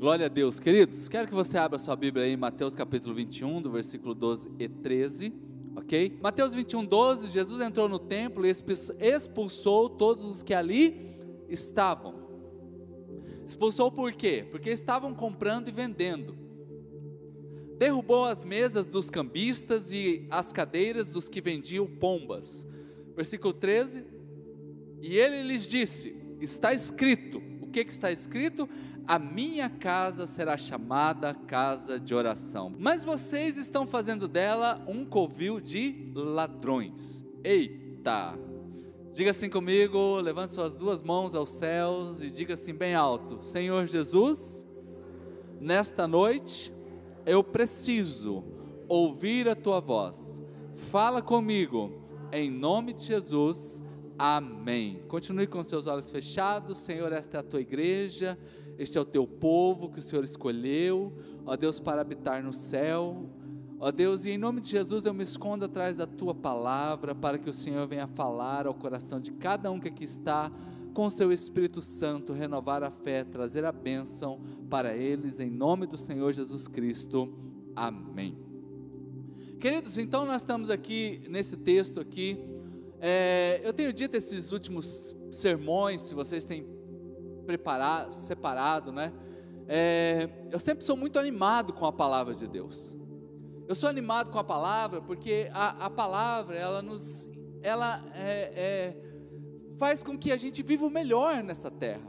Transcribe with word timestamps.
Glória 0.00 0.24
a 0.24 0.28
Deus, 0.30 0.58
queridos. 0.58 1.10
Quero 1.10 1.28
que 1.28 1.34
você 1.34 1.58
abra 1.58 1.78
sua 1.78 1.94
Bíblia 1.94 2.24
aí 2.24 2.32
em 2.32 2.36
Mateus 2.36 2.74
capítulo 2.74 3.14
21, 3.14 3.60
do 3.60 3.70
versículo 3.70 4.14
12 4.14 4.50
e 4.58 4.66
13, 4.66 5.30
ok? 5.76 6.18
Mateus 6.22 6.54
21, 6.54 6.86
12, 6.86 7.28
Jesus 7.28 7.60
entrou 7.60 7.86
no 7.86 7.98
templo 7.98 8.46
e 8.46 8.50
expulsou 8.98 9.90
todos 9.90 10.24
os 10.24 10.42
que 10.42 10.54
ali 10.54 11.14
estavam. 11.50 12.14
Expulsou 13.46 13.92
por 13.92 14.14
quê? 14.14 14.48
Porque 14.50 14.70
estavam 14.70 15.12
comprando 15.12 15.68
e 15.68 15.70
vendendo. 15.70 16.34
Derrubou 17.76 18.24
as 18.24 18.42
mesas 18.42 18.88
dos 18.88 19.10
cambistas 19.10 19.92
e 19.92 20.26
as 20.30 20.50
cadeiras 20.50 21.12
dos 21.12 21.28
que 21.28 21.42
vendiam 21.42 21.86
pombas. 21.86 22.66
Versículo 23.14 23.52
13. 23.52 24.02
E 25.02 25.18
ele 25.18 25.42
lhes 25.42 25.68
disse: 25.68 26.16
Está 26.40 26.72
escrito. 26.72 27.42
O 27.60 27.66
que, 27.70 27.84
que 27.84 27.92
está 27.92 28.10
escrito? 28.10 28.66
A 29.10 29.18
minha 29.18 29.68
casa 29.68 30.24
será 30.24 30.56
chamada 30.56 31.34
casa 31.34 31.98
de 31.98 32.14
oração. 32.14 32.72
Mas 32.78 33.04
vocês 33.04 33.56
estão 33.56 33.84
fazendo 33.84 34.28
dela 34.28 34.80
um 34.86 35.04
covil 35.04 35.60
de 35.60 36.12
ladrões. 36.14 37.26
Eita! 37.42 38.38
Diga 39.12 39.32
assim 39.32 39.50
comigo, 39.50 40.20
levante 40.20 40.54
suas 40.54 40.76
duas 40.76 41.02
mãos 41.02 41.34
aos 41.34 41.48
céus 41.48 42.22
e 42.22 42.30
diga 42.30 42.54
assim 42.54 42.72
bem 42.72 42.94
alto: 42.94 43.42
Senhor 43.42 43.84
Jesus, 43.88 44.64
nesta 45.60 46.06
noite 46.06 46.72
eu 47.26 47.42
preciso 47.42 48.44
ouvir 48.86 49.48
a 49.48 49.56
tua 49.56 49.80
voz. 49.80 50.40
Fala 50.72 51.20
comigo, 51.20 52.00
em 52.30 52.48
nome 52.48 52.92
de 52.92 53.06
Jesus. 53.06 53.82
Amém. 54.16 55.02
Continue 55.08 55.48
com 55.48 55.64
seus 55.64 55.88
olhos 55.88 56.10
fechados, 56.10 56.78
Senhor, 56.78 57.10
esta 57.10 57.38
é 57.38 57.40
a 57.40 57.42
tua 57.42 57.60
igreja 57.60 58.38
este 58.80 58.96
é 58.96 59.00
o 59.00 59.04
teu 59.04 59.26
povo 59.26 59.90
que 59.90 59.98
o 59.98 60.02
Senhor 60.02 60.24
escolheu, 60.24 61.12
ó 61.44 61.54
Deus, 61.54 61.78
para 61.78 62.00
habitar 62.00 62.42
no 62.42 62.50
céu. 62.50 63.28
Ó 63.78 63.90
Deus, 63.92 64.24
e 64.24 64.30
em 64.30 64.38
nome 64.38 64.62
de 64.62 64.70
Jesus 64.70 65.04
eu 65.04 65.12
me 65.12 65.22
escondo 65.22 65.66
atrás 65.66 65.98
da 65.98 66.06
tua 66.06 66.34
palavra, 66.34 67.14
para 67.14 67.36
que 67.36 67.50
o 67.50 67.52
Senhor 67.52 67.86
venha 67.86 68.06
falar 68.06 68.66
ao 68.66 68.72
coração 68.72 69.20
de 69.20 69.32
cada 69.32 69.70
um 69.70 69.78
que 69.78 69.88
aqui 69.88 70.04
está, 70.04 70.50
com 70.94 71.10
seu 71.10 71.30
Espírito 71.30 71.82
Santo, 71.82 72.32
renovar 72.32 72.82
a 72.82 72.90
fé, 72.90 73.22
trazer 73.22 73.66
a 73.66 73.72
bênção 73.72 74.40
para 74.70 74.96
eles, 74.96 75.40
em 75.40 75.50
nome 75.50 75.86
do 75.86 75.98
Senhor 75.98 76.32
Jesus 76.32 76.66
Cristo. 76.66 77.30
Amém. 77.76 78.34
Queridos, 79.60 79.98
então 79.98 80.24
nós 80.24 80.36
estamos 80.36 80.70
aqui 80.70 81.20
nesse 81.28 81.54
texto 81.54 82.00
aqui. 82.00 82.42
É, 82.98 83.60
eu 83.62 83.74
tenho 83.74 83.92
dito 83.92 84.16
esses 84.16 84.52
últimos 84.52 85.14
sermões, 85.30 86.00
se 86.00 86.14
vocês 86.14 86.46
têm 86.46 86.79
preparado, 87.50 88.12
separado, 88.12 88.92
né? 88.92 89.12
É, 89.66 90.28
eu 90.52 90.60
sempre 90.60 90.84
sou 90.84 90.96
muito 90.96 91.18
animado 91.18 91.72
com 91.72 91.84
a 91.84 91.92
palavra 91.92 92.32
de 92.32 92.46
Deus. 92.46 92.96
Eu 93.66 93.74
sou 93.74 93.88
animado 93.88 94.30
com 94.30 94.38
a 94.38 94.44
palavra 94.44 95.00
porque 95.00 95.50
a, 95.52 95.86
a 95.86 95.90
palavra 95.90 96.56
ela 96.56 96.80
nos, 96.80 97.28
ela 97.60 98.04
é, 98.14 98.52
é, 98.54 98.96
faz 99.76 100.00
com 100.04 100.16
que 100.16 100.30
a 100.30 100.36
gente 100.36 100.62
viva 100.62 100.86
o 100.86 100.90
melhor 100.90 101.42
nessa 101.42 101.72
terra. 101.72 102.08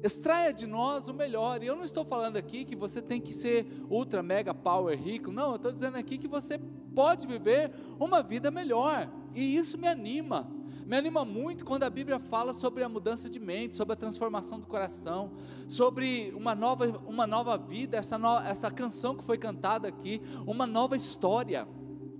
Extraia 0.00 0.52
de 0.52 0.68
nós 0.68 1.08
o 1.08 1.14
melhor. 1.14 1.60
E 1.60 1.66
eu 1.66 1.74
não 1.74 1.82
estou 1.84 2.04
falando 2.04 2.36
aqui 2.36 2.64
que 2.64 2.76
você 2.76 3.02
tem 3.02 3.20
que 3.20 3.32
ser 3.32 3.66
ultra 3.90 4.22
mega 4.22 4.54
power 4.54 4.96
rico. 4.96 5.32
Não, 5.32 5.50
eu 5.50 5.56
estou 5.56 5.72
dizendo 5.72 5.96
aqui 5.96 6.18
que 6.18 6.28
você 6.28 6.56
pode 6.94 7.26
viver 7.26 7.72
uma 7.98 8.22
vida 8.22 8.48
melhor. 8.48 9.10
E 9.34 9.56
isso 9.56 9.76
me 9.76 9.88
anima. 9.88 10.48
Me 10.88 10.96
anima 10.96 11.22
muito 11.22 11.66
quando 11.66 11.82
a 11.82 11.90
Bíblia 11.90 12.18
fala 12.18 12.54
sobre 12.54 12.82
a 12.82 12.88
mudança 12.88 13.28
de 13.28 13.38
mente, 13.38 13.74
sobre 13.74 13.92
a 13.92 13.96
transformação 13.96 14.58
do 14.58 14.66
coração, 14.66 15.32
sobre 15.66 16.32
uma 16.34 16.54
nova, 16.54 16.86
uma 17.06 17.26
nova 17.26 17.58
vida, 17.58 17.98
essa, 17.98 18.16
no, 18.16 18.38
essa 18.38 18.70
canção 18.70 19.14
que 19.14 19.22
foi 19.22 19.36
cantada 19.36 19.86
aqui, 19.86 20.22
uma 20.46 20.66
nova 20.66 20.96
história. 20.96 21.68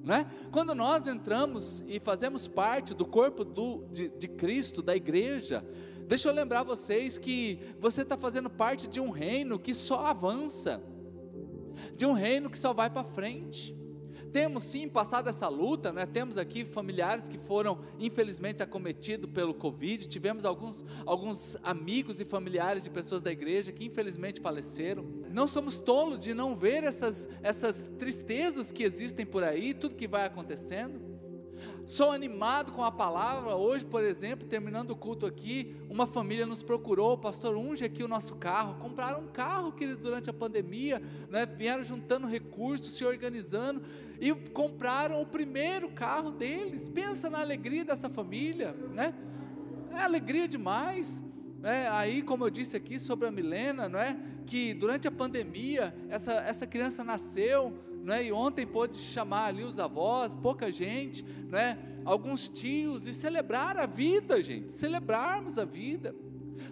Né? 0.05 0.31
Quando 0.53 0.75
nós 0.75 1.07
entramos 1.07 1.83
e 1.89 1.99
fazemos 1.99 2.47
parte 2.47 2.93
do 2.93 3.07
corpo 3.07 3.43
do, 3.43 3.87
de, 3.91 4.11
de 4.11 4.29
Cristo, 4.29 4.83
da 4.83 4.95
igreja, 4.95 5.67
deixa 6.07 6.29
eu 6.29 6.35
lembrar 6.35 6.63
vocês 6.63 7.17
que 7.17 7.59
você 7.81 8.03
está 8.03 8.19
fazendo 8.19 8.51
parte 8.51 8.87
de 8.87 9.01
um 9.01 9.09
reino 9.09 9.59
que 9.59 9.73
só 9.73 10.05
avança, 10.05 10.83
de 11.97 12.05
um 12.05 12.13
reino 12.13 12.51
que 12.51 12.59
só 12.59 12.75
vai 12.75 12.91
para 12.91 13.03
frente. 13.03 13.75
Temos 14.33 14.65
sim 14.65 14.89
passado 14.89 15.29
essa 15.29 15.49
luta, 15.49 15.93
né? 15.93 16.07
temos 16.07 16.39
aqui 16.39 16.65
familiares 16.65 17.29
que 17.29 17.39
foram 17.39 17.81
infelizmente 17.99 18.63
acometidos 18.63 19.31
pelo 19.31 19.55
Covid, 19.55 20.07
tivemos 20.07 20.45
alguns, 20.45 20.85
alguns 21.07 21.57
amigos 21.63 22.21
e 22.21 22.25
familiares 22.25 22.85
de 22.85 22.91
pessoas 22.91 23.23
da 23.23 23.33
igreja 23.33 23.73
que 23.73 23.85
infelizmente 23.85 24.41
faleceram. 24.41 25.05
Não 25.31 25.47
somos 25.47 25.81
tolos 25.81 26.19
de 26.19 26.35
não 26.35 26.55
ver 26.55 26.85
essas, 26.85 27.29
essas 27.43 27.91
tristezas 27.99 28.71
que 28.71 28.83
existem 28.83 29.25
por 29.25 29.43
aí, 29.43 29.75
tudo 29.75 29.95
que 29.95 30.07
vai 30.07 30.27
acontecendo. 30.27 31.08
Sou 31.89 32.13
animado 32.13 32.73
com 32.73 32.85
a 32.85 32.93
palavra. 32.93 33.57
Hoje, 33.57 33.83
por 33.83 34.05
exemplo, 34.05 34.47
terminando 34.47 34.91
o 34.91 34.95
culto 34.95 35.25
aqui, 35.25 35.75
uma 35.89 36.07
família 36.07 36.45
nos 36.45 36.63
procurou, 36.63 37.15
o 37.15 37.19
pastor 37.19 37.57
unge 37.57 37.83
aqui 37.83 38.03
o 38.03 38.09
nosso 38.09 38.35
carro. 38.35 38.75
Compraram 38.79 39.23
um 39.23 39.29
carro, 39.29 39.73
queridos, 39.73 40.03
durante 40.05 40.29
a 40.29 40.33
pandemia, 40.35 41.01
né? 41.31 41.47
vieram 41.47 41.83
juntando 41.83 42.27
recursos, 42.27 42.91
se 42.91 43.07
organizando 43.07 43.81
e 44.21 44.35
compraram 44.35 45.19
o 45.23 45.25
primeiro 45.25 45.89
carro 45.89 46.31
deles. 46.31 46.91
Pensa 46.91 47.31
na 47.31 47.41
alegria 47.41 47.87
dessa 47.87 48.11
família, 48.11 48.77
né? 48.93 49.15
É 49.91 50.01
alegria 50.03 50.47
demais. 50.47 51.23
É, 51.63 51.89
aí, 51.89 52.21
como 52.21 52.45
eu 52.45 52.51
disse 52.51 52.77
aqui 52.77 52.99
sobre 53.01 53.27
a 53.27 53.31
Milena, 53.31 53.89
não 53.89 53.99
é? 53.99 54.15
que 54.49 54.73
durante 54.73 55.07
a 55.07 55.11
pandemia 55.11 55.95
essa, 56.09 56.33
essa 56.33 56.67
criança 56.67 57.05
nasceu, 57.05 57.73
não 58.03 58.15
é? 58.15 58.25
e 58.25 58.33
ontem 58.33 58.67
pôde 58.67 58.97
chamar 58.97 59.47
ali 59.47 59.65
os 59.65 59.79
avós, 59.79 60.35
pouca 60.35 60.73
gente, 60.73 61.25
não 61.49 61.59
é? 61.59 61.79
alguns 62.05 62.49
tios, 62.49 63.07
e 63.07 63.15
celebrar 63.15 63.77
a 63.77 63.87
vida, 63.87 64.43
gente, 64.43 64.73
celebrarmos 64.73 65.59
a 65.59 65.65
vida, 65.65 66.15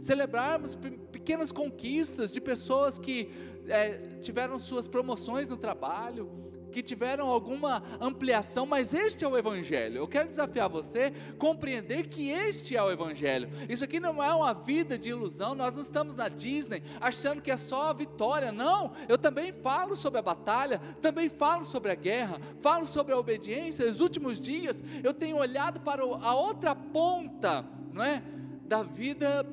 celebrarmos 0.01 0.77
pequenas 1.13 1.53
conquistas 1.53 2.33
de 2.33 2.41
pessoas 2.41 2.99
que 2.99 3.31
é, 3.69 4.19
tiveram 4.21 4.59
suas 4.59 4.87
promoções 4.87 5.49
no 5.49 5.57
trabalho, 5.57 6.31
que 6.71 6.83
tiveram 6.83 7.29
alguma 7.29 7.83
ampliação, 8.01 8.67
mas 8.67 8.95
este 8.95 9.25
é 9.25 9.29
o 9.29 9.37
Evangelho. 9.37 9.99
Eu 9.99 10.09
quero 10.09 10.29
desafiar 10.29 10.69
você 10.69 11.13
compreender 11.39 12.09
que 12.09 12.31
este 12.31 12.77
é 12.77 12.83
o 12.83 12.91
Evangelho. 12.91 13.49
Isso 13.69 13.85
aqui 13.85 13.99
não 14.01 14.23
é 14.23 14.33
uma 14.35 14.53
vida 14.53 14.99
de 14.99 15.11
ilusão, 15.11 15.55
nós 15.55 15.75
não 15.75 15.83
estamos 15.83 16.15
na 16.15 16.29
Disney 16.29 16.83
achando 17.01 17.41
que 17.43 17.51
é 17.51 17.57
só 17.57 17.91
a 17.91 17.93
vitória, 17.93 18.53
não. 18.53 18.93
Eu 19.09 19.19
também 19.19 19.53
falo 19.53 19.97
sobre 19.97 20.19
a 20.19 20.23
batalha, 20.23 20.79
também 21.01 21.29
falo 21.29 21.65
sobre 21.65 21.91
a 21.91 21.95
guerra, 21.95 22.41
falo 22.61 22.87
sobre 22.87 23.13
a 23.15 23.19
obediência. 23.19 23.87
Nos 23.87 24.01
últimos 24.01 24.41
dias 24.41 24.83
eu 25.03 25.15
tenho 25.15 25.37
olhado 25.37 25.81
para 25.81 26.03
a 26.03 26.35
outra 26.35 26.75
ponta, 26.75 27.65
não 27.93 28.03
é? 28.03 28.23
Da 28.65 28.83
vida, 28.83 29.47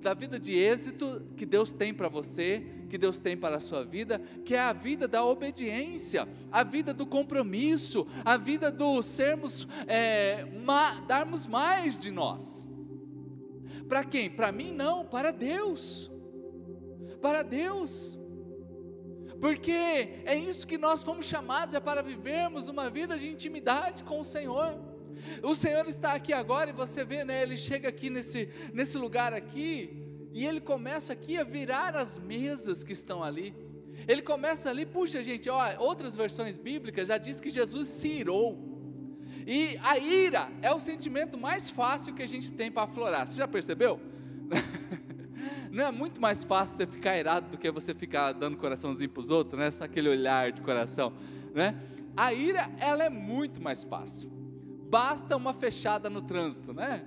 da 0.00 0.14
vida 0.14 0.38
de 0.38 0.54
êxito 0.54 1.22
que 1.36 1.46
Deus 1.46 1.72
tem 1.72 1.94
para 1.94 2.08
você 2.08 2.77
que 2.88 2.98
Deus 2.98 3.18
tem 3.18 3.36
para 3.36 3.58
a 3.58 3.60
sua 3.60 3.84
vida, 3.84 4.20
que 4.44 4.54
é 4.54 4.60
a 4.60 4.72
vida 4.72 5.06
da 5.06 5.24
obediência, 5.24 6.28
a 6.50 6.64
vida 6.64 6.92
do 6.94 7.06
compromisso, 7.06 8.06
a 8.24 8.36
vida 8.36 8.70
do 8.70 9.02
sermos, 9.02 9.68
é, 9.86 10.44
ma, 10.64 11.00
darmos 11.00 11.46
mais 11.46 11.96
de 11.96 12.10
nós. 12.10 12.66
Para 13.88 14.04
quem? 14.04 14.30
Para 14.30 14.50
mim 14.50 14.72
não, 14.72 15.04
para 15.04 15.30
Deus. 15.30 16.10
Para 17.20 17.42
Deus. 17.42 18.18
Porque 19.40 19.72
é 20.24 20.34
isso 20.34 20.66
que 20.66 20.76
nós 20.76 21.02
fomos 21.02 21.26
chamados, 21.26 21.74
é 21.74 21.80
para 21.80 22.02
vivermos 22.02 22.68
uma 22.68 22.90
vida 22.90 23.16
de 23.16 23.28
intimidade 23.28 24.02
com 24.02 24.20
o 24.20 24.24
Senhor. 24.24 24.78
O 25.42 25.54
Senhor 25.54 25.86
está 25.88 26.14
aqui 26.14 26.32
agora 26.32 26.70
e 26.70 26.72
você 26.72 27.04
vê, 27.04 27.24
né? 27.24 27.42
Ele 27.42 27.56
chega 27.56 27.88
aqui 27.88 28.10
nesse, 28.10 28.48
nesse 28.72 28.98
lugar 28.98 29.32
aqui 29.32 30.07
e 30.32 30.46
ele 30.46 30.60
começa 30.60 31.12
aqui 31.12 31.38
a 31.38 31.44
virar 31.44 31.96
as 31.96 32.18
mesas 32.18 32.84
que 32.84 32.92
estão 32.92 33.22
ali. 33.22 33.54
Ele 34.06 34.22
começa 34.22 34.70
ali, 34.70 34.86
puxa 34.86 35.22
gente, 35.22 35.48
ó, 35.50 35.60
outras 35.78 36.14
versões 36.14 36.56
bíblicas 36.56 37.08
já 37.08 37.18
diz 37.18 37.40
que 37.40 37.50
Jesus 37.50 37.88
se 37.88 38.08
irou. 38.08 38.68
E 39.46 39.78
a 39.82 39.98
ira 39.98 40.50
é 40.62 40.72
o 40.72 40.78
sentimento 40.78 41.38
mais 41.38 41.70
fácil 41.70 42.14
que 42.14 42.22
a 42.22 42.28
gente 42.28 42.52
tem 42.52 42.70
para 42.70 42.84
aflorar. 42.84 43.26
Você 43.26 43.36
já 43.36 43.48
percebeu? 43.48 44.00
Não 45.72 45.86
é 45.86 45.90
muito 45.90 46.20
mais 46.20 46.44
fácil 46.44 46.76
você 46.76 46.86
ficar 46.86 47.16
irado 47.16 47.50
do 47.50 47.58
que 47.58 47.70
você 47.70 47.94
ficar 47.94 48.32
dando 48.32 48.56
coraçãozinho 48.56 49.10
para 49.10 49.20
os 49.20 49.30
outros, 49.30 49.58
né? 49.58 49.70
Só 49.70 49.84
aquele 49.84 50.08
olhar 50.08 50.52
de 50.52 50.60
coração, 50.60 51.12
né? 51.54 51.80
A 52.16 52.32
ira, 52.32 52.70
ela 52.78 53.04
é 53.04 53.10
muito 53.10 53.62
mais 53.62 53.84
fácil. 53.84 54.30
Basta 54.90 55.36
uma 55.36 55.52
fechada 55.52 56.08
no 56.08 56.22
trânsito, 56.22 56.72
né? 56.72 57.04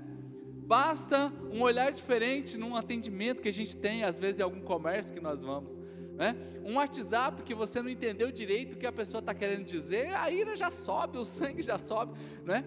Basta 0.71 1.33
um 1.51 1.61
olhar 1.63 1.91
diferente 1.91 2.57
num 2.57 2.77
atendimento 2.77 3.41
que 3.41 3.49
a 3.49 3.51
gente 3.51 3.75
tem, 3.75 4.05
às 4.05 4.17
vezes 4.17 4.39
em 4.39 4.43
algum 4.43 4.61
comércio 4.61 5.13
que 5.13 5.19
nós 5.19 5.43
vamos. 5.43 5.77
Né? 6.15 6.33
Um 6.63 6.75
WhatsApp 6.75 7.43
que 7.43 7.53
você 7.53 7.81
não 7.81 7.89
entendeu 7.89 8.31
direito 8.31 8.75
o 8.75 8.77
que 8.77 8.87
a 8.87 8.91
pessoa 8.93 9.19
está 9.19 9.33
querendo 9.33 9.65
dizer, 9.65 10.15
a 10.15 10.31
ira 10.31 10.55
já 10.55 10.71
sobe, 10.71 11.17
o 11.17 11.25
sangue 11.25 11.61
já 11.61 11.77
sobe. 11.77 12.17
Né? 12.45 12.63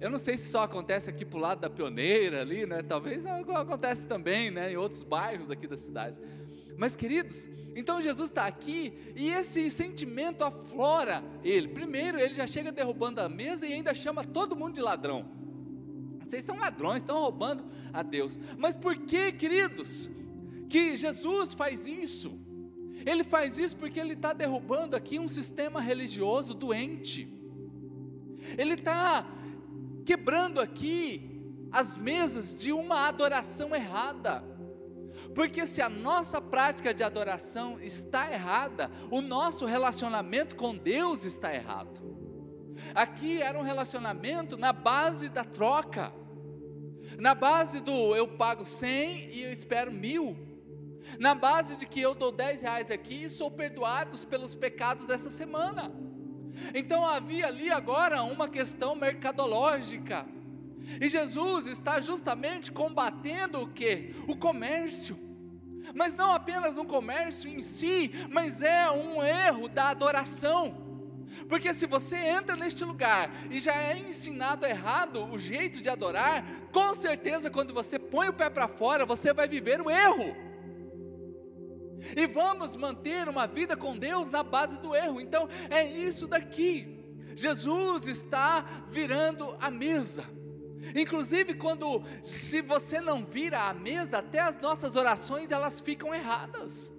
Eu 0.00 0.10
não 0.10 0.18
sei 0.18 0.36
se 0.36 0.48
só 0.48 0.64
acontece 0.64 1.08
aqui 1.08 1.24
para 1.24 1.38
o 1.38 1.40
lado 1.40 1.60
da 1.60 1.70
pioneira 1.70 2.40
ali, 2.40 2.66
né? 2.66 2.82
talvez 2.82 3.24
acontece 3.24 4.08
também 4.08 4.50
né? 4.50 4.72
em 4.72 4.76
outros 4.76 5.04
bairros 5.04 5.48
aqui 5.48 5.68
da 5.68 5.76
cidade. 5.76 6.18
Mas 6.76 6.96
queridos, 6.96 7.48
então 7.76 8.00
Jesus 8.00 8.30
está 8.30 8.46
aqui 8.46 9.12
e 9.14 9.30
esse 9.30 9.70
sentimento 9.70 10.42
aflora 10.42 11.22
ele. 11.44 11.68
Primeiro, 11.68 12.18
ele 12.18 12.34
já 12.34 12.48
chega 12.48 12.72
derrubando 12.72 13.20
a 13.20 13.28
mesa 13.28 13.64
e 13.64 13.74
ainda 13.74 13.94
chama 13.94 14.24
todo 14.24 14.56
mundo 14.56 14.74
de 14.74 14.80
ladrão. 14.80 15.37
Vocês 16.28 16.44
são 16.44 16.56
ladrões, 16.58 17.02
estão 17.02 17.18
roubando 17.18 17.64
a 17.92 18.02
Deus. 18.02 18.38
Mas 18.58 18.76
por 18.76 18.96
que, 18.96 19.32
queridos, 19.32 20.10
que 20.68 20.96
Jesus 20.96 21.54
faz 21.54 21.86
isso? 21.86 22.38
Ele 23.06 23.24
faz 23.24 23.58
isso 23.58 23.76
porque 23.76 23.98
ele 23.98 24.12
está 24.12 24.32
derrubando 24.32 24.94
aqui 24.94 25.18
um 25.18 25.26
sistema 25.28 25.80
religioso 25.80 26.52
doente. 26.52 27.26
Ele 28.58 28.74
está 28.74 29.26
quebrando 30.04 30.60
aqui 30.60 31.40
as 31.70 31.96
mesas 31.96 32.58
de 32.58 32.72
uma 32.72 33.08
adoração 33.08 33.74
errada. 33.74 34.44
Porque 35.34 35.66
se 35.66 35.80
a 35.80 35.88
nossa 35.88 36.40
prática 36.40 36.92
de 36.92 37.02
adoração 37.02 37.80
está 37.80 38.32
errada, 38.32 38.90
o 39.10 39.20
nosso 39.20 39.64
relacionamento 39.64 40.56
com 40.56 40.76
Deus 40.76 41.24
está 41.24 41.54
errado. 41.54 42.17
Aqui 42.94 43.42
era 43.42 43.58
um 43.58 43.62
relacionamento 43.62 44.56
na 44.56 44.72
base 44.72 45.28
da 45.28 45.44
troca, 45.44 46.12
na 47.18 47.34
base 47.34 47.80
do 47.80 48.14
eu 48.14 48.28
pago 48.28 48.64
100 48.64 49.30
e 49.32 49.42
eu 49.42 49.52
espero 49.52 49.90
mil, 49.90 50.36
na 51.18 51.34
base 51.34 51.76
de 51.76 51.86
que 51.86 52.00
eu 52.00 52.14
dou 52.14 52.30
10 52.30 52.62
reais 52.62 52.90
aqui 52.90 53.24
e 53.24 53.30
sou 53.30 53.50
perdoado 53.50 54.16
pelos 54.26 54.54
pecados 54.54 55.06
dessa 55.06 55.30
semana. 55.30 55.92
Então 56.74 57.06
havia 57.06 57.46
ali 57.46 57.70
agora 57.70 58.22
uma 58.22 58.48
questão 58.48 58.94
mercadológica. 58.94 60.26
E 61.00 61.08
Jesus 61.08 61.66
está 61.66 62.00
justamente 62.00 62.72
combatendo 62.72 63.60
o 63.60 63.68
que? 63.68 64.14
O 64.26 64.36
comércio. 64.36 65.18
Mas 65.94 66.14
não 66.14 66.32
apenas 66.32 66.76
um 66.78 66.84
comércio 66.84 67.50
em 67.50 67.60
si, 67.60 68.10
mas 68.30 68.62
é 68.62 68.90
um 68.90 69.22
erro 69.22 69.68
da 69.68 69.88
adoração. 69.90 70.87
Porque 71.48 71.72
se 71.74 71.86
você 71.86 72.16
entra 72.16 72.56
neste 72.56 72.84
lugar 72.84 73.30
e 73.50 73.58
já 73.60 73.74
é 73.74 73.98
ensinado 73.98 74.66
errado 74.66 75.24
o 75.26 75.38
jeito 75.38 75.80
de 75.82 75.88
adorar, 75.88 76.44
com 76.72 76.94
certeza 76.94 77.50
quando 77.50 77.74
você 77.74 77.98
põe 77.98 78.28
o 78.28 78.32
pé 78.32 78.48
para 78.50 78.68
fora, 78.68 79.04
você 79.06 79.32
vai 79.32 79.46
viver 79.46 79.80
o 79.80 79.90
erro. 79.90 80.36
E 82.16 82.26
vamos 82.26 82.76
manter 82.76 83.28
uma 83.28 83.46
vida 83.46 83.76
com 83.76 83.96
Deus 83.96 84.30
na 84.30 84.42
base 84.42 84.78
do 84.78 84.94
erro. 84.94 85.20
Então 85.20 85.48
é 85.70 85.84
isso 85.84 86.26
daqui. 86.26 86.96
Jesus 87.34 88.08
está 88.08 88.64
virando 88.88 89.56
a 89.60 89.70
mesa. 89.70 90.24
Inclusive 90.94 91.54
quando 91.54 92.02
se 92.22 92.62
você 92.62 93.00
não 93.00 93.24
vira 93.24 93.62
a 93.62 93.74
mesa, 93.74 94.18
até 94.18 94.40
as 94.40 94.60
nossas 94.60 94.96
orações 94.96 95.50
elas 95.50 95.80
ficam 95.80 96.14
erradas. 96.14 96.92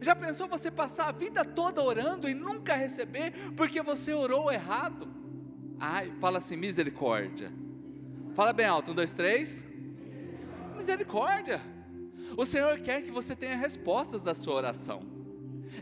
Já 0.00 0.14
pensou 0.14 0.48
você 0.48 0.70
passar 0.70 1.08
a 1.08 1.12
vida 1.12 1.44
toda 1.44 1.82
orando 1.82 2.28
e 2.28 2.34
nunca 2.34 2.74
receber 2.74 3.32
porque 3.56 3.82
você 3.82 4.12
orou 4.12 4.50
errado? 4.50 5.08
Ai, 5.78 6.12
fala 6.20 6.38
assim, 6.38 6.56
misericórdia. 6.56 7.52
Fala 8.34 8.52
bem 8.52 8.66
alto, 8.66 8.92
um, 8.92 8.94
dois, 8.94 9.12
três. 9.12 9.66
Misericórdia. 10.76 11.60
O 12.36 12.46
Senhor 12.46 12.78
quer 12.80 13.02
que 13.02 13.10
você 13.10 13.36
tenha 13.36 13.56
respostas 13.56 14.22
da 14.22 14.34
sua 14.34 14.54
oração. 14.54 15.02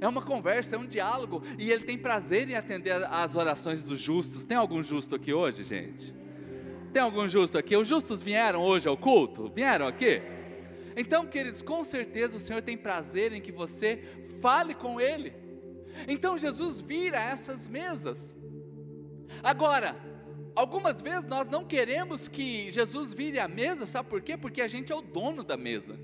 É 0.00 0.08
uma 0.08 0.22
conversa, 0.22 0.76
é 0.76 0.78
um 0.78 0.86
diálogo, 0.86 1.42
e 1.58 1.70
Ele 1.70 1.84
tem 1.84 1.98
prazer 1.98 2.48
em 2.48 2.54
atender 2.54 3.04
as 3.04 3.36
orações 3.36 3.82
dos 3.84 4.00
justos. 4.00 4.44
Tem 4.44 4.56
algum 4.56 4.82
justo 4.82 5.14
aqui 5.14 5.32
hoje, 5.32 5.62
gente? 5.62 6.14
Tem 6.92 7.02
algum 7.02 7.28
justo 7.28 7.58
aqui? 7.58 7.76
Os 7.76 7.86
justos 7.86 8.22
vieram 8.22 8.62
hoje 8.62 8.88
ao 8.88 8.96
culto? 8.96 9.50
Vieram 9.54 9.86
aqui? 9.86 10.22
Então, 10.96 11.26
queridos, 11.26 11.62
com 11.62 11.82
certeza 11.84 12.36
o 12.36 12.40
Senhor 12.40 12.62
tem 12.62 12.76
prazer 12.76 13.32
em 13.32 13.40
que 13.40 13.52
você 13.52 14.02
fale 14.40 14.74
com 14.74 15.00
Ele. 15.00 15.32
Então 16.06 16.38
Jesus 16.38 16.80
vira 16.80 17.18
essas 17.18 17.68
mesas. 17.68 18.34
Agora, 19.42 19.96
algumas 20.54 21.00
vezes 21.00 21.24
nós 21.24 21.48
não 21.48 21.64
queremos 21.64 22.28
que 22.28 22.70
Jesus 22.70 23.14
vire 23.14 23.38
a 23.38 23.48
mesa, 23.48 23.86
sabe 23.86 24.08
por 24.08 24.20
quê? 24.20 24.36
Porque 24.36 24.60
a 24.60 24.68
gente 24.68 24.92
é 24.92 24.94
o 24.94 25.02
dono 25.02 25.42
da 25.42 25.56
mesa. 25.56 25.98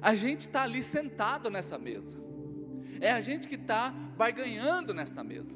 A 0.00 0.14
gente 0.14 0.42
está 0.42 0.62
ali 0.62 0.82
sentado 0.82 1.50
nessa 1.50 1.78
mesa. 1.78 2.18
É 3.00 3.10
a 3.10 3.20
gente 3.20 3.46
que 3.48 3.54
está 3.54 3.90
barganhando 4.16 4.94
nesta 4.94 5.22
mesa. 5.22 5.54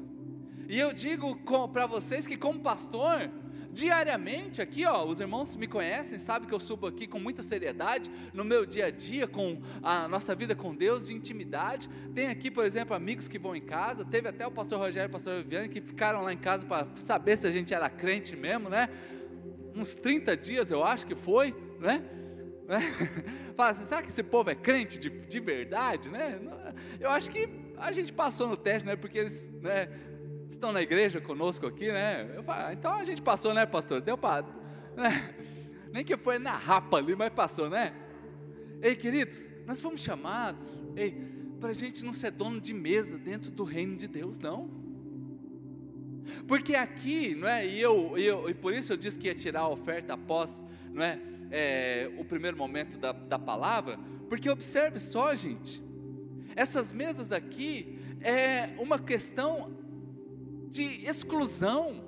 E 0.69 0.77
eu 0.77 0.91
digo 0.91 1.35
para 1.71 1.87
vocês 1.87 2.27
que, 2.27 2.35
como 2.35 2.59
pastor, 2.59 3.31
diariamente 3.77 4.59
aqui, 4.59 4.87
ó, 4.87 5.05
os 5.05 5.21
irmãos 5.21 5.55
me 5.55 5.67
conhecem, 5.67 6.17
sabem 6.17 6.47
que 6.47 6.53
eu 6.53 6.59
subo 6.59 6.87
aqui 6.87 7.05
com 7.05 7.19
muita 7.19 7.43
seriedade 7.43 8.09
no 8.33 8.43
meu 8.43 8.65
dia 8.65 8.87
a 8.87 8.89
dia, 8.89 9.27
com 9.27 9.61
a 9.83 10.07
nossa 10.07 10.33
vida 10.33 10.55
com 10.55 10.73
Deus, 10.73 11.05
de 11.05 11.13
intimidade. 11.13 11.87
Tem 12.15 12.25
aqui, 12.27 12.49
por 12.49 12.65
exemplo, 12.65 12.95
amigos 12.95 13.27
que 13.27 13.37
vão 13.37 13.55
em 13.55 13.61
casa. 13.61 14.03
Teve 14.03 14.27
até 14.29 14.47
o 14.47 14.51
pastor 14.51 14.79
Rogério 14.79 15.05
e 15.05 15.09
o 15.09 15.11
pastor 15.11 15.43
Viviane 15.43 15.69
que 15.69 15.79
ficaram 15.79 16.23
lá 16.23 16.33
em 16.33 16.37
casa 16.37 16.65
para 16.65 16.87
saber 16.95 17.37
se 17.37 17.45
a 17.45 17.51
gente 17.51 17.71
era 17.71 17.87
crente 17.87 18.35
mesmo, 18.35 18.67
né? 18.67 18.89
Uns 19.75 19.95
30 19.95 20.35
dias 20.35 20.71
eu 20.71 20.83
acho 20.83 21.05
que 21.05 21.15
foi, 21.15 21.55
né? 21.79 22.03
né? 22.67 22.81
Fala 23.55 23.69
assim, 23.69 23.85
será 23.85 24.01
que 24.01 24.09
esse 24.09 24.23
povo 24.23 24.49
é 24.49 24.55
crente 24.55 24.97
de, 24.97 25.11
de 25.11 25.39
verdade, 25.39 26.09
né? 26.09 26.39
Eu 26.99 27.11
acho 27.11 27.29
que 27.29 27.47
a 27.77 27.91
gente 27.91 28.11
passou 28.11 28.47
no 28.47 28.57
teste, 28.57 28.87
né? 28.87 28.95
Porque 28.95 29.19
eles, 29.19 29.47
né? 29.61 29.87
Estão 30.47 30.71
na 30.71 30.81
igreja 30.81 31.19
conosco 31.19 31.65
aqui, 31.65 31.91
né? 31.91 32.31
Eu 32.35 32.43
falo, 32.43 32.67
ah, 32.67 32.73
então 32.73 32.93
a 32.93 33.03
gente 33.03 33.21
passou, 33.21 33.53
né, 33.53 33.65
pastor? 33.65 34.01
Deu 34.01 34.17
para. 34.17 34.45
Né? 34.95 35.35
Nem 35.91 36.03
que 36.03 36.15
foi 36.17 36.39
na 36.39 36.51
rapa 36.51 36.97
ali, 36.97 37.15
mas 37.15 37.31
passou, 37.31 37.69
né? 37.69 37.93
Ei, 38.81 38.95
queridos, 38.95 39.49
nós 39.65 39.81
fomos 39.81 40.01
chamados, 40.01 40.85
ei, 40.95 41.11
para 41.59 41.71
a 41.71 41.73
gente 41.73 42.05
não 42.05 42.13
ser 42.13 42.31
dono 42.31 42.61
de 42.61 42.73
mesa 42.73 43.17
dentro 43.17 43.49
do 43.51 43.63
reino 43.63 43.95
de 43.95 44.07
Deus, 44.07 44.37
não. 44.37 44.69
Porque 46.47 46.75
aqui, 46.75 47.35
não 47.35 47.47
é? 47.47 47.65
E 47.65 47.81
eu, 47.81 48.17
eu 48.17 48.49
e 48.49 48.53
por 48.53 48.73
isso 48.73 48.93
eu 48.93 48.97
disse 48.97 49.17
que 49.17 49.27
ia 49.27 49.35
tirar 49.35 49.61
a 49.61 49.69
oferta 49.69 50.13
após, 50.13 50.65
não 50.93 51.03
é? 51.03 51.19
é 51.49 52.11
o 52.17 52.25
primeiro 52.25 52.57
momento 52.57 52.97
da, 52.97 53.11
da 53.11 53.39
palavra, 53.39 53.97
porque 54.29 54.49
observe 54.49 54.99
só, 54.99 55.33
gente, 55.35 55.81
essas 56.55 56.91
mesas 56.91 57.31
aqui 57.31 57.99
é 58.21 58.71
uma 58.77 58.99
questão 58.99 59.71
de 60.67 61.05
exclusão. 61.07 62.05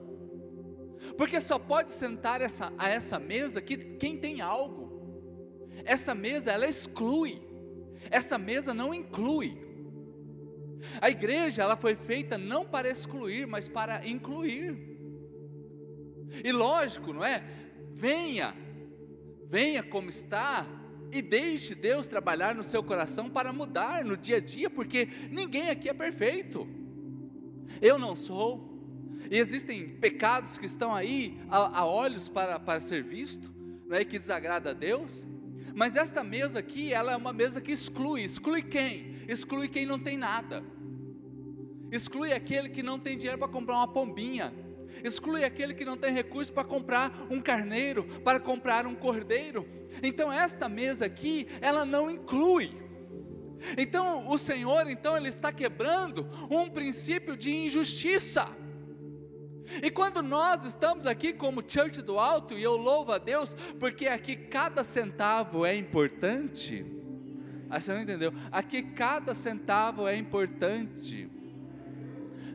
Porque 1.17 1.39
só 1.41 1.57
pode 1.57 1.91
sentar 1.91 2.41
essa, 2.41 2.71
a 2.77 2.89
essa 2.89 3.19
mesa 3.19 3.61
que, 3.61 3.77
quem 3.77 4.17
tem 4.17 4.41
algo. 4.41 4.89
Essa 5.83 6.13
mesa 6.13 6.51
ela 6.51 6.67
exclui. 6.67 7.41
Essa 8.09 8.37
mesa 8.37 8.73
não 8.73 8.93
inclui. 8.93 9.69
A 11.01 11.09
igreja 11.09 11.61
ela 11.61 11.75
foi 11.75 11.95
feita 11.95 12.37
não 12.37 12.65
para 12.65 12.89
excluir, 12.89 13.45
mas 13.47 13.67
para 13.67 14.07
incluir. 14.07 14.89
E 16.43 16.51
lógico, 16.51 17.13
não 17.13 17.23
é? 17.23 17.43
Venha, 17.91 18.55
venha 19.47 19.83
como 19.83 20.09
está 20.09 20.65
e 21.11 21.21
deixe 21.21 21.73
Deus 21.75 22.07
trabalhar 22.07 22.53
no 22.53 22.63
seu 22.63 22.83
coração 22.83 23.29
para 23.29 23.51
mudar 23.51 24.05
no 24.05 24.15
dia 24.15 24.37
a 24.37 24.39
dia, 24.39 24.69
porque 24.69 25.07
ninguém 25.31 25.69
aqui 25.69 25.89
é 25.89 25.93
perfeito. 25.93 26.67
Eu 27.81 27.97
não 27.97 28.15
sou. 28.15 28.69
E 29.29 29.37
existem 29.37 29.87
pecados 29.87 30.57
que 30.57 30.65
estão 30.65 30.93
aí 30.93 31.39
a, 31.49 31.79
a 31.79 31.85
olhos 31.85 32.27
para, 32.27 32.59
para 32.59 32.79
ser 32.79 33.03
visto, 33.03 33.53
não 33.85 33.97
é 33.97 34.03
que 34.03 34.17
desagrada 34.17 34.71
a 34.71 34.73
Deus. 34.73 35.27
Mas 35.75 35.95
esta 35.95 36.23
mesa 36.23 36.59
aqui, 36.59 36.93
ela 36.93 37.11
é 37.11 37.15
uma 37.15 37.31
mesa 37.31 37.61
que 37.61 37.71
exclui. 37.71 38.23
Exclui 38.23 38.61
quem? 38.61 39.15
Exclui 39.27 39.67
quem 39.67 39.85
não 39.85 39.99
tem 39.99 40.17
nada. 40.17 40.63
Exclui 41.91 42.33
aquele 42.33 42.69
que 42.69 42.83
não 42.83 42.99
tem 42.99 43.17
dinheiro 43.17 43.39
para 43.39 43.47
comprar 43.47 43.75
uma 43.75 43.87
pombinha. 43.87 44.53
Exclui 45.03 45.43
aquele 45.43 45.73
que 45.73 45.85
não 45.85 45.95
tem 45.95 46.13
recurso 46.13 46.51
para 46.51 46.63
comprar 46.63 47.27
um 47.29 47.39
carneiro, 47.39 48.03
para 48.23 48.39
comprar 48.39 48.85
um 48.85 48.95
cordeiro. 48.95 49.67
Então 50.03 50.31
esta 50.31 50.67
mesa 50.67 51.05
aqui, 51.05 51.47
ela 51.61 51.85
não 51.85 52.09
inclui. 52.09 52.88
Então 53.77 54.29
o 54.29 54.37
Senhor, 54.37 54.89
então 54.89 55.17
ele 55.17 55.27
está 55.27 55.51
quebrando 55.51 56.29
um 56.49 56.69
princípio 56.69 57.35
de 57.35 57.55
injustiça. 57.55 58.49
E 59.83 59.91
quando 59.91 60.21
nós 60.21 60.65
estamos 60.65 61.05
aqui 61.05 61.31
como 61.31 61.63
Church 61.65 62.01
do 62.01 62.17
Alto, 62.17 62.57
e 62.57 62.63
eu 62.63 62.75
louvo 62.75 63.11
a 63.11 63.17
Deus, 63.17 63.55
porque 63.79 64.07
aqui 64.07 64.35
cada 64.35 64.83
centavo 64.83 65.65
é 65.65 65.75
importante. 65.75 66.85
Ah, 67.69 67.79
você 67.79 67.93
não 67.93 68.01
entendeu? 68.01 68.33
Aqui 68.51 68.81
cada 68.81 69.35
centavo 69.35 70.07
é 70.07 70.17
importante. 70.17 71.29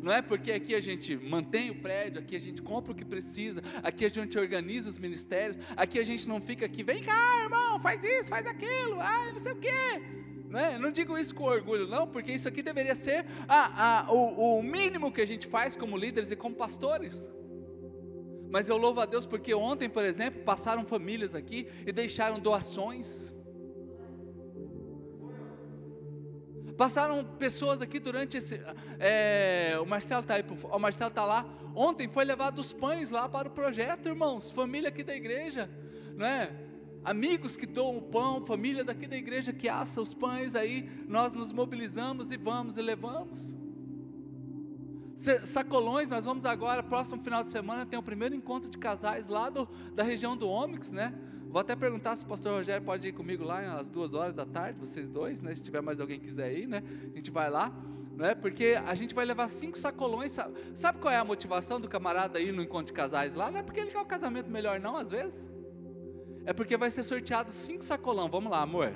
Não 0.03 0.13
é 0.13 0.21
porque 0.21 0.53
aqui 0.53 0.75
a 0.75 0.81
gente 0.81 1.17
mantém 1.17 1.71
o 1.71 1.77
prédio, 1.77 2.21
aqui 2.21 2.37
a 2.37 2.41
gente 2.41 2.61
compra 2.61 2.93
o 2.93 2.95
que 2.95 3.05
precisa, 3.05 3.63
aqui 3.83 4.05
a 4.05 4.09
gente 4.11 4.39
organiza 4.39 4.91
os 4.91 4.99
ministérios, 4.99 5.59
aqui 5.75 5.99
a 5.99 6.05
gente 6.05 6.29
não 6.29 6.43
fica 6.43 6.67
aqui, 6.67 6.83
vem 6.83 7.03
cá, 7.03 7.43
irmão, 7.45 7.81
faz 7.81 8.05
isso, 8.05 8.25
faz 8.25 8.47
aquilo, 8.47 9.01
ah, 9.01 9.31
não 9.33 9.39
sei 9.39 9.53
o 9.53 9.57
quê. 9.57 10.24
Não, 10.55 10.61
é? 10.61 10.79
não 10.79 10.93
digo 10.93 11.19
isso 11.19 11.35
com 11.35 11.43
orgulho, 11.43 11.89
não, 11.89 12.07
porque 12.07 12.31
isso 12.31 12.47
aqui 12.47 12.63
deveria 12.63 12.95
ser 12.95 13.27
a, 13.49 14.05
a, 14.07 14.13
o, 14.13 14.61
o 14.61 14.63
mínimo 14.63 15.11
que 15.11 15.21
a 15.21 15.27
gente 15.27 15.49
faz 15.49 15.77
como 15.77 15.97
líderes 15.97 16.31
e 16.31 16.37
como 16.37 16.55
pastores. 16.55 17.29
Mas 18.49 18.69
eu 18.69 18.77
louvo 18.77 19.01
a 19.01 19.05
Deus 19.05 19.27
porque 19.27 19.53
ontem, 19.53 19.89
por 19.91 20.05
exemplo, 20.05 20.45
passaram 20.45 20.87
famílias 20.87 21.35
aqui 21.35 21.67
e 21.85 21.91
deixaram 21.91 22.39
doações. 22.39 23.33
Passaram 26.77 27.25
pessoas 27.25 27.83
aqui 27.83 27.99
durante 27.99 28.37
esse. 28.37 28.63
É, 29.01 29.77
o 29.83 29.87
Marcelo 29.87 30.21
está 30.21 30.35
aí, 30.35 30.45
o 30.71 30.79
Marcelo 30.79 31.11
está 31.11 31.25
lá. 31.25 31.45
Ontem 31.75 32.09
foi 32.09 32.25
levado 32.25 32.61
os 32.61 32.73
pães 32.73 33.11
lá 33.11 33.29
para 33.29 33.49
o 33.49 33.51
projeto, 33.51 34.09
irmãos. 34.09 34.53
Família 34.53 34.89
aqui 34.89 35.03
da 35.03 35.17
igreja, 35.17 35.69
não 36.17 36.25
é? 36.25 36.74
Amigos 37.05 37.57
que 37.57 37.67
doam 37.67 37.99
o 37.99 38.03
pão, 38.03 38.41
família 38.41 38.83
daqui 38.83 39.07
da 39.07 39.17
igreja 39.17 39.53
que 39.53 39.69
assa 39.69 40.01
os 40.01 40.15
pães, 40.15 40.55
aí 40.55 40.89
nós 41.07 41.33
nos 41.33 41.53
mobilizamos 41.53 42.31
e 42.31 42.37
vamos 42.37 42.79
e 42.79 42.83
levamos. 42.83 43.55
Sacolões, 45.45 46.09
nós 46.09 46.25
vamos 46.25 46.45
agora, 46.45 46.83
próximo 46.83 47.21
final 47.23 47.43
de 47.43 47.51
semana, 47.51 47.85
tem 47.85 47.99
o 47.99 48.03
primeiro 48.03 48.35
encontro 48.35 48.71
de 48.71 48.79
casais 48.79 49.29
lá 49.29 49.51
do, 49.51 49.69
da 49.95 50.03
região 50.03 50.37
do 50.37 50.49
Ômix, 50.49 50.91
né? 50.91 51.15
Vou 51.49 51.61
até 51.61 51.77
perguntar 51.77 52.17
se 52.17 52.25
o 52.25 52.27
pastor 52.27 52.53
Rogério 52.53 52.85
pode 52.85 53.07
ir 53.07 53.13
comigo 53.13 53.45
lá 53.45 53.79
às 53.79 53.89
duas 53.89 54.13
horas 54.13 54.35
da 54.35 54.45
tarde, 54.45 54.79
vocês 54.79 55.09
dois, 55.09 55.41
né? 55.41 55.55
Se 55.55 55.63
tiver 55.63 55.83
mais 55.83 56.01
alguém 56.01 56.19
que 56.19 56.25
quiser 56.25 56.53
ir, 56.59 56.67
né? 56.67 56.83
A 57.13 57.17
gente 57.17 57.31
vai 57.31 57.49
lá, 57.49 57.73
não 58.17 58.25
é? 58.25 58.35
Porque 58.35 58.77
a 58.85 58.95
gente 58.95 59.15
vai 59.15 59.25
levar 59.25 59.49
cinco 59.49 59.79
sacolões. 59.79 60.33
Sabe, 60.33 60.55
sabe 60.75 60.99
qual 60.99 61.13
é 61.13 61.17
a 61.17 61.25
motivação 61.25 61.81
do 61.81 61.89
camarada 61.89 62.41
ir 62.41 62.51
no 62.51 62.63
encontro 62.63 62.87
de 62.87 62.93
casais 62.93 63.35
lá? 63.35 63.51
Não 63.51 63.59
é 63.61 63.63
porque 63.63 63.79
ele 63.79 63.91
quer 63.91 64.01
um 64.01 64.05
casamento 64.05 64.51
melhor, 64.51 64.81
não, 64.81 64.97
às 64.97 65.11
vezes. 65.11 65.47
É 66.45 66.53
porque 66.53 66.77
vai 66.77 66.91
ser 66.91 67.03
sorteado 67.03 67.51
cinco 67.51 67.83
sacolão. 67.83 68.29
Vamos 68.29 68.51
lá, 68.51 68.61
amor. 68.63 68.93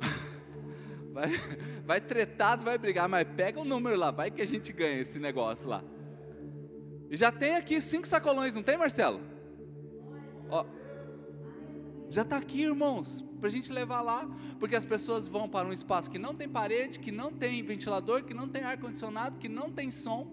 Vai, 1.14 1.30
vai 1.86 2.00
tretado, 2.00 2.64
vai 2.64 2.76
brigar, 2.76 3.08
mas 3.08 3.24
pega 3.36 3.60
o 3.60 3.64
número 3.64 3.96
lá, 3.96 4.10
vai 4.10 4.32
que 4.32 4.42
a 4.42 4.44
gente 4.44 4.72
ganha 4.72 5.00
esse 5.00 5.20
negócio 5.20 5.68
lá. 5.68 5.80
E 7.08 7.16
já 7.16 7.30
tem 7.30 7.54
aqui 7.54 7.80
cinco 7.80 8.04
sacolões, 8.04 8.52
não 8.52 8.64
tem, 8.64 8.76
Marcelo? 8.76 9.20
Ó. 10.50 10.66
Já 12.10 12.22
está 12.22 12.36
aqui, 12.36 12.62
irmãos, 12.64 13.24
para 13.44 13.50
a 13.50 13.52
gente 13.52 13.70
levar 13.70 14.00
lá, 14.00 14.26
porque 14.58 14.74
as 14.74 14.86
pessoas 14.86 15.28
vão 15.28 15.46
para 15.46 15.68
um 15.68 15.72
espaço 15.72 16.10
que 16.10 16.18
não 16.18 16.34
tem 16.34 16.48
parede, 16.48 16.98
que 16.98 17.12
não 17.12 17.30
tem 17.30 17.62
ventilador, 17.62 18.24
que 18.24 18.32
não 18.32 18.48
tem 18.48 18.62
ar-condicionado, 18.62 19.36
que 19.36 19.50
não 19.50 19.70
tem 19.70 19.90
som, 19.90 20.26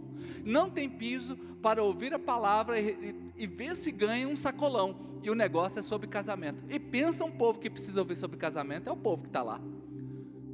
não 0.46 0.70
tem 0.70 0.88
piso, 0.88 1.36
para 1.62 1.84
ouvir 1.84 2.14
a 2.14 2.20
palavra 2.20 2.80
e, 2.80 2.88
e, 3.36 3.44
e, 3.44 3.48
ver 3.48 3.76
se 3.76 3.92
ganha 3.92 4.30
um 4.30 4.36
sacolão. 4.38 4.96
E 5.22 5.30
o 5.30 5.36
negócio 5.36 5.78
é 5.78 5.82
sobre 5.82 6.08
casamento. 6.08 6.64
E 6.70 6.80
pensa 6.80 7.26
um 7.26 7.32
povo 7.32 7.60
que 7.60 7.70
precisa 7.70 8.00
ouvir 8.00 8.16
sobre 8.16 8.38
casamento, 8.38 8.88
é 8.88 8.94
o 8.94 8.98
povo 8.98 9.24
que 9.24 9.28
está 9.28 9.44
lá. 9.44 9.60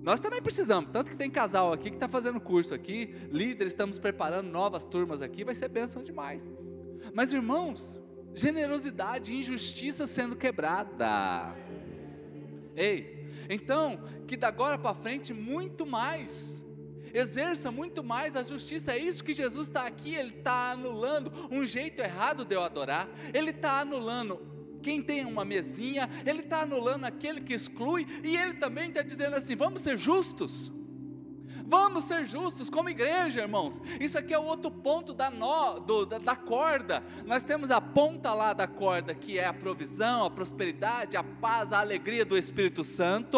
Nós 0.01 0.19
também 0.19 0.41
precisamos, 0.41 0.89
tanto 0.91 1.11
que 1.11 1.15
tem 1.15 1.29
casal 1.29 1.71
aqui 1.71 1.91
que 1.91 1.95
está 1.95 2.09
fazendo 2.09 2.39
curso 2.39 2.73
aqui, 2.73 3.13
líderes, 3.31 3.71
estamos 3.71 3.99
preparando 3.99 4.49
novas 4.49 4.83
turmas 4.83 5.21
aqui, 5.21 5.43
vai 5.43 5.53
ser 5.53 5.67
bênção 5.67 6.01
demais. 6.01 6.49
Mas 7.13 7.31
irmãos, 7.31 7.99
generosidade 8.33 9.31
e 9.31 9.37
injustiça 9.37 10.07
sendo 10.07 10.35
quebrada. 10.35 11.55
Ei, 12.77 13.27
então, 13.49 13.99
que 14.27 14.37
da 14.37 14.49
agora 14.49 14.77
para 14.77 14.93
frente 14.93 15.33
muito 15.33 15.83
mais, 15.83 16.61
exerça 17.11 17.71
muito 17.71 18.03
mais 18.03 18.35
a 18.35 18.43
justiça, 18.43 18.93
é 18.93 18.99
isso 18.99 19.23
que 19.23 19.33
Jesus 19.33 19.67
está 19.67 19.87
aqui, 19.87 20.13
Ele 20.13 20.29
está 20.29 20.71
anulando 20.71 21.31
um 21.51 21.65
jeito 21.65 22.01
errado 22.03 22.45
de 22.45 22.55
eu 22.55 22.61
adorar, 22.61 23.09
Ele 23.33 23.49
está 23.49 23.79
anulando 23.79 24.39
quem 24.83 25.01
tem 25.01 25.25
uma 25.25 25.43
mesinha, 25.43 26.07
Ele 26.23 26.41
está 26.41 26.61
anulando 26.61 27.05
aquele 27.05 27.41
que 27.41 27.53
exclui, 27.53 28.05
e 28.23 28.37
Ele 28.37 28.53
também 28.53 28.89
está 28.89 29.01
dizendo 29.01 29.35
assim: 29.35 29.55
vamos 29.55 29.81
ser 29.81 29.97
justos. 29.97 30.71
Vamos 31.69 32.05
ser 32.05 32.25
justos 32.25 32.69
como 32.69 32.89
igreja, 32.89 33.41
irmãos. 33.41 33.81
Isso 33.99 34.17
aqui 34.17 34.33
é 34.33 34.39
o 34.39 34.43
outro 34.43 34.71
ponto 34.71 35.13
da, 35.13 35.29
do, 35.29 36.05
da, 36.05 36.17
da 36.17 36.35
corda. 36.35 37.03
Nós 37.25 37.43
temos 37.43 37.69
a 37.71 37.81
ponta 37.81 38.33
lá 38.33 38.53
da 38.53 38.65
corda, 38.65 39.13
que 39.13 39.37
é 39.37 39.45
a 39.45 39.53
provisão, 39.53 40.23
a 40.23 40.29
prosperidade, 40.29 41.17
a 41.17 41.23
paz, 41.23 41.73
a 41.73 41.79
alegria 41.79 42.23
do 42.23 42.37
Espírito 42.37 42.85
Santo 42.85 43.37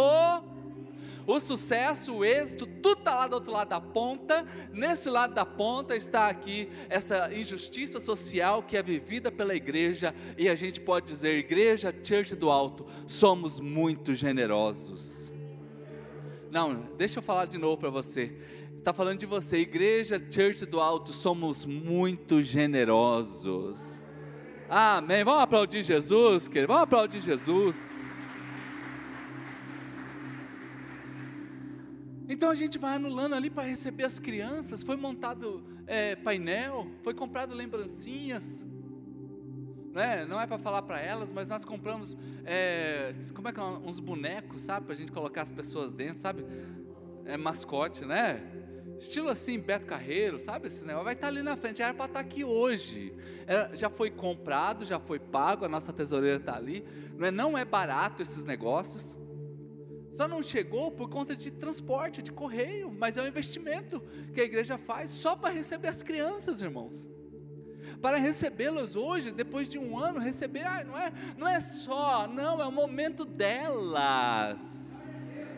o 1.29 1.39
sucesso, 1.39 2.15
o 2.15 2.25
êxito, 2.25 2.65
tudo 2.65 2.99
está 2.99 3.13
lá 3.13 3.27
do 3.27 3.33
outro 3.33 3.51
lado 3.51 3.69
da 3.69 3.79
ponta. 3.79 4.43
Nesse 4.73 5.11
lado 5.11 5.35
da 5.35 5.45
ponta 5.45 5.95
está 5.95 6.27
aqui 6.27 6.67
essa 6.89 7.31
injustiça 7.31 7.99
social 7.99 8.63
que 8.63 8.75
é 8.75 8.81
vivida 8.81 9.31
pela 9.31 9.53
igreja, 9.53 10.13
e 10.39 10.49
a 10.49 10.55
gente 10.55 10.81
pode 10.81 11.05
dizer, 11.05 11.37
igreja, 11.37 11.93
church 12.03 12.35
do 12.35 12.49
alto, 12.49 12.83
somos 13.05 13.59
muito 13.59 14.15
generosos. 14.15 15.28
Não, 16.51 16.89
deixa 16.97 17.19
eu 17.19 17.23
falar 17.23 17.45
de 17.45 17.57
novo 17.57 17.77
para 17.77 17.89
você. 17.89 18.35
Está 18.77 18.93
falando 18.93 19.19
de 19.19 19.25
você, 19.25 19.57
igreja 19.57 20.17
Church 20.17 20.65
do 20.65 20.79
Alto, 20.79 21.13
somos 21.13 21.65
muito 21.65 22.41
generosos. 22.41 24.03
Amém. 24.67 25.23
Vamos 25.23 25.43
aplaudir 25.43 25.83
Jesus, 25.83 26.47
querido. 26.47 26.67
Vamos 26.67 26.83
aplaudir 26.83 27.19
Jesus. 27.19 27.91
Então 32.27 32.49
a 32.49 32.55
gente 32.55 32.77
vai 32.77 32.95
anulando 32.95 33.35
ali 33.35 33.49
para 33.49 33.63
receber 33.63 34.05
as 34.05 34.17
crianças. 34.17 34.81
Foi 34.81 34.95
montado 34.95 35.63
é, 35.85 36.15
painel, 36.15 36.87
foi 37.03 37.13
comprado 37.13 37.53
lembrancinhas 37.53 38.65
não 39.93 40.01
é, 40.01 40.25
não 40.25 40.39
é 40.39 40.45
para 40.45 40.59
falar 40.59 40.83
para 40.83 40.99
elas, 40.99 41.31
mas 41.31 41.47
nós 41.47 41.65
compramos, 41.65 42.15
é, 42.45 43.13
como 43.33 43.47
é 43.47 43.51
que 43.51 43.59
é, 43.59 43.63
uns 43.63 43.99
bonecos, 43.99 44.61
sabe, 44.61 44.85
para 44.85 44.93
a 44.93 44.97
gente 44.97 45.11
colocar 45.11 45.41
as 45.41 45.51
pessoas 45.51 45.91
dentro, 45.91 46.19
sabe? 46.19 46.45
É 47.25 47.35
mascote, 47.37 48.05
né? 48.05 48.41
Estilo 48.99 49.29
assim, 49.29 49.57
Beto 49.57 49.87
Carreiro, 49.87 50.37
sabe? 50.37 50.67
Esse 50.67 50.85
negócio 50.85 51.05
vai 51.05 51.13
estar 51.13 51.27
tá 51.27 51.33
ali 51.33 51.41
na 51.41 51.55
frente, 51.55 51.81
era 51.81 51.93
para 51.93 52.05
estar 52.05 52.19
tá 52.19 52.25
aqui 52.25 52.43
hoje. 52.43 53.13
Era, 53.47 53.75
já 53.75 53.89
foi 53.89 54.11
comprado, 54.11 54.85
já 54.85 54.99
foi 54.99 55.17
pago, 55.17 55.65
a 55.65 55.69
nossa 55.69 55.91
tesoureira 55.91 56.37
está 56.37 56.55
ali. 56.55 56.85
Não 57.17 57.27
é, 57.27 57.31
não 57.31 57.57
é 57.57 57.65
barato 57.65 58.21
esses 58.21 58.43
negócios. 58.43 59.17
Só 60.11 60.27
não 60.27 60.41
chegou 60.41 60.91
por 60.91 61.09
conta 61.09 61.35
de 61.35 61.49
transporte, 61.49 62.21
de 62.21 62.31
correio, 62.31 62.91
mas 62.91 63.17
é 63.17 63.23
um 63.23 63.27
investimento 63.27 64.01
que 64.33 64.41
a 64.41 64.43
igreja 64.43 64.77
faz 64.77 65.09
só 65.09 65.35
para 65.35 65.53
receber 65.53 65.87
as 65.87 66.03
crianças, 66.03 66.61
irmãos 66.61 67.07
para 68.01 68.17
recebê-las 68.17 68.95
hoje, 68.95 69.31
depois 69.31 69.69
de 69.69 69.77
um 69.77 69.97
ano, 69.97 70.19
receber, 70.19 70.65
ah, 70.65 70.83
não, 70.83 70.97
é, 70.97 71.11
não 71.37 71.47
é 71.47 71.59
só, 71.59 72.27
não, 72.27 72.61
é 72.61 72.65
o 72.65 72.71
momento 72.71 73.25
delas. 73.25 75.07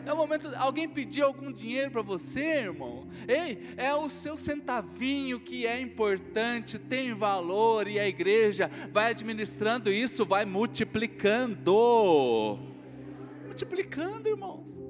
É 0.04 0.12
o 0.12 0.16
momento, 0.16 0.52
alguém 0.56 0.88
pediu 0.88 1.26
algum 1.26 1.52
dinheiro 1.52 1.92
para 1.92 2.02
você, 2.02 2.40
irmão? 2.40 3.06
Ei, 3.28 3.72
é 3.76 3.94
o 3.94 4.08
seu 4.08 4.36
centavinho 4.36 5.38
que 5.38 5.64
é 5.64 5.80
importante, 5.80 6.76
tem 6.76 7.14
valor 7.14 7.86
e 7.86 8.00
a 8.00 8.08
igreja 8.08 8.68
vai 8.90 9.10
administrando 9.10 9.92
isso, 9.92 10.26
vai 10.26 10.44
multiplicando. 10.44 12.58
Multiplicando, 13.46 14.28
irmãos. 14.28 14.82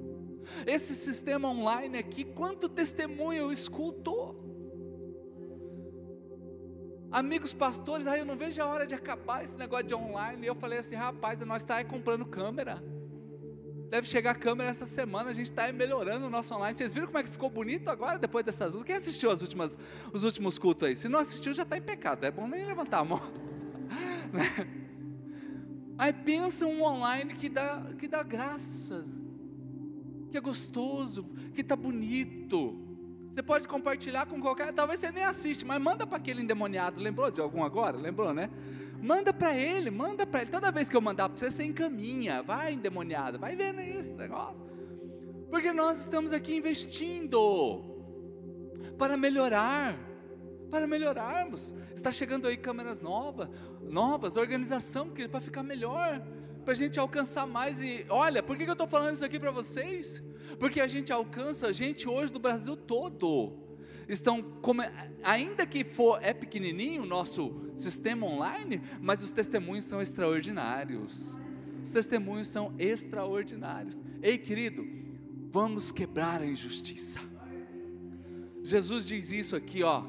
Esse 0.67 0.95
sistema 0.95 1.51
online 1.51 1.99
aqui, 1.99 2.25
quanto 2.25 2.69
testemunho 2.69 3.43
eu 3.43 3.53
escuto? 3.53 4.42
Amigos 7.13 7.53
pastores, 7.53 8.07
aí 8.07 8.21
eu 8.21 8.25
não 8.25 8.37
vejo 8.37 8.61
a 8.63 8.67
hora 8.67 8.87
de 8.87 8.95
acabar 8.95 9.45
esse 9.45 9.57
negócio 9.57 9.87
de 9.87 9.95
online. 9.95 10.45
E 10.45 10.47
eu 10.47 10.55
falei 10.55 10.79
assim, 10.79 10.95
rapaz, 10.95 11.39
nós 11.45 11.63
está 11.63 11.77
aí 11.77 11.85
comprando 11.85 12.25
câmera. 12.25 12.83
Deve 13.91 14.09
chegar 14.09 14.35
câmera 14.35 14.71
essa 14.71 14.87
semana, 14.87 15.29
a 15.29 15.35
gente 15.35 15.51
está 15.51 15.65
aí 15.65 15.73
melhorando 15.73 16.27
o 16.27 16.31
nosso 16.31 16.55
online. 16.55 16.77
Vocês 16.77 16.95
viram 16.95 17.07
como 17.07 17.19
é 17.19 17.23
que 17.23 17.29
ficou 17.29 17.51
bonito 17.51 17.91
agora, 17.91 18.19
depois 18.19 18.43
dessas? 18.43 18.75
Quem 18.85 18.97
assistiu 18.97 19.31
as 19.31 19.43
últimas, 19.43 19.77
os 20.15 20.25
últimos 20.25 20.59
cultos 20.59 20.89
aí? 20.89 20.97
Se 20.97 21.11
não 21.11 21.19
assistiu, 21.19 21.53
já 21.53 21.63
está 21.63 21.77
em 21.77 21.83
pecado. 21.83 22.25
É 22.25 22.31
bom 22.31 22.49
nem 22.49 22.65
levantar 22.65 22.99
a 23.01 23.05
mão. 23.05 23.21
Né? 24.33 24.67
aí 25.99 26.11
pensa 26.11 26.67
um 26.67 26.83
online 26.83 27.35
que 27.35 27.51
dá, 27.51 27.87
que 27.99 28.09
dá 28.09 28.23
graça, 28.23 29.05
que 30.31 30.39
é 30.39 30.41
gostoso, 30.41 31.25
que 31.53 31.61
está 31.61 31.77
bonito 31.77 32.92
você 33.33 33.43
pode 33.43 33.67
compartilhar 33.67 34.27
com 34.27 34.39
qualquer, 34.39 34.75
talvez 34.75 35.01
você 35.01 35.11
nem 35.11 35.25
assiste, 35.25 35.65
mas 35.65 35.81
manda 35.81 36.07
para 36.07 36.19
aquele 36.19 36.43
endemoniado. 36.43 37.01
Lembrou 37.01 37.31
de 37.31 37.41
algum 37.41 37.65
agora? 37.65 37.97
Lembrou, 37.97 38.35
né? 38.35 38.51
Manda 39.01 39.33
para 39.33 39.57
ele, 39.57 39.91
manda 39.91 40.27
para 40.27 40.43
ele. 40.43 40.51
Toda 40.51 40.71
vez 40.71 40.91
que 40.91 40.95
eu 40.95 41.01
mandar 41.01 41.31
para 41.31 41.39
você, 41.39 41.51
você 41.51 41.65
encaminha. 41.65 42.43
Vai, 42.43 42.75
endemoniado, 42.75 43.39
vai 43.39 43.57
vendo 43.57 43.81
esse 43.81 44.13
negócio. 44.13 44.63
Porque 45.49 45.73
nós 45.73 46.01
estamos 46.01 46.31
aqui 46.31 46.55
investindo 46.55 47.83
para 48.99 49.17
melhorar, 49.17 49.97
para 50.71 50.87
melhorarmos. 50.87 51.75
Está 51.97 52.13
chegando 52.13 52.47
aí 52.47 52.57
câmeras 52.59 53.01
novas, 53.01 53.49
novas, 53.81 54.37
organização 54.37 55.09
para 55.09 55.41
ficar 55.41 55.63
melhor, 55.63 56.23
para 56.63 56.73
a 56.73 56.77
gente 56.77 56.99
alcançar 56.99 57.47
mais. 57.47 57.83
E 57.83 58.07
olha, 58.09 58.43
por 58.43 58.57
que 58.57 58.65
eu 58.65 58.73
estou 58.73 58.89
falando 58.89 59.15
isso 59.15 59.25
aqui 59.25 59.39
para 59.39 59.51
vocês? 59.51 60.23
porque 60.59 60.81
a 60.81 60.87
gente 60.87 61.13
alcança 61.13 61.73
gente 61.73 62.09
hoje 62.09 62.33
do 62.33 62.39
Brasil 62.39 62.77
todo. 62.77 63.59
Estão, 64.09 64.45
ainda 65.23 65.67
que 65.67 65.85
for 65.85 66.19
é 66.23 66.33
pequenininho 66.33 67.03
o 67.03 67.07
nosso 67.07 67.71
sistema 67.75 68.27
online, 68.27 68.83
mas 69.01 69.23
os 69.23 69.33
testemunhos 69.33 69.85
são 69.85 70.03
extraordinários. 70.03 71.39
Os 71.85 71.91
testemunhos 71.91 72.49
são 72.49 72.75
extraordinários. 72.79 74.03
Ei, 74.21 74.39
querido, 74.39 74.87
vamos 75.51 75.91
quebrar 75.91 76.43
a 76.43 76.47
injustiça. 76.47 77.21
Jesus 78.63 79.07
diz 79.07 79.33
isso 79.33 79.57
aqui, 79.57 79.83
ó. 79.83 80.05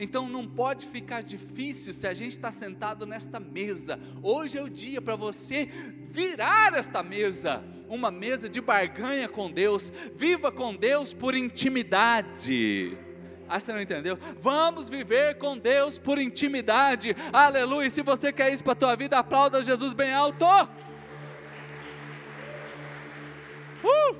Então 0.00 0.28
não 0.28 0.46
pode 0.46 0.86
ficar 0.86 1.22
difícil 1.22 1.92
se 1.92 2.06
a 2.06 2.14
gente 2.14 2.32
está 2.32 2.52
sentado 2.52 3.06
nesta 3.06 3.40
mesa. 3.40 3.98
Hoje 4.22 4.58
é 4.58 4.62
o 4.62 4.68
dia 4.68 5.00
para 5.00 5.16
você 5.16 5.68
virar 6.10 6.74
esta 6.74 7.02
mesa, 7.02 7.62
uma 7.88 8.10
mesa 8.10 8.48
de 8.48 8.60
barganha 8.60 9.28
com 9.28 9.50
Deus. 9.50 9.92
Viva 10.14 10.50
com 10.50 10.74
Deus 10.74 11.12
por 11.12 11.34
intimidade. 11.34 12.96
Ah, 13.48 13.58
você 13.58 13.72
não 13.72 13.80
entendeu? 13.80 14.18
Vamos 14.40 14.90
viver 14.90 15.38
com 15.38 15.56
Deus 15.56 15.98
por 15.98 16.18
intimidade. 16.18 17.16
Aleluia. 17.32 17.88
Se 17.88 18.02
você 18.02 18.30
quer 18.30 18.52
isso 18.52 18.62
para 18.62 18.74
a 18.74 18.76
tua 18.76 18.96
vida, 18.96 19.18
aplauda 19.18 19.62
Jesus 19.62 19.94
bem 19.94 20.12
alto. 20.12 20.44
Uh! 23.82 24.16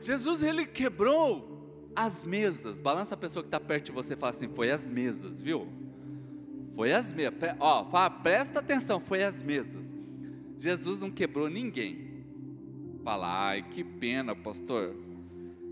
Jesus 0.00 0.42
ele 0.42 0.66
quebrou 0.66 1.90
as 1.96 2.22
mesas. 2.22 2.80
Balança 2.80 3.14
a 3.14 3.18
pessoa 3.18 3.42
que 3.42 3.48
está 3.48 3.58
perto 3.58 3.86
de 3.86 3.92
você 3.92 4.14
e 4.14 4.16
fala 4.16 4.30
assim: 4.30 4.48
foi 4.48 4.70
as 4.70 4.86
mesas, 4.86 5.40
viu? 5.40 5.87
Foi 6.78 6.92
as 6.92 7.12
mesas. 7.12 7.34
Ó, 7.58 7.84
fala, 7.86 8.08
presta 8.08 8.60
atenção, 8.60 9.00
foi 9.00 9.24
as 9.24 9.42
mesas. 9.42 9.92
Jesus 10.60 11.00
não 11.00 11.10
quebrou 11.10 11.50
ninguém. 11.50 12.24
Fala, 13.02 13.48
ai, 13.48 13.68
que 13.68 13.82
pena, 13.82 14.36
pastor. 14.36 14.94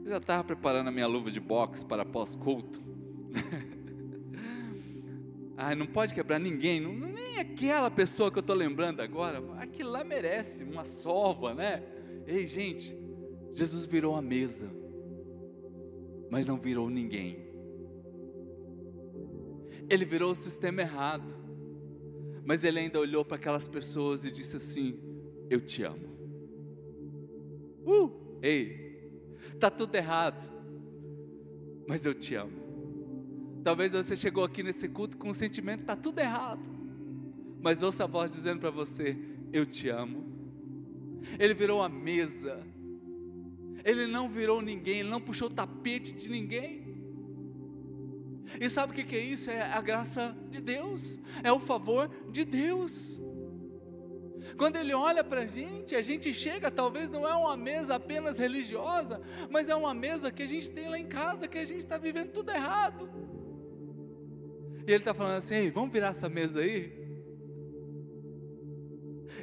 Eu 0.02 0.10
já 0.10 0.16
estava 0.16 0.42
preparando 0.42 0.88
a 0.88 0.90
minha 0.90 1.06
luva 1.06 1.30
de 1.30 1.38
boxe 1.38 1.86
para 1.86 2.04
pós-culto. 2.04 2.82
ai, 5.56 5.76
não 5.76 5.86
pode 5.86 6.12
quebrar 6.12 6.40
ninguém, 6.40 6.80
não, 6.80 6.92
nem 6.92 7.38
aquela 7.38 7.88
pessoa 7.88 8.28
que 8.28 8.38
eu 8.38 8.40
estou 8.40 8.56
lembrando 8.56 9.00
agora. 9.00 9.40
Aquilo 9.60 9.90
lá 9.90 10.02
merece 10.02 10.64
uma 10.64 10.84
sova, 10.84 11.54
né? 11.54 11.84
Ei, 12.26 12.48
gente, 12.48 12.98
Jesus 13.52 13.86
virou 13.86 14.16
a 14.16 14.20
mesa, 14.20 14.68
mas 16.28 16.44
não 16.44 16.58
virou 16.58 16.90
ninguém. 16.90 17.45
Ele 19.88 20.04
virou 20.04 20.32
o 20.32 20.34
sistema 20.34 20.80
errado, 20.80 21.34
mas 22.44 22.64
ele 22.64 22.78
ainda 22.78 22.98
olhou 22.98 23.24
para 23.24 23.36
aquelas 23.36 23.68
pessoas 23.68 24.24
e 24.24 24.30
disse 24.30 24.56
assim: 24.56 24.98
Eu 25.48 25.60
te 25.60 25.82
amo. 25.82 26.06
Uh, 27.84 28.38
ei, 28.42 29.10
tá 29.60 29.70
tudo 29.70 29.94
errado, 29.94 30.42
mas 31.88 32.04
eu 32.04 32.14
te 32.14 32.34
amo. 32.34 32.66
Talvez 33.62 33.92
você 33.92 34.16
chegou 34.16 34.44
aqui 34.44 34.62
nesse 34.62 34.88
culto 34.88 35.16
com 35.16 35.30
o 35.30 35.34
sentimento 35.34 35.84
tá 35.84 35.96
tudo 35.96 36.20
errado, 36.20 36.68
mas 37.60 37.82
ouça 37.82 38.04
a 38.04 38.06
voz 38.06 38.32
dizendo 38.32 38.60
para 38.60 38.70
você: 38.70 39.16
Eu 39.52 39.66
te 39.66 39.88
amo. 39.88 40.24
Ele 41.38 41.54
virou 41.54 41.82
a 41.82 41.88
mesa. 41.88 42.64
Ele 43.84 44.06
não 44.06 44.28
virou 44.28 44.62
ninguém, 44.62 45.00
ele 45.00 45.08
não 45.08 45.20
puxou 45.20 45.48
o 45.48 45.52
tapete 45.52 46.12
de 46.12 46.28
ninguém. 46.28 46.85
E 48.60 48.68
sabe 48.68 48.92
o 48.92 48.94
que 48.94 49.16
é 49.16 49.20
isso? 49.20 49.50
É 49.50 49.72
a 49.72 49.80
graça 49.80 50.36
de 50.48 50.60
Deus, 50.60 51.18
é 51.42 51.52
o 51.52 51.58
favor 51.58 52.10
de 52.30 52.44
Deus. 52.44 53.20
Quando 54.56 54.76
Ele 54.76 54.94
olha 54.94 55.22
para 55.22 55.40
a 55.40 55.46
gente, 55.46 55.94
a 55.94 56.02
gente 56.02 56.32
chega, 56.32 56.70
talvez 56.70 57.10
não 57.10 57.26
é 57.26 57.34
uma 57.34 57.56
mesa 57.56 57.96
apenas 57.96 58.38
religiosa, 58.38 59.20
mas 59.50 59.68
é 59.68 59.74
uma 59.74 59.92
mesa 59.92 60.30
que 60.30 60.42
a 60.42 60.46
gente 60.46 60.70
tem 60.70 60.88
lá 60.88 60.98
em 60.98 61.06
casa, 61.06 61.48
que 61.48 61.58
a 61.58 61.64
gente 61.64 61.80
está 61.80 61.98
vivendo 61.98 62.30
tudo 62.32 62.50
errado. 62.50 63.10
E 64.86 64.90
Ele 64.90 64.96
está 64.96 65.12
falando 65.12 65.38
assim: 65.38 65.56
Ei, 65.56 65.70
vamos 65.70 65.92
virar 65.92 66.08
essa 66.08 66.28
mesa 66.28 66.60
aí? 66.60 67.04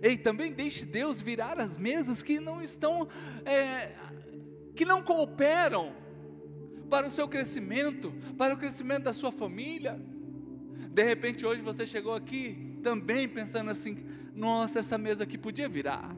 Ei, 0.02 0.18
também 0.18 0.52
deixe 0.52 0.86
Deus 0.86 1.22
virar 1.22 1.60
as 1.60 1.78
mesas 1.78 2.24
que 2.24 2.40
não 2.40 2.62
estão, 2.62 3.08
é, 3.46 3.94
que 4.76 4.84
não 4.84 5.02
cooperam 5.02 5.96
para 6.94 7.08
o 7.08 7.10
seu 7.10 7.28
crescimento, 7.28 8.14
para 8.38 8.54
o 8.54 8.58
crescimento 8.58 9.06
da 9.06 9.14
sua 9.14 9.32
família. 9.32 10.00
De 10.92 11.04
repente, 11.04 11.44
hoje 11.44 11.60
você 11.60 11.88
chegou 11.88 12.14
aqui 12.14 12.78
também 12.84 13.28
pensando 13.28 13.72
assim: 13.72 14.06
nossa, 14.36 14.78
essa 14.78 14.96
mesa 14.96 15.24
aqui 15.24 15.36
podia 15.36 15.68
virar. 15.68 16.16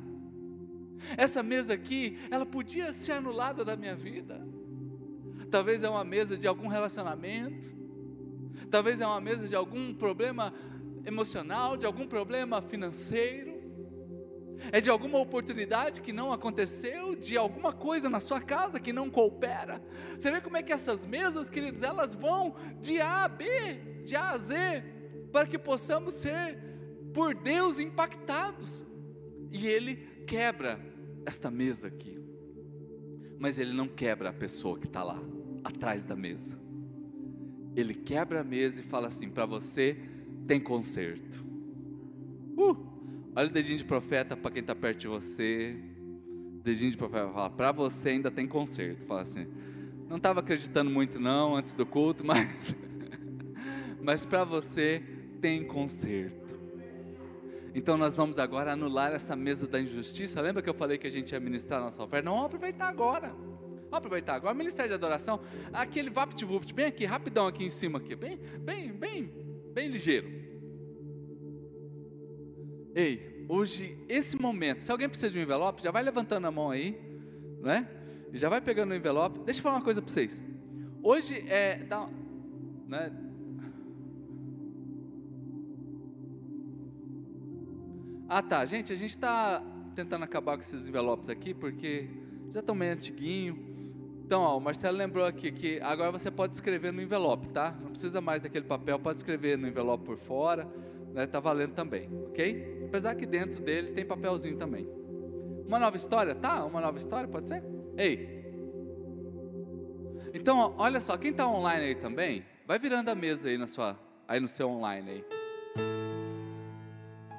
Essa 1.15 1.41
mesa 1.41 1.74
aqui, 1.74 2.20
ela 2.29 2.46
podia 2.46 2.91
ser 2.91 3.13
anulada 3.13 3.63
da 3.63 3.77
minha 3.77 3.96
vida. 3.96 4.46
Talvez 5.50 5.82
é 5.82 5.88
uma 5.88 6.03
mesa 6.03 6.38
de 6.38 6.46
algum 6.46 6.67
relacionamento, 6.67 7.68
talvez 8.70 9.00
é 9.00 9.07
uma 9.07 9.22
mesa 9.22 9.48
de 9.48 9.55
algum 9.55 9.94
problema 9.94 10.53
emocional, 11.05 11.77
de 11.77 11.85
algum 11.85 12.05
problema 12.05 12.61
financeiro 12.61 13.54
é 14.72 14.81
de 14.81 14.89
alguma 14.89 15.20
oportunidade 15.20 16.01
que 16.01 16.13
não 16.13 16.31
aconteceu, 16.31 17.15
de 17.15 17.37
alguma 17.37 17.74
coisa 17.74 18.09
na 18.09 18.20
sua 18.20 18.41
casa 18.41 18.79
que 18.79 18.94
não 18.94 19.09
coopera. 19.09 19.81
Você 20.18 20.31
vê 20.31 20.41
como 20.41 20.57
é 20.57 20.63
que 20.63 20.74
essas 20.74 21.05
mesas, 21.05 21.50
queridos, 21.50 21.81
elas 21.81 22.15
vão 22.15 22.55
de 22.79 23.00
A 23.00 23.24
a 23.24 23.27
B, 23.27 23.46
de 24.03 24.15
A 24.15 24.31
a 24.31 24.37
Z, 24.37 24.83
para 25.31 25.48
que 25.48 25.57
possamos 25.57 26.13
ser 26.13 26.57
por 27.13 27.33
Deus 27.33 27.79
impactados. 27.79 28.85
E 29.51 29.68
Ele 29.68 29.96
quebra 30.27 30.79
esta 31.25 31.50
mesa 31.50 31.87
aqui, 31.87 32.20
mas 33.39 33.57
Ele 33.57 33.74
não 33.74 33.87
quebra 33.87 34.29
a 34.29 34.33
pessoa 34.33 34.77
que 34.77 34.87
está 34.87 35.03
lá, 35.03 35.20
atrás 35.63 36.03
da 36.03 36.15
mesa. 36.15 36.57
Ele 37.75 37.94
quebra 37.94 38.41
a 38.41 38.44
mesa 38.44 38.81
e 38.81 38.83
fala 38.83 39.07
assim: 39.07 39.29
para 39.29 39.46
você 39.46 39.98
tem 40.48 40.59
conserto. 40.59 41.44
Uh! 42.57 42.95
Olha 43.36 43.50
o 43.50 43.52
dedinho 43.52 43.78
de 43.78 43.84
profeta 43.84 44.38
para 44.38 44.50
quem 44.50 44.62
está 44.62 44.74
perto 44.74 45.00
de 45.00 45.08
você. 45.10 45.76
Dedinho 46.64 46.92
de 46.92 46.98
profeta 46.98 47.28
fala, 47.34 47.50
para 47.50 47.72
você 47.74 48.10
ainda 48.10 48.32
tem 48.32 48.48
conserto. 48.48 49.06
Fala 49.06 49.24
assim, 49.24 49.46
não 50.08 50.16
estava 50.16 50.40
acreditando 50.40 50.90
muito 50.90 51.20
não 51.20 51.54
antes 51.54 51.76
do 51.76 51.86
culto, 51.86 52.24
mas, 52.26 52.74
mas 54.02 54.26
para 54.26 54.46
você 54.46 55.04
tem 55.42 55.66
conserto. 55.66 56.56
Então 57.74 57.98
nós 57.98 58.16
vamos 58.16 58.40
agora 58.40 58.72
anular 58.72 59.12
essa 59.12 59.36
mesa 59.36 59.68
da 59.68 59.82
injustiça. 59.82 60.40
Lembra 60.40 60.62
que 60.62 60.70
eu 60.70 60.74
falei 60.74 60.98
que 60.98 61.06
a 61.06 61.12
gente 61.12 61.34
ia 61.34 61.40
ministrar 61.42 61.82
a 61.82 61.84
nossa 61.84 62.02
oferta? 62.02 62.24
Não, 62.24 62.36
vamos 62.36 62.46
aproveitar 62.46 62.88
agora. 62.88 63.28
Vamos 63.28 63.98
aproveitar 63.98 64.36
agora. 64.36 64.54
Ministério 64.54 64.92
de 64.92 64.96
adoração, 64.96 65.42
aquele 65.74 66.10
vapt-vupt, 66.10 66.74
bem 66.74 66.86
aqui, 66.86 67.04
rapidão 67.04 67.48
aqui 67.48 67.66
em 67.66 67.70
cima 67.70 68.00
aqui, 68.00 68.16
bem, 68.16 68.40
bem, 68.62 68.94
bem, 68.94 69.30
bem 69.74 69.90
ligeiro. 69.90 70.45
Ei, 72.96 73.46
hoje, 73.50 73.98
esse 74.08 74.38
momento, 74.38 74.79
se 74.79 74.90
alguém 74.90 75.10
precisa 75.10 75.29
de 75.29 75.38
um 75.38 75.42
envelope, 75.42 75.84
já 75.84 75.92
vai 75.92 76.01
levantando 76.01 76.48
a 76.48 76.51
mão 76.51 76.72
aí, 76.72 76.98
né? 77.62 77.86
Já 78.31 78.48
vai 78.48 78.62
pegando 78.62 78.92
o 78.92 78.96
envelope. 78.96 79.42
Deixa 79.42 79.60
eu 79.60 79.64
falar 79.64 79.75
uma 79.75 79.84
coisa 79.84 80.01
para 80.01 80.10
vocês. 80.10 80.42
Hoje 81.03 81.46
é. 81.50 81.84
Dá, 81.84 82.08
né? 82.88 83.12
Ah 88.29 88.42
tá, 88.42 88.64
gente, 88.66 88.94
a 88.94 88.96
gente 88.96 89.10
está 89.10 89.62
tentando 89.94 90.24
acabar 90.24 90.55
com 90.55 90.62
esses 90.62 90.88
envelopes 90.88 91.27
aqui 91.27 91.53
porque 91.53 92.08
já 92.53 92.62
estão 92.62 92.74
meio 92.74 92.94
antiguinho. 92.94 93.60
Então, 94.25 94.42
ó, 94.42 94.58
o 94.58 94.62
Marcelo 94.62 94.98
lembrou 94.98 95.25
aqui 95.25 95.51
que 95.51 95.81
agora 95.81 96.14
você 96.14 96.31
pode 96.31 96.53
escrever 96.53 96.94
no 96.94 97.01
envelope, 97.01 97.50
tá? 97.50 97.77
Não 97.81 97.90
precisa 97.90 98.22
mais 98.22 98.42
daquele 98.42 98.66
papel, 98.66 98.98
pode 98.98 99.18
escrever 99.18 99.58
no 99.58 99.68
envelope 99.68 100.05
por 100.05 100.18
fora 100.18 100.66
né, 101.16 101.25
tá 101.25 101.40
valendo 101.40 101.72
também, 101.72 102.10
ok? 102.27 102.75
Apesar 102.96 103.14
que 103.14 103.25
dentro 103.25 103.62
dele 103.62 103.92
tem 103.92 104.05
papelzinho 104.05 104.55
também. 104.55 104.88
Uma 105.68 105.77
nova 105.77 105.98
história, 105.98 106.34
tá? 106.34 106.64
Uma 106.64 106.79
nova 106.79 106.98
história, 106.98 107.27
pode 107.27 107.46
ser? 107.46 107.62
Ei. 107.98 108.46
Então, 110.34 110.74
olha 110.77 111.01
só, 111.01 111.18
quem 111.18 111.31
está 111.31 111.46
online 111.46 111.88
aí 111.88 111.96
também, 111.96 112.46
vai 112.66 112.79
virando 112.79 113.10
a 113.10 113.14
mesa 113.16 113.50
aí 113.50 113.58
na 113.58 113.68
sua, 113.68 114.00
aí 114.25 114.40
no 114.40 114.48
seu 114.48 114.70
online 114.70 115.12
aí. 115.12 115.25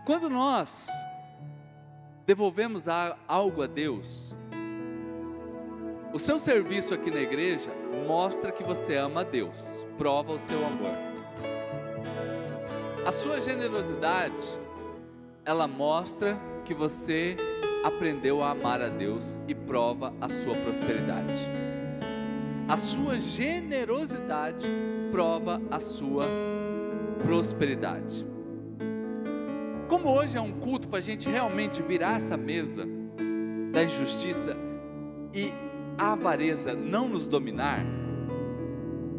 Quando 0.05 0.29
nós 0.29 0.89
devolvemos 2.27 2.85
algo 3.27 3.63
a 3.63 3.67
Deus, 3.67 4.35
o 6.13 6.19
seu 6.19 6.39
serviço 6.39 6.93
aqui 6.93 7.11
na 7.11 7.23
igreja 7.23 7.71
mostra 8.07 8.53
que 8.53 8.63
você 8.63 8.95
ama 8.97 9.23
a 9.23 9.25
Deus, 9.25 9.87
prova 9.97 10.33
o 10.33 10.39
seu 10.39 10.59
amor. 10.67 10.93
A 13.07 13.11
sua 13.11 13.41
generosidade, 13.41 14.66
ela 15.47 15.69
mostra 15.69 16.37
que 16.65 16.75
você 16.75 17.37
aprendeu 17.85 18.43
a 18.43 18.51
amar 18.51 18.83
a 18.83 18.89
Deus 18.89 19.39
e 19.47 19.55
prova 19.55 20.13
a 20.21 20.29
sua 20.29 20.53
prosperidade. 20.57 21.33
A 22.69 22.77
sua 22.77 23.17
generosidade 23.17 24.69
prova 25.13 25.63
a 25.71 25.79
sua 25.79 26.25
prosperidade. 27.23 28.27
Como 29.89 30.09
hoje 30.09 30.37
é 30.37 30.41
um 30.41 30.51
culto 30.51 30.89
para 30.89 30.99
a 30.99 31.03
gente 31.03 31.31
realmente 31.31 31.81
virar 31.81 32.17
essa 32.17 32.37
mesa 32.37 32.85
da 33.73 33.85
injustiça 33.85 34.57
e 35.33 35.53
a 35.97 36.15
avareza 36.15 36.75
não 36.75 37.09
nos 37.09 37.29
dominar, 37.29 37.87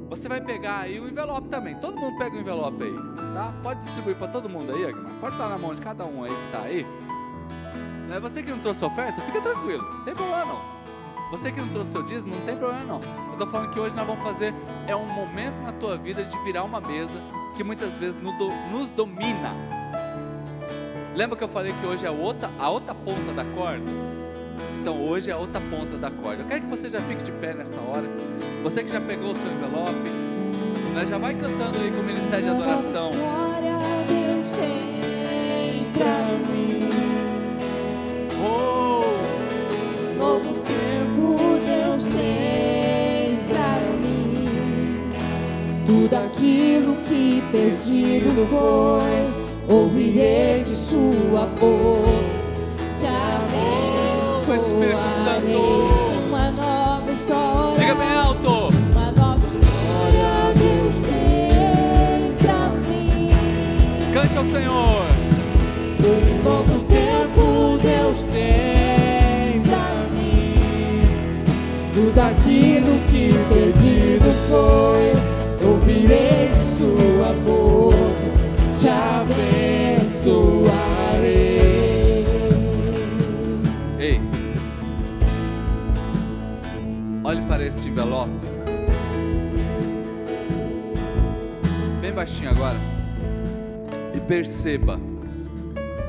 você 0.09 0.29
vai 0.29 0.41
pegar 0.41 0.79
aí 0.79 0.99
o 0.99 1.07
envelope 1.07 1.49
também. 1.49 1.75
Todo 1.75 1.97
mundo 1.97 2.17
pega 2.17 2.35
o 2.35 2.39
envelope 2.39 2.83
aí, 2.83 2.95
tá? 3.33 3.53
Pode 3.61 3.81
distribuir 3.81 4.15
para 4.15 4.27
todo 4.27 4.49
mundo 4.49 4.73
aí, 4.73 4.85
Agmar. 4.85 5.11
Pode 5.19 5.35
estar 5.35 5.49
na 5.49 5.57
mão 5.57 5.73
de 5.73 5.81
cada 5.81 6.05
um 6.05 6.23
aí 6.23 6.31
que 6.31 6.45
está 6.45 6.61
aí. 6.61 6.85
Né? 8.07 8.19
Você 8.19 8.41
que 8.41 8.49
não 8.49 8.59
trouxe 8.59 8.85
oferta, 8.85 9.21
fica 9.21 9.41
tranquilo, 9.41 9.83
não 9.83 10.05
tem 10.05 10.15
problema 10.15 10.45
não. 10.45 10.77
Você 11.31 11.51
que 11.51 11.59
não 11.59 11.67
trouxe 11.67 11.91
seu 11.91 12.03
dízimo, 12.03 12.33
não 12.33 12.45
tem 12.45 12.55
problema 12.55 12.83
não. 12.85 13.01
Eu 13.27 13.33
estou 13.33 13.47
falando 13.47 13.73
que 13.73 13.79
hoje 13.79 13.93
nós 13.93 14.07
vamos 14.07 14.23
fazer, 14.23 14.53
é 14.87 14.95
um 14.95 15.07
momento 15.07 15.61
na 15.61 15.73
tua 15.73 15.97
vida 15.97 16.23
de 16.23 16.43
virar 16.45 16.63
uma 16.63 16.79
mesa 16.79 17.19
que 17.57 17.63
muitas 17.63 17.97
vezes 17.97 18.17
nos 18.71 18.91
domina. 18.91 19.53
Lembra 21.13 21.35
que 21.35 21.43
eu 21.43 21.49
falei 21.49 21.73
que 21.73 21.85
hoje 21.85 22.05
é 22.05 22.11
outra, 22.11 22.49
a 22.57 22.69
outra 22.69 22.95
ponta 22.95 23.33
da 23.33 23.43
corda? 23.43 24.16
Então 24.87 25.05
hoje 25.05 25.29
é 25.29 25.33
a 25.33 25.37
outra 25.37 25.59
ponta 25.59 25.97
da 25.97 26.09
corda. 26.09 26.43
Eu 26.43 26.47
quero 26.47 26.61
que 26.61 26.69
você 26.69 26.89
já 26.89 27.01
fique 27.01 27.21
de 27.21 27.31
pé 27.33 27.53
nessa 27.53 27.77
hora. 27.81 28.07
Você 28.63 28.85
que 28.85 28.89
já 28.89 29.01
pegou 29.01 29.33
o 29.33 29.35
seu 29.35 29.51
envelope, 29.51 29.91
né, 30.95 31.05
já 31.05 31.17
vai 31.17 31.33
cantando 31.33 31.77
aí 31.77 31.91
com 31.91 31.99
o 31.99 32.03
Ministério 32.03 32.45
de 32.45 32.51
Adoração. 32.51 33.11
Deus 34.07 34.49
tem 34.51 35.91
pra 35.91 36.23
mim. 36.49 36.89
Oh, 38.41 40.17
Novo 40.17 40.53
tempo 40.61 41.59
Deus 41.65 42.05
tem 42.05 43.39
pra 43.49 43.81
mim. 44.01 44.47
Tudo 45.85 46.15
aquilo 46.15 46.95
que 47.09 47.43
perdido 47.51 48.47
foi, 48.49 49.75
ouvirei 49.75 50.63
de 50.63 50.73
sua 50.73 51.45
boca. 51.59 52.07
Te 52.97 53.05
Espírito. 54.57 54.97
Santo. 57.15 57.75
Diga 57.77 57.95
bem 57.95 58.13
alto. 58.15 58.69
Cante 64.13 64.37
ao 64.37 64.45
Senhor. 64.45 65.05
Um 65.99 66.43
novo 66.43 66.83
tempo 66.85 67.77
Deus 67.81 68.17
tem 68.33 69.61
pra 69.61 69.89
mim. 70.11 71.03
Tudo 71.93 72.19
aquilo 72.19 72.99
que 73.09 73.33
perdido 73.49 74.29
foi, 74.49 75.13
ouvirei 75.67 76.49
de 76.51 76.57
sua 76.57 77.33
boca, 77.45 77.97
te 78.69 78.87
abençoarei. 80.07 80.86
Este 87.77 87.89
envelope. 87.89 88.31
Bem 92.01 92.11
baixinho 92.11 92.49
agora. 92.49 92.77
E 94.15 94.19
perceba 94.21 94.99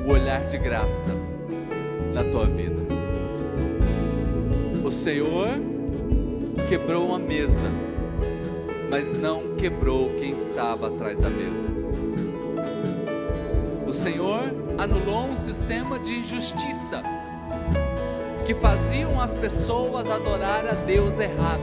o 0.07 0.13
olhar 0.13 0.47
de 0.47 0.57
graça 0.57 1.11
na 2.15 2.25
tua 2.25 2.47
vida. 2.47 2.83
O 4.83 4.91
Senhor 4.91 5.49
quebrou 6.69 7.09
uma 7.09 7.19
mesa, 7.19 7.71
mas 8.91 9.13
não 9.13 9.55
quebrou 9.57 10.11
quem 10.15 10.31
estava 10.31 10.89
atrás 10.89 11.19
da 11.19 11.29
mesa. 11.29 11.71
O 13.87 13.93
Senhor 13.93 14.55
anulou 14.79 15.27
um 15.27 15.37
sistema 15.37 15.99
de 15.99 16.15
injustiça 16.15 17.03
que 18.49 18.55
faziam 18.55 19.21
as 19.21 19.35
pessoas 19.35 20.09
adorar 20.09 20.67
a 20.67 20.73
Deus 20.73 21.19
errado, 21.19 21.61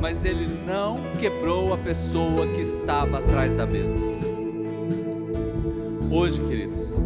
mas 0.00 0.24
Ele 0.24 0.48
não 0.66 1.00
quebrou 1.20 1.72
a 1.72 1.78
pessoa 1.78 2.44
que 2.44 2.60
estava 2.60 3.18
atrás 3.18 3.54
da 3.54 3.64
mesa. 3.66 4.04
Hoje, 6.10 6.40
queridos, 6.40 6.96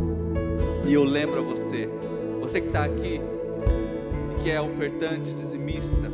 e 0.87 0.95
eu 0.95 1.05
lembro 1.05 1.41
a 1.41 1.43
você, 1.43 1.91
você 2.41 2.59
que 2.59 2.69
está 2.69 2.85
aqui 2.85 3.21
e 4.31 4.43
que 4.43 4.51
é 4.51 4.59
ofertante 4.59 5.35
dizimista, 5.35 6.11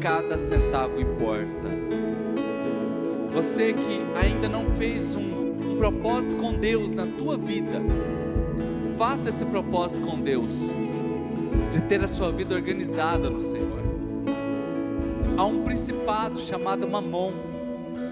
cada 0.00 0.36
centavo 0.38 1.00
importa. 1.00 1.68
Você 3.32 3.72
que 3.72 4.04
ainda 4.20 4.48
não 4.48 4.66
fez 4.74 5.14
um, 5.14 5.20
um 5.20 5.76
propósito 5.78 6.34
com 6.34 6.52
Deus 6.52 6.92
na 6.92 7.06
tua 7.06 7.36
vida, 7.36 7.80
faça 8.98 9.28
esse 9.28 9.44
propósito 9.44 10.00
com 10.00 10.18
Deus, 10.18 10.72
de 11.76 11.82
ter 11.82 12.02
a 12.02 12.08
sua 12.08 12.32
vida 12.32 12.54
organizada 12.54 13.28
no 13.28 13.38
Senhor. 13.38 13.82
Há 15.36 15.44
um 15.44 15.62
principado 15.62 16.38
chamado 16.38 16.88
Mamon 16.88 17.32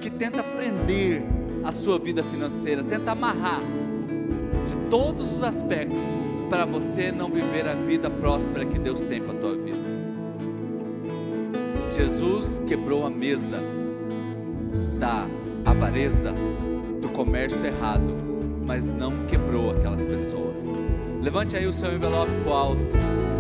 que 0.03 0.11
tenta 0.11 0.43
prender 0.43 1.23
a 1.65 1.73
sua 1.73 1.99
vida 1.99 2.23
financeira, 2.23 2.85
tenta 2.85 3.13
amarrar 3.13 3.63
de 4.67 4.77
todos 4.91 5.33
os 5.33 5.43
aspectos 5.43 6.03
para 6.51 6.67
você 6.67 7.11
não 7.11 7.31
viver 7.31 7.67
a 7.67 7.75
vida 7.75 8.11
próspera 8.11 8.67
que 8.67 8.79
Deus 8.79 9.03
tem 9.05 9.23
para 9.23 9.33
a 9.33 9.41
tua 9.41 9.57
vida. 9.57 9.79
Jesus 11.97 12.63
quebrou 12.67 13.07
a 13.07 13.11
mesa 13.11 13.63
da 15.01 15.27
avareza, 15.65 16.35
do 17.01 17.09
comércio 17.09 17.65
errado, 17.65 18.15
mas 18.67 18.91
não 18.91 19.25
quebrou 19.25 19.71
aquelas 19.71 20.05
pessoas. 20.05 20.63
Levante 21.23 21.57
aí 21.57 21.67
o 21.67 21.73
seu 21.73 21.95
envelope 21.95 22.31
para 22.43 22.53
o 22.53 22.55
alto. 22.55 23.34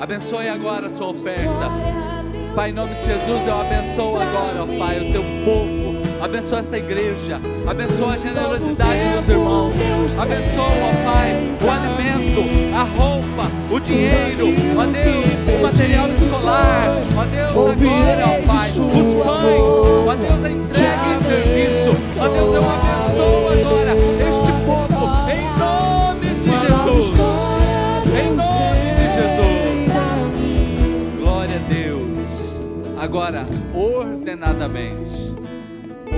Abençoe 0.00 0.48
agora 0.48 0.88
a 0.88 0.90
sua 0.90 1.08
oferta. 1.08 1.70
Pai, 2.54 2.70
em 2.70 2.72
nome 2.72 2.94
de 2.94 3.04
Jesus, 3.04 3.46
eu 3.46 3.60
abençoo 3.60 4.16
agora, 4.16 4.62
ó 4.62 4.78
Pai, 4.78 4.98
o 5.00 5.12
teu 5.12 5.22
povo. 5.44 5.94
Abençoa 6.22 6.60
esta 6.60 6.76
igreja. 6.76 7.40
Abençoa 7.66 8.12
a 8.12 8.18
generosidade 8.18 9.18
dos 9.18 9.28
irmãos. 9.28 9.74
Abençoa, 10.18 10.64
ó 10.64 11.04
Pai, 11.04 11.32
o 11.60 11.70
alimento, 11.70 12.42
a 12.76 12.82
roupa, 12.82 13.50
o 13.70 13.80
dinheiro, 13.80 14.48
ó 14.78 14.86
Deus, 14.86 15.58
o 15.58 15.62
material 15.62 16.08
escolar. 16.10 16.88
Ó 17.16 17.24
Deus, 17.24 17.50
agora, 17.50 18.24
ó 18.26 18.46
Pai, 18.46 18.68
os 18.68 19.14
pães. 19.14 19.62
Ó 20.06 20.14
Deus, 20.14 20.44
a 20.44 20.50
entrega 20.50 21.14
e 21.14 21.24
serviço. 21.24 21.90
Ó 22.20 22.28
Deus, 22.28 22.54
eu 22.54 22.62
abençoo 22.62 22.93
Agora, 33.14 33.46
ordenadamente. 33.72 35.36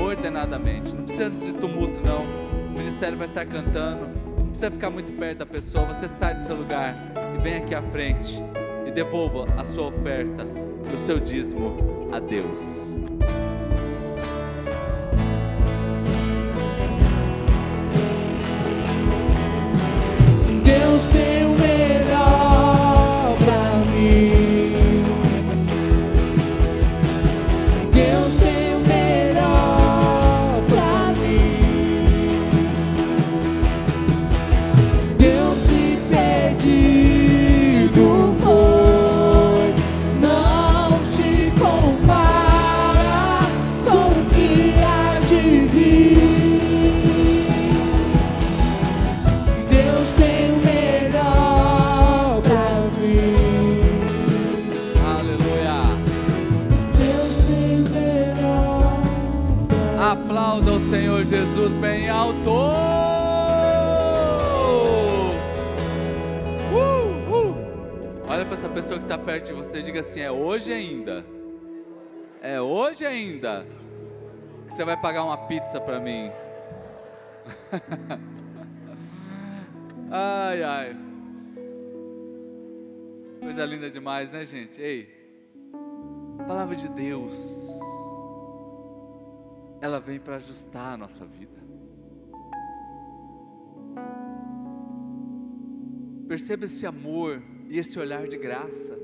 Ordenadamente. 0.02 0.96
Não 0.96 1.04
precisa 1.04 1.28
de 1.28 1.52
tumulto, 1.52 2.00
não. 2.00 2.22
O 2.70 2.78
ministério 2.78 3.18
vai 3.18 3.26
estar 3.26 3.44
cantando. 3.44 4.08
Não 4.38 4.46
precisa 4.46 4.70
ficar 4.70 4.88
muito 4.88 5.12
perto 5.12 5.40
da 5.40 5.44
pessoa. 5.44 5.84
Você 5.84 6.08
sai 6.08 6.36
do 6.36 6.40
seu 6.40 6.56
lugar 6.56 6.96
e 7.36 7.42
vem 7.42 7.56
aqui 7.56 7.74
à 7.74 7.82
frente 7.82 8.42
e 8.86 8.90
devolva 8.90 9.44
a 9.60 9.62
sua 9.62 9.88
oferta 9.88 10.44
e 10.90 10.94
o 10.94 10.98
seu 10.98 11.20
dízimo 11.20 12.08
a 12.14 12.18
Deus. 12.18 12.96
Bem 61.68 62.08
alto. 62.08 62.50
Uh, 66.70 67.32
uh. 67.32 67.56
Olha 68.28 68.44
para 68.44 68.54
essa 68.54 68.68
pessoa 68.68 68.98
que 68.98 69.04
está 69.04 69.18
perto 69.18 69.46
de 69.46 69.52
você 69.52 69.78
e 69.78 69.82
diga 69.82 69.98
assim: 70.00 70.20
é 70.20 70.30
hoje 70.30 70.72
ainda. 70.72 71.24
É 72.40 72.60
hoje 72.60 73.04
ainda 73.04 73.66
que 74.68 74.74
você 74.74 74.84
vai 74.84 74.96
pagar 74.96 75.24
uma 75.24 75.36
pizza 75.36 75.80
para 75.80 75.98
mim. 75.98 76.30
ai, 80.10 80.62
ai. 80.62 80.96
Coisa 83.40 83.64
linda 83.64 83.90
demais, 83.90 84.30
né, 84.30 84.46
gente? 84.46 84.80
Ei, 84.80 85.12
palavra 86.46 86.76
de 86.76 86.88
Deus 86.88 87.76
ela 89.80 90.00
vem 90.00 90.18
para 90.18 90.36
ajustar 90.36 90.94
a 90.94 90.96
nossa 90.96 91.24
vida. 91.24 91.56
Perceba 96.28 96.66
esse 96.66 96.86
amor 96.86 97.42
e 97.68 97.78
esse 97.78 97.98
olhar 97.98 98.26
de 98.26 98.36
graça. 98.36 98.98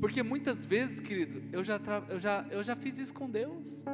Porque 0.00 0.22
muitas 0.22 0.64
vezes, 0.64 1.00
querido, 1.00 1.42
eu 1.52 1.64
já, 1.64 1.80
eu 2.08 2.20
já, 2.20 2.46
eu 2.50 2.62
já 2.62 2.76
fiz 2.76 2.98
isso 2.98 3.14
com 3.14 3.30
Deus. 3.30 3.84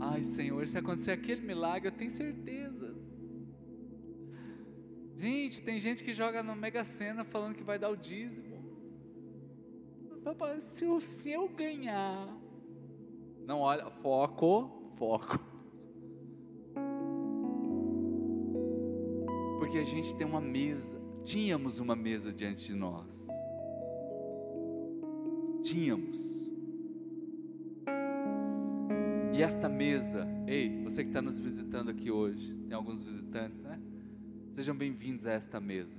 Ai, 0.00 0.22
Senhor, 0.22 0.66
se 0.66 0.78
acontecer 0.78 1.10
aquele 1.10 1.42
milagre, 1.42 1.88
eu 1.88 1.92
tenho 1.92 2.10
certeza. 2.10 2.94
Gente, 5.16 5.60
tem 5.62 5.80
gente 5.80 6.04
que 6.04 6.14
joga 6.14 6.42
na 6.42 6.54
Mega 6.54 6.84
Sena 6.84 7.24
falando 7.24 7.56
que 7.56 7.64
vai 7.64 7.78
dar 7.78 7.90
o 7.90 7.96
dízimo. 7.96 8.47
Papai, 10.28 10.60
se 10.60 10.84
eu, 10.84 11.00
se 11.00 11.30
eu 11.30 11.48
ganhar. 11.48 12.28
Não, 13.46 13.60
olha, 13.60 13.88
foco, 13.88 14.92
foco. 14.94 15.38
Porque 19.58 19.78
a 19.78 19.84
gente 19.84 20.14
tem 20.14 20.26
uma 20.26 20.42
mesa, 20.42 21.00
tínhamos 21.24 21.80
uma 21.80 21.96
mesa 21.96 22.30
diante 22.30 22.66
de 22.66 22.74
nós. 22.74 23.26
Tínhamos. 25.62 26.46
E 29.32 29.42
esta 29.42 29.66
mesa, 29.66 30.28
ei, 30.46 30.82
você 30.82 31.04
que 31.04 31.08
está 31.08 31.22
nos 31.22 31.40
visitando 31.40 31.90
aqui 31.90 32.10
hoje, 32.10 32.54
tem 32.68 32.76
alguns 32.76 33.02
visitantes, 33.02 33.62
né? 33.62 33.80
Sejam 34.54 34.76
bem-vindos 34.76 35.24
a 35.24 35.32
esta 35.32 35.58
mesa. 35.58 35.98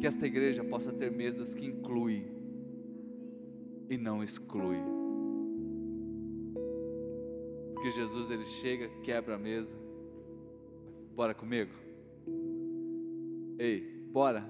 Que 0.00 0.08
esta 0.08 0.26
igreja 0.26 0.64
possa 0.64 0.92
ter 0.92 1.12
mesas 1.12 1.54
que 1.54 1.64
incluem 1.64 2.31
e 3.92 3.98
não 3.98 4.22
exclui. 4.22 4.78
Porque 7.74 7.90
Jesus 7.90 8.30
ele 8.30 8.44
chega, 8.44 8.88
quebra 9.02 9.34
a 9.34 9.38
mesa. 9.38 9.76
Bora 11.14 11.34
comigo? 11.34 11.72
Ei, 13.58 14.06
bora. 14.10 14.48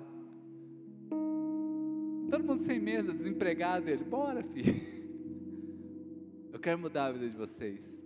Todo 2.31 2.45
mundo 2.45 2.61
sem 2.61 2.79
mesa, 2.79 3.13
desempregado, 3.13 3.89
ele, 3.89 4.05
bora, 4.05 4.45
filho. 4.45 4.81
Eu 6.53 6.61
quero 6.61 6.79
mudar 6.79 7.07
a 7.07 7.13
vida 7.13 7.29
de 7.29 7.37
vocês. 7.37 8.01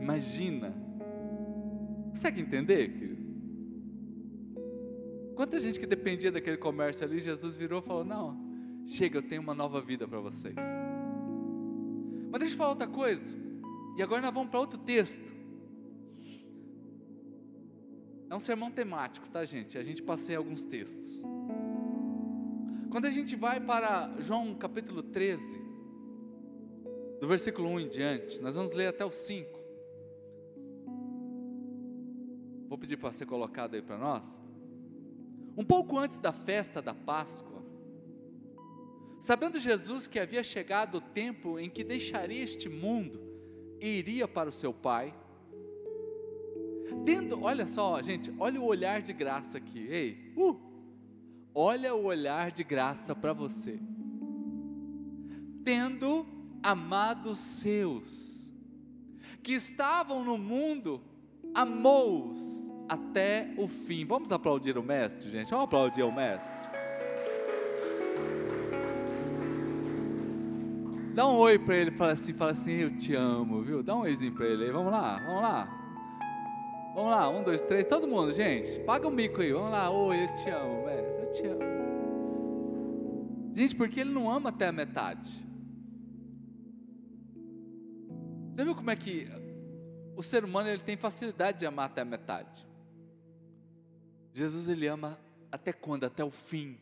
Imagina. 0.00 0.74
Consegue 2.08 2.40
entender? 2.40 3.03
Quanta 5.34 5.58
gente 5.58 5.80
que 5.80 5.86
dependia 5.86 6.30
daquele 6.30 6.56
comércio 6.56 7.04
ali, 7.04 7.20
Jesus 7.20 7.56
virou 7.56 7.80
e 7.80 7.82
falou: 7.82 8.04
Não, 8.04 8.38
chega, 8.86 9.18
eu 9.18 9.22
tenho 9.22 9.42
uma 9.42 9.54
nova 9.54 9.80
vida 9.80 10.06
para 10.06 10.20
vocês. 10.20 10.54
Mas 12.30 12.40
deixa 12.40 12.54
eu 12.54 12.58
falar 12.58 12.70
outra 12.70 12.86
coisa. 12.86 13.34
E 13.96 14.02
agora 14.02 14.22
nós 14.22 14.32
vamos 14.32 14.50
para 14.50 14.60
outro 14.60 14.78
texto. 14.78 15.32
É 18.28 18.34
um 18.34 18.40
sermão 18.40 18.70
temático, 18.70 19.28
tá, 19.30 19.44
gente? 19.44 19.78
A 19.78 19.82
gente 19.82 20.02
passeia 20.02 20.38
alguns 20.38 20.64
textos. 20.64 21.22
Quando 22.90 23.06
a 23.06 23.10
gente 23.10 23.36
vai 23.36 23.60
para 23.60 24.12
João 24.20 24.54
capítulo 24.54 25.02
13, 25.02 25.60
do 27.20 27.28
versículo 27.28 27.68
1 27.70 27.80
em 27.80 27.88
diante, 27.88 28.40
nós 28.40 28.54
vamos 28.54 28.72
ler 28.72 28.88
até 28.88 29.04
o 29.04 29.10
5. 29.10 29.50
Vou 32.68 32.78
pedir 32.78 32.96
para 32.96 33.12
ser 33.12 33.26
colocado 33.26 33.74
aí 33.74 33.82
para 33.82 33.96
nós. 33.96 34.43
Um 35.56 35.64
pouco 35.64 35.98
antes 35.98 36.18
da 36.18 36.32
festa 36.32 36.82
da 36.82 36.92
Páscoa, 36.92 37.62
sabendo 39.20 39.58
Jesus 39.58 40.06
que 40.06 40.18
havia 40.18 40.42
chegado 40.42 40.96
o 40.98 41.00
tempo 41.00 41.58
em 41.58 41.70
que 41.70 41.84
deixaria 41.84 42.42
este 42.42 42.68
mundo 42.68 43.20
e 43.80 43.98
iria 43.98 44.26
para 44.26 44.48
o 44.48 44.52
seu 44.52 44.72
Pai, 44.72 45.14
tendo, 47.04 47.42
olha 47.42 47.66
só, 47.66 48.02
gente, 48.02 48.32
olha 48.38 48.60
o 48.60 48.64
olhar 48.64 49.00
de 49.00 49.12
graça 49.12 49.58
aqui, 49.58 49.86
ei, 49.88 50.32
uh, 50.36 50.60
olha 51.54 51.94
o 51.94 52.04
olhar 52.04 52.50
de 52.50 52.64
graça 52.64 53.14
para 53.14 53.32
você, 53.32 53.78
tendo 55.62 56.26
amado 56.62 57.30
os 57.30 57.38
seus, 57.38 58.52
que 59.42 59.52
estavam 59.52 60.24
no 60.24 60.36
mundo, 60.36 61.00
amou-os 61.54 62.63
até 62.88 63.54
o 63.56 63.66
fim. 63.66 64.04
Vamos 64.04 64.32
aplaudir 64.32 64.76
o 64.78 64.82
mestre, 64.82 65.30
gente? 65.30 65.50
Vamos 65.50 65.64
aplaudir 65.64 66.02
o 66.02 66.12
mestre. 66.12 66.64
Dá 71.14 71.28
um 71.28 71.36
oi 71.36 71.58
para 71.60 71.76
ele, 71.76 71.92
fala 71.92 72.12
assim, 72.12 72.32
fala 72.32 72.50
assim, 72.50 72.72
eu 72.72 72.96
te 72.96 73.14
amo, 73.14 73.62
viu? 73.62 73.84
Dá 73.84 73.94
um 73.94 74.00
oizinho 74.00 74.32
para 74.32 74.46
ele 74.46 74.72
vamos 74.72 74.90
lá, 74.90 75.20
vamos 75.24 75.42
lá. 75.42 75.80
Vamos 76.92 77.10
lá, 77.10 77.28
um, 77.28 77.42
dois, 77.42 77.62
três, 77.62 77.86
todo 77.86 78.08
mundo, 78.08 78.32
gente. 78.32 78.80
Paga 78.80 79.06
o 79.06 79.10
um 79.10 79.14
mico 79.14 79.40
aí, 79.40 79.52
vamos 79.52 79.70
lá, 79.70 79.90
oi, 79.90 80.24
eu 80.24 80.34
te 80.34 80.50
amo, 80.50 80.84
mestre, 80.84 81.22
eu 81.22 81.30
te 81.30 81.46
amo. 81.46 81.60
Gente, 83.54 83.76
porque 83.76 84.00
ele 84.00 84.10
não 84.10 84.28
ama 84.28 84.48
até 84.48 84.66
a 84.66 84.72
metade. 84.72 85.44
Já 88.56 88.64
viu 88.64 88.74
como 88.74 88.90
é 88.90 88.96
que 88.96 89.28
o 90.16 90.22
ser 90.22 90.44
humano 90.44 90.68
ele 90.68 90.82
tem 90.82 90.96
facilidade 90.96 91.60
de 91.60 91.66
amar 91.66 91.86
até 91.86 92.02
a 92.02 92.04
metade? 92.04 92.66
Jesus 94.34 94.68
ele 94.68 94.88
ama 94.88 95.18
até 95.50 95.72
quando? 95.72 96.02
Até 96.02 96.24
o 96.24 96.30
fim. 96.30 96.76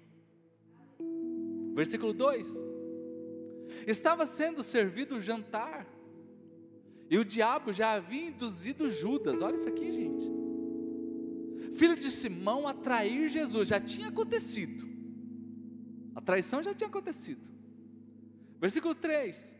Versículo 1.75 2.15
2: 2.15 2.49
Estava 3.87 4.27
sendo 4.27 4.63
servido 4.63 5.17
o 5.17 5.21
jantar, 5.21 5.87
e 7.11 7.19
o 7.19 7.25
diabo 7.25 7.71
já 7.71 7.93
havia 7.93 8.29
induzido 8.29 8.91
Judas, 8.91 9.43
olha 9.43 9.55
isso 9.55 9.69
aqui, 9.69 9.93
gente. 9.93 10.33
Filho 11.75 11.97
de 11.97 12.11
Simão 12.11 12.67
a 12.67 12.73
trair 12.73 13.29
Jesus, 13.29 13.69
já 13.69 13.79
tinha 13.79 14.09
acontecido, 14.09 14.89
a 16.15 16.23
traição 16.23 16.63
já 16.63 16.75
tinha 16.75 16.89
acontecido. 16.89 17.47
Versículo 18.59 18.95
3: 18.95 19.55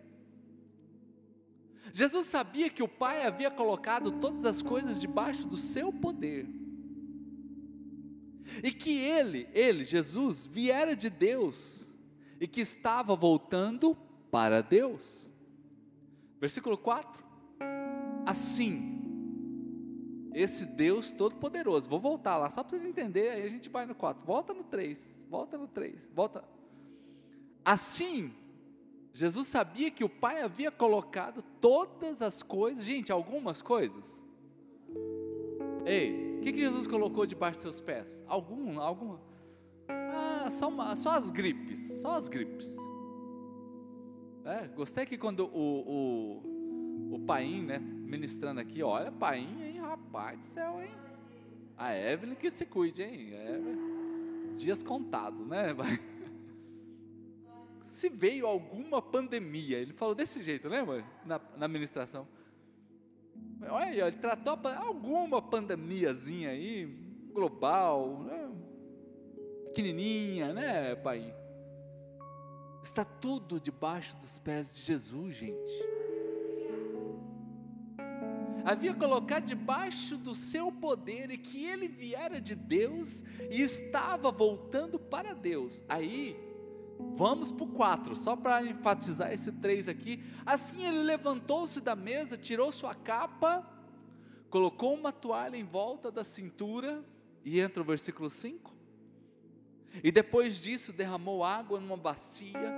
Jesus 1.93 2.25
sabia 2.25 2.71
que 2.71 2.83
o 2.83 2.89
Pai 2.89 3.27
havia 3.27 3.51
colocado 3.51 4.13
todas 4.13 4.47
as 4.47 4.63
coisas 4.63 4.99
debaixo 4.99 5.47
do 5.47 5.59
seu 5.59 5.93
poder 5.93 6.62
e 8.63 8.73
que 8.73 8.99
ele, 8.99 9.49
ele, 9.53 9.85
Jesus, 9.85 10.47
viera 10.47 10.95
de 10.95 11.09
Deus 11.09 11.89
e 12.41 12.47
que 12.47 12.61
estava 12.61 13.15
voltando 13.15 13.97
para 14.31 14.63
Deus. 14.63 15.31
Versículo 16.41 16.77
4. 16.77 17.23
Assim, 18.27 19.01
esse 20.35 20.65
Deus 20.65 21.13
Todo-Poderoso, 21.13 21.89
vou 21.89 22.01
voltar 22.01 22.39
lá 22.39 22.49
só 22.49 22.63
para 22.63 22.71
vocês 22.71 22.87
entenderem, 22.87 23.31
aí 23.31 23.43
a 23.43 23.49
gente 23.49 23.69
vai 23.69 23.87
no 23.87 23.95
4, 23.95 24.25
volta 24.25 24.55
no 24.55 24.65
3, 24.65 25.27
volta 25.29 25.59
no 25.59 25.69
3, 25.69 26.09
volta. 26.15 26.45
Assim, 27.65 28.33
Jesus 29.13 29.47
sabia 29.47 29.91
que 29.91 30.05
o 30.05 30.09
Pai 30.09 30.43
havia 30.43 30.71
colocado 30.71 31.43
todas 31.61 32.23
as 32.23 32.43
coisas, 32.43 32.85
gente, 32.85 33.13
algumas 33.13 33.61
coisas. 33.61 34.25
Ei, 35.85 36.32
que, 36.43 36.53
que 36.53 36.59
Jesus 36.59 36.87
colocou 36.87 37.25
debaixo 37.25 37.55
dos 37.55 37.63
seus 37.63 37.81
pés? 37.81 38.25
Algum, 38.27 38.81
alguma? 38.81 39.21
Ah, 39.89 40.51
só, 40.51 40.69
uma, 40.69 40.97
só 40.97 41.11
as 41.11 41.31
gripes, 41.31 42.01
só 42.01 42.17
as 42.17 42.29
gripes. 42.29 42.77
É, 44.45 44.67
gostei 44.69 45.07
que 45.07 45.17
quando 45.17 45.47
o, 45.47 46.43
o, 47.13 47.15
o 47.15 47.19
Paim, 47.21 47.63
né, 47.63 47.79
ministrando 47.79 48.61
aqui, 48.61 48.83
olha, 48.83 49.13
Paim, 49.13 49.63
hein, 49.63 49.79
rapaz 49.79 50.41
do 50.41 50.45
céu, 50.45 50.83
hein? 50.83 50.91
A 51.77 51.97
Evelyn 51.97 52.35
que 52.35 52.51
se 52.51 52.67
cuide, 52.67 53.03
hein? 53.03 53.33
É, 53.33 53.61
dias 54.57 54.83
contados, 54.83 55.47
né? 55.47 55.69
Se 57.87 58.09
veio 58.09 58.47
alguma 58.47 59.03
pandemia, 59.03 59.79
ele 59.79 59.93
falou 59.93 60.15
desse 60.15 60.43
jeito, 60.43 60.67
lembra? 60.67 61.05
Na, 61.27 61.41
na 61.57 61.69
ministração 61.69 62.27
Olha, 63.69 64.07
ele 64.07 64.17
tratou 64.17 64.59
alguma 64.77 65.41
pandemiazinha 65.41 66.51
aí, 66.51 66.87
global, 67.33 68.25
né? 68.25 68.51
pequenininha, 69.73 70.53
né, 70.53 70.95
pai? 70.97 71.35
Está 72.83 73.05
tudo 73.05 73.59
debaixo 73.59 74.17
dos 74.19 74.39
pés 74.39 74.75
de 74.75 74.83
Jesus, 74.83 75.35
gente. 75.35 75.93
Havia 78.65 78.95
colocado 78.95 79.45
debaixo 79.45 80.17
do 80.17 80.35
seu 80.35 80.71
poder 80.71 81.31
e 81.31 81.39
que 81.39 81.65
ele 81.65 81.89
viera 81.89 82.41
de 82.41 82.55
Deus 82.55 83.25
e 83.51 83.61
estava 83.61 84.31
voltando 84.31 84.99
para 84.99 85.33
Deus. 85.33 85.83
Aí, 85.89 86.37
Vamos 87.15 87.53
para 87.53 87.65
o 87.65 87.69
4, 87.69 88.17
só 88.17 88.35
para 88.35 88.65
enfatizar 88.65 89.33
esse 89.33 89.53
3 89.53 89.89
aqui. 89.89 90.23
Assim 90.45 90.85
ele 90.87 91.03
levantou-se 91.03 91.81
da 91.81 91.95
mesa, 91.95 92.37
tirou 92.37 92.73
sua 92.73 92.95
capa, 92.95 93.67
colocou 94.49 94.95
uma 94.95 95.13
toalha 95.13 95.57
em 95.57 95.65
volta 95.65 96.11
da 96.11 96.25
cintura, 96.25 97.05
e 97.45 97.61
entra 97.61 97.83
o 97.83 97.87
versículo 97.87 98.31
5. 98.31 98.73
E 100.03 100.11
depois 100.11 100.61
disso 100.61 100.93
derramou 100.93 101.45
água 101.45 101.79
numa 101.79 101.97
bacia, 101.97 102.73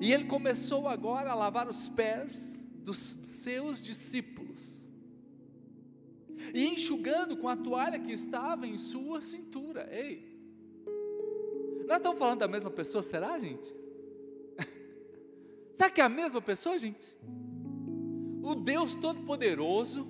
e 0.00 0.12
ele 0.12 0.24
começou 0.24 0.86
agora 0.86 1.30
a 1.30 1.34
lavar 1.34 1.68
os 1.68 1.88
pés 1.88 2.66
dos 2.74 2.98
seus 3.22 3.82
discípulos, 3.82 4.88
e 6.52 6.66
enxugando 6.66 7.36
com 7.36 7.48
a 7.48 7.56
toalha 7.56 7.98
que 7.98 8.12
estava 8.12 8.66
em 8.66 8.76
sua 8.76 9.20
cintura. 9.20 9.88
Ei, 9.90 10.31
nós 11.86 11.98
estamos 11.98 12.18
falando 12.18 12.40
da 12.40 12.48
mesma 12.48 12.70
pessoa, 12.70 13.02
será, 13.02 13.38
gente? 13.38 13.74
Sabe 15.74 15.94
que 15.94 16.00
é 16.00 16.04
a 16.04 16.08
mesma 16.08 16.40
pessoa, 16.40 16.78
gente? 16.78 17.16
O 18.42 18.54
Deus 18.54 18.94
Todo-Poderoso, 18.96 20.06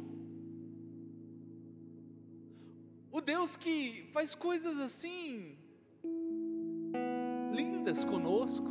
o 3.11 3.21
Deus 3.21 3.57
que 3.57 4.09
faz 4.13 4.35
coisas 4.35 4.79
assim, 4.79 5.57
lindas 7.55 8.05
conosco, 8.05 8.71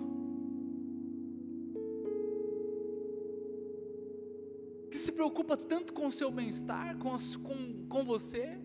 que 4.92 4.98
se 4.98 5.12
preocupa 5.12 5.56
tanto 5.56 5.94
com 5.94 6.08
o 6.08 6.12
seu 6.12 6.30
bem-estar, 6.30 6.98
com, 6.98 7.16
com, 7.44 7.88
com 7.88 8.04
você. 8.04 8.61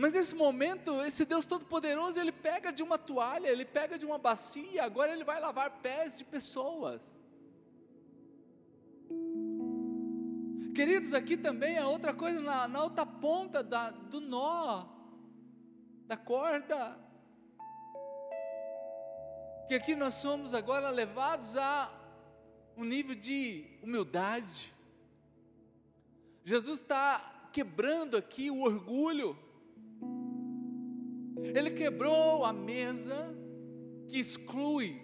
Mas 0.00 0.14
nesse 0.14 0.34
momento, 0.34 1.02
esse 1.02 1.26
Deus 1.26 1.44
Todo-Poderoso, 1.44 2.18
ele 2.18 2.32
pega 2.32 2.72
de 2.72 2.82
uma 2.82 2.96
toalha, 2.96 3.48
ele 3.48 3.66
pega 3.66 3.98
de 3.98 4.06
uma 4.06 4.16
bacia, 4.16 4.82
agora 4.82 5.12
ele 5.12 5.24
vai 5.24 5.38
lavar 5.38 5.82
pés 5.82 6.16
de 6.16 6.24
pessoas. 6.24 7.22
Queridos, 10.74 11.12
aqui 11.12 11.36
também 11.36 11.76
é 11.76 11.84
outra 11.84 12.14
coisa, 12.14 12.40
na, 12.40 12.66
na 12.66 12.82
outra 12.82 13.04
ponta 13.04 13.62
da, 13.62 13.90
do 13.90 14.22
nó, 14.22 14.86
da 16.06 16.16
corda, 16.16 16.98
que 19.68 19.74
aqui 19.74 19.94
nós 19.94 20.14
somos 20.14 20.54
agora 20.54 20.88
levados 20.88 21.58
a 21.58 21.92
um 22.74 22.84
nível 22.84 23.14
de 23.14 23.66
humildade. 23.82 24.72
Jesus 26.42 26.80
está 26.80 27.50
quebrando 27.52 28.16
aqui 28.16 28.50
o 28.50 28.62
orgulho, 28.62 29.36
ele 31.42 31.70
quebrou 31.70 32.44
a 32.44 32.52
mesa 32.52 33.34
que 34.08 34.18
exclui. 34.18 35.00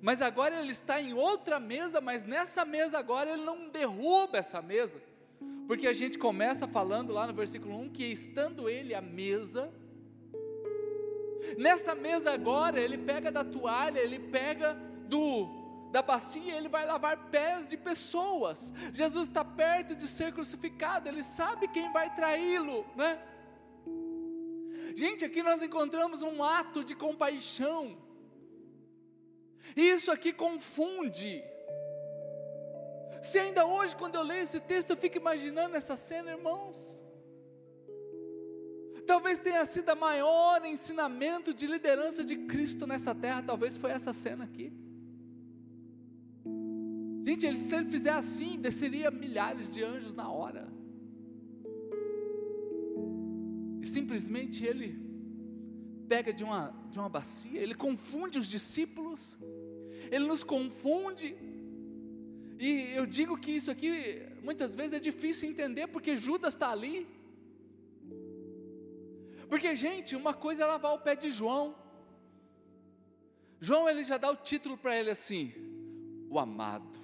Mas 0.00 0.20
agora 0.20 0.60
ele 0.60 0.70
está 0.70 1.00
em 1.00 1.14
outra 1.14 1.58
mesa, 1.58 2.00
mas 2.00 2.24
nessa 2.24 2.64
mesa 2.64 2.98
agora 2.98 3.30
ele 3.30 3.42
não 3.42 3.68
derruba 3.68 4.38
essa 4.38 4.60
mesa. 4.60 5.00
Porque 5.66 5.86
a 5.86 5.94
gente 5.94 6.18
começa 6.18 6.68
falando 6.68 7.12
lá 7.12 7.26
no 7.26 7.32
versículo 7.32 7.74
1 7.80 7.90
que 7.90 8.04
estando 8.04 8.68
ele 8.68 8.94
à 8.94 9.00
mesa, 9.00 9.72
nessa 11.56 11.94
mesa 11.94 12.32
agora 12.32 12.78
ele 12.78 12.98
pega 12.98 13.30
da 13.30 13.42
toalha, 13.42 13.98
ele 13.98 14.18
pega 14.18 14.74
do 15.08 15.62
da 15.90 16.02
bacia, 16.02 16.56
ele 16.56 16.68
vai 16.68 16.84
lavar 16.84 17.16
pés 17.30 17.70
de 17.70 17.76
pessoas. 17.76 18.74
Jesus 18.92 19.28
está 19.28 19.44
perto 19.44 19.94
de 19.94 20.08
ser 20.08 20.32
crucificado, 20.32 21.08
ele 21.08 21.22
sabe 21.22 21.68
quem 21.68 21.92
vai 21.92 22.12
traí-lo, 22.12 22.84
né? 22.96 23.16
Gente, 24.94 25.24
aqui 25.24 25.42
nós 25.42 25.62
encontramos 25.62 26.22
um 26.22 26.42
ato 26.42 26.84
de 26.84 26.94
compaixão. 26.94 27.96
Isso 29.76 30.10
aqui 30.10 30.32
confunde. 30.32 31.42
Se 33.22 33.38
ainda 33.38 33.66
hoje, 33.66 33.96
quando 33.96 34.16
eu 34.16 34.22
leio 34.22 34.42
esse 34.42 34.60
texto, 34.60 34.90
eu 34.90 34.96
fico 34.96 35.16
imaginando 35.16 35.76
essa 35.76 35.96
cena, 35.96 36.30
irmãos. 36.30 37.02
Talvez 39.06 39.38
tenha 39.38 39.64
sido 39.66 39.90
a 39.90 39.94
maior 39.94 40.64
ensinamento 40.64 41.52
de 41.52 41.66
liderança 41.66 42.24
de 42.24 42.36
Cristo 42.36 42.86
nessa 42.86 43.14
terra, 43.14 43.42
talvez 43.42 43.76
foi 43.76 43.90
essa 43.90 44.12
cena 44.12 44.44
aqui. 44.44 44.72
Gente, 47.26 47.58
se 47.58 47.74
ele 47.74 47.90
fizer 47.90 48.10
assim, 48.12 48.58
desceria 48.58 49.10
milhares 49.10 49.72
de 49.72 49.82
anjos 49.82 50.14
na 50.14 50.30
hora. 50.30 50.68
E 53.84 53.86
simplesmente 53.86 54.64
ele 54.64 54.88
pega 56.08 56.32
de 56.32 56.42
uma, 56.42 56.62
de 56.90 56.98
uma 56.98 57.10
bacia, 57.16 57.60
ele 57.60 57.74
confunde 57.74 58.38
os 58.38 58.48
discípulos, 58.48 59.38
ele 60.10 60.26
nos 60.26 60.42
confunde. 60.42 61.36
E 62.58 62.68
eu 62.98 63.04
digo 63.04 63.36
que 63.36 63.50
isso 63.58 63.70
aqui 63.70 63.90
muitas 64.42 64.74
vezes 64.74 64.94
é 64.94 65.00
difícil 65.10 65.50
entender, 65.50 65.86
porque 65.88 66.16
Judas 66.16 66.54
está 66.54 66.70
ali. 66.70 67.06
Porque, 69.50 69.76
gente, 69.76 70.16
uma 70.16 70.32
coisa 70.32 70.62
é 70.62 70.66
lavar 70.66 70.94
o 70.94 71.00
pé 71.00 71.14
de 71.14 71.30
João. 71.30 71.76
João 73.60 73.86
ele 73.86 74.02
já 74.02 74.16
dá 74.16 74.30
o 74.30 74.36
título 74.36 74.78
para 74.78 74.96
ele 74.98 75.10
assim, 75.10 75.52
o 76.30 76.38
amado. 76.38 76.98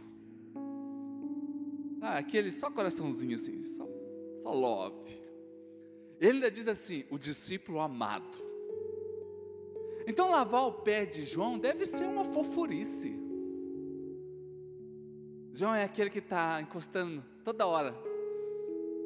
Ah, 2.00 2.16
aquele 2.16 2.50
só 2.50 2.70
coraçãozinho 2.70 3.36
assim, 3.36 3.62
só, 3.64 3.86
só 4.42 4.50
love. 4.54 5.19
Ele 6.20 6.50
diz 6.50 6.68
assim: 6.68 7.04
o 7.10 7.18
discípulo 7.18 7.80
amado. 7.80 8.38
Então, 10.06 10.30
lavar 10.30 10.66
o 10.66 10.72
pé 10.72 11.06
de 11.06 11.22
João 11.22 11.58
deve 11.58 11.86
ser 11.86 12.04
uma 12.04 12.24
fofurice. 12.24 13.16
João 15.52 15.74
é 15.74 15.84
aquele 15.84 16.10
que 16.10 16.18
está 16.18 16.60
encostando 16.60 17.24
toda 17.42 17.66
hora, 17.66 17.92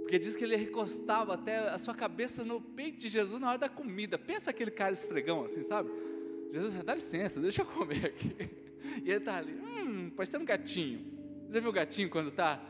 porque 0.03 0.19
diz 0.19 0.37
que 0.37 0.45
ele 0.45 0.57
recostava 0.57 1.35
até 1.35 1.69
a 1.69 1.79
sua 1.79 1.95
cabeça 1.95 2.45
no 2.45 2.61
peito 2.61 2.99
de 2.99 3.09
Jesus 3.09 3.41
na 3.41 3.51
hora 3.51 3.59
da 3.59 3.69
comida. 3.69 4.19
Pensa 4.19 4.51
aquele 4.51 4.71
cara 4.71 4.93
esfregão 4.93 5.45
assim, 5.45 5.63
sabe? 5.63 5.91
Jesus, 6.51 6.75
dá 6.85 6.95
licença, 6.95 7.41
deixa 7.41 7.63
eu 7.63 7.67
comer 7.67 8.07
aqui. 8.07 8.35
E 9.03 9.11
ele 9.11 9.17
está 9.17 9.39
ali, 9.39 9.55
hum, 9.55 10.11
parecendo 10.11 10.45
um 10.45 10.47
gatinho. 10.47 11.05
Já 11.51 11.59
viu 11.59 11.71
o 11.71 11.73
gatinho 11.73 12.09
quando 12.11 12.29
está? 12.29 12.63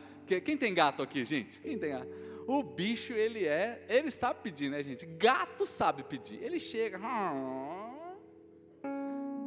Quem 0.45 0.57
tem 0.57 0.73
gato 0.73 1.03
aqui, 1.03 1.25
gente? 1.25 1.61
Quem 1.61 1.77
tem 1.77 1.91
gato? 1.91 2.09
O 2.47 2.63
bicho, 2.63 3.13
ele 3.13 3.47
é, 3.47 3.85
ele 3.89 4.11
sabe 4.11 4.41
pedir, 4.43 4.71
né, 4.71 4.83
gente? 4.83 5.07
Gato 5.07 5.65
sabe 5.65 6.03
pedir. 6.03 6.43
Ele 6.43 6.59
chega 6.59 6.99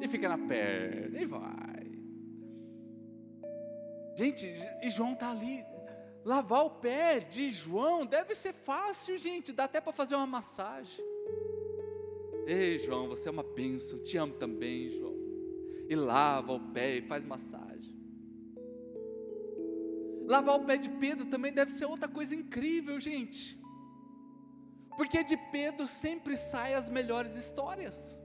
e 0.02 0.08
fica 0.08 0.30
na 0.30 0.38
perna 0.38 1.20
e 1.20 1.26
vai. 1.26 1.88
Gente, 4.16 4.52
e 4.82 4.90
João 4.90 5.14
está 5.14 5.32
ali. 5.32 5.64
Lavar 6.26 6.66
o 6.66 6.72
pé 6.72 7.20
de 7.20 7.50
João 7.52 8.06
deve 8.06 8.34
ser 8.36 8.54
fácil, 8.54 9.18
gente. 9.18 9.54
Dá 9.54 9.66
até 9.66 9.80
para 9.80 9.94
fazer 9.94 10.16
uma 10.16 10.28
massagem. 10.28 11.06
Ei, 12.46 12.80
João, 12.80 13.08
você 13.08 13.30
é 13.30 13.32
uma 13.32 13.44
bênção. 13.44 14.00
Te 14.00 14.18
amo 14.18 14.34
também, 14.34 14.90
João. 14.90 15.16
E 15.88 15.96
lava 15.96 16.54
o 16.54 16.60
pé 16.72 16.98
e 16.98 17.02
faz 17.02 17.24
massagem. 17.24 17.67
Lavar 20.28 20.58
o 20.58 20.66
pé 20.66 20.76
de 20.76 20.90
Pedro 20.90 21.26
também 21.26 21.54
deve 21.54 21.72
ser 21.72 21.86
outra 21.86 22.10
coisa 22.10 22.36
incrível, 22.36 23.00
gente. 23.00 23.58
Porque 24.98 25.24
de 25.24 25.38
Pedro 25.38 25.88
sempre 25.88 26.36
saem 26.36 26.76
as 26.76 26.90
melhores 26.90 27.38
histórias. 27.38 28.20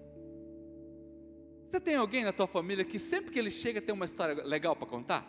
Você 1.68 1.80
tem 1.80 1.94
alguém 1.94 2.24
na 2.24 2.32
tua 2.32 2.48
família 2.48 2.84
que 2.84 2.98
sempre 2.98 3.30
que 3.30 3.38
ele 3.38 3.50
chega 3.50 3.80
tem 3.80 3.94
uma 3.94 4.04
história 4.04 4.34
legal 4.42 4.74
para 4.74 4.86
contar? 4.86 5.26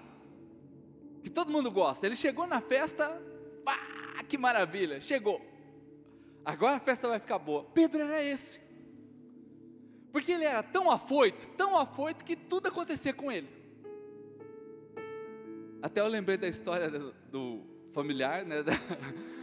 Que 1.23 1.29
todo 1.29 1.51
mundo 1.51 1.69
gosta. 1.69 2.07
Ele 2.07 2.15
chegou 2.15 2.47
na 2.47 2.59
festa, 2.59 3.21
pá, 3.63 3.77
que 4.27 4.37
maravilha, 4.37 4.99
chegou. 4.99 5.39
Agora 6.43 6.77
a 6.77 6.79
festa 6.79 7.07
vai 7.07 7.19
ficar 7.19 7.37
boa. 7.37 7.65
Pedro 7.65 8.01
era 8.01 8.23
esse. 8.23 8.59
Porque 10.11 10.31
ele 10.31 10.43
era 10.43 10.63
tão 10.63 10.89
afoito, 10.89 11.47
tão 11.49 11.77
afoito 11.77 12.25
que 12.25 12.35
tudo 12.35 12.67
acontecia 12.67 13.13
com 13.13 13.31
ele. 13.31 13.62
Até 15.83 15.99
eu 15.99 16.07
lembrei 16.07 16.37
da 16.37 16.47
história 16.47 16.89
do, 16.89 17.13
do 17.29 17.61
familiar, 17.91 18.45
né? 18.45 18.63
Da, 18.63 18.71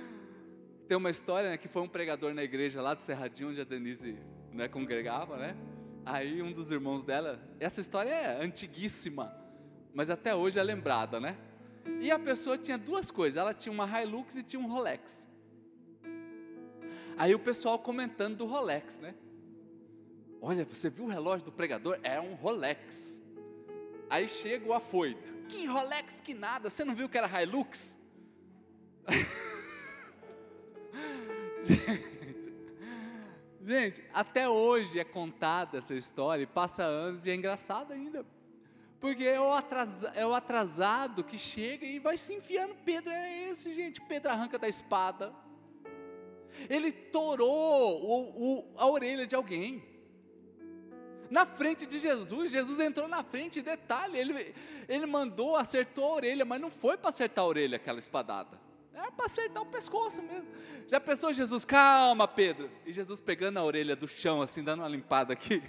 tem 0.88 0.96
uma 0.96 1.11
história 1.11 1.50
né, 1.50 1.59
que 1.59 1.68
foi 1.68 1.83
um 1.83 1.87
pregador 1.87 2.33
na 2.33 2.42
igreja 2.42 2.81
lá 2.81 2.94
do 2.94 3.03
Cerradinho, 3.03 3.50
onde 3.50 3.61
a 3.61 3.64
Denise 3.64 4.16
né, 4.50 4.66
congregava, 4.66 5.37
né? 5.37 5.55
Aí 6.03 6.40
um 6.40 6.50
dos 6.50 6.72
irmãos 6.72 7.05
dela, 7.05 7.38
essa 7.61 7.83
história 7.83 8.09
é 8.09 8.42
antiguíssima, 8.42 9.31
mas 9.92 10.09
até 10.09 10.35
hoje 10.35 10.59
é 10.59 10.62
lembrada, 10.62 11.20
né? 11.20 11.37
E 12.00 12.11
a 12.11 12.18
pessoa 12.18 12.57
tinha 12.57 12.79
duas 12.79 13.11
coisas, 13.11 13.38
ela 13.38 13.53
tinha 13.53 13.70
uma 13.70 13.85
Hilux 14.00 14.37
e 14.37 14.42
tinha 14.42 14.61
um 14.61 14.66
Rolex. 14.66 15.26
Aí 17.18 17.35
o 17.35 17.38
pessoal 17.38 17.79
comentando 17.79 18.38
do 18.38 18.46
Rolex, 18.46 18.98
né? 18.98 19.14
Olha, 20.40 20.64
você 20.64 20.88
viu 20.88 21.05
o 21.05 21.09
relógio 21.09 21.44
do 21.44 21.53
pregador? 21.53 21.98
É 22.03 22.18
um 22.18 22.33
Rolex. 22.33 23.21
Aí 24.11 24.27
chega 24.27 24.69
o 24.69 24.75
afoito. 24.75 25.33
Que 25.48 25.67
Rolex 25.67 26.21
que 26.21 26.35
nada, 26.35 26.69
você 26.69 26.85
não 26.85 26.96
viu 26.96 27.08
que 27.08 27.17
era 27.17 27.42
Hilux? 27.42 27.96
Gente, 33.65 34.02
até 34.13 34.48
hoje 34.48 34.98
é 34.98 35.04
contada 35.04 35.79
essa 35.79 35.94
história, 35.94 36.42
e 36.42 36.46
passa 36.46 36.83
anos 36.83 37.25
e 37.25 37.31
é 37.31 37.37
engraçado 37.37 37.92
ainda. 37.92 38.27
Porque 38.98 39.23
é 39.25 39.40
o, 39.40 39.52
atrasado, 39.52 40.19
é 40.19 40.27
o 40.27 40.35
atrasado 40.35 41.23
que 41.23 41.38
chega 41.38 41.87
e 41.87 42.00
vai 42.00 42.19
se 42.19 42.35
enfiando. 42.35 42.75
Pedro 42.85 43.13
é 43.13 43.48
esse, 43.48 43.73
gente. 43.73 44.00
Pedro 44.00 44.33
arranca 44.33 44.58
da 44.58 44.69
espada. 44.69 45.33
Ele 46.69 46.90
torou 46.90 48.02
o, 48.02 48.58
o, 48.58 48.75
a 48.77 48.88
orelha 48.88 49.25
de 49.27 49.37
alguém 49.37 49.90
na 51.31 51.46
frente 51.46 51.87
de 51.87 51.98
Jesus. 51.98 52.50
Jesus 52.50 52.81
entrou 52.81 53.08
na 53.08 53.22
frente, 53.22 53.62
detalhe, 53.62 54.18
ele, 54.18 54.54
ele 54.88 55.06
mandou, 55.06 55.56
acertou 55.56 56.04
a 56.04 56.14
orelha, 56.16 56.44
mas 56.44 56.60
não 56.60 56.70
foi 56.70 56.96
para 56.96 57.10
acertar 57.10 57.44
a 57.44 57.48
orelha 57.48 57.76
aquela 57.76 57.98
espadada. 57.98 58.58
Era 58.92 59.10
para 59.12 59.26
acertar 59.26 59.62
o 59.62 59.66
pescoço 59.66 60.20
mesmo. 60.20 60.48
Já 60.88 61.00
pensou 61.00 61.33
Jesus, 61.33 61.64
calma 61.64 62.26
Pedro. 62.26 62.68
E 62.85 62.92
Jesus 62.92 63.20
pegando 63.20 63.58
a 63.58 63.64
orelha 63.64 63.94
do 63.94 64.08
chão, 64.08 64.42
assim, 64.42 64.62
dando 64.62 64.81
uma 64.81 64.88
limpada 64.88 65.33
aqui. 65.33 65.62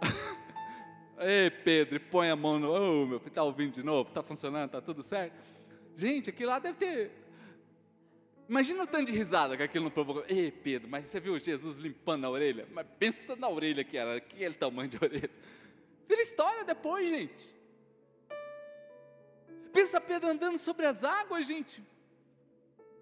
Ei, 1.16 1.48
Pedro, 1.48 2.00
põe 2.00 2.28
a 2.28 2.36
mão 2.36 2.58
no. 2.58 2.72
Oh, 2.72 3.06
meu 3.06 3.20
filho, 3.20 3.28
está 3.28 3.42
ouvindo 3.44 3.72
de 3.72 3.82
novo? 3.82 4.08
Está 4.08 4.22
funcionando? 4.22 4.66
Está 4.66 4.80
tudo 4.80 5.02
certo? 5.02 5.32
Gente, 5.96 6.28
aquilo 6.28 6.50
lá 6.50 6.58
deve 6.58 6.76
ter. 6.76 7.23
Imagina 8.48 8.82
o 8.82 8.86
tanto 8.86 9.10
de 9.10 9.16
risada 9.16 9.56
que 9.56 9.62
aquilo 9.62 9.84
não 9.84 9.90
provocou. 9.90 10.24
Ei, 10.28 10.50
Pedro, 10.50 10.88
mas 10.88 11.06
você 11.06 11.18
viu 11.18 11.38
Jesus 11.38 11.78
limpando 11.78 12.26
a 12.26 12.30
orelha? 12.30 12.68
Mas 12.72 12.86
pensa 12.98 13.34
na 13.36 13.48
orelha 13.48 13.82
que 13.82 13.96
era, 13.96 14.20
que 14.20 14.36
aquele 14.36 14.54
tamanho 14.54 14.88
de 14.88 14.98
orelha. 15.02 15.30
Vira 16.06 16.22
história 16.22 16.64
depois, 16.64 17.08
gente. 17.08 17.54
Pensa 19.72 20.00
Pedro 20.00 20.30
andando 20.30 20.58
sobre 20.58 20.86
as 20.86 21.02
águas, 21.02 21.46
gente. 21.46 21.82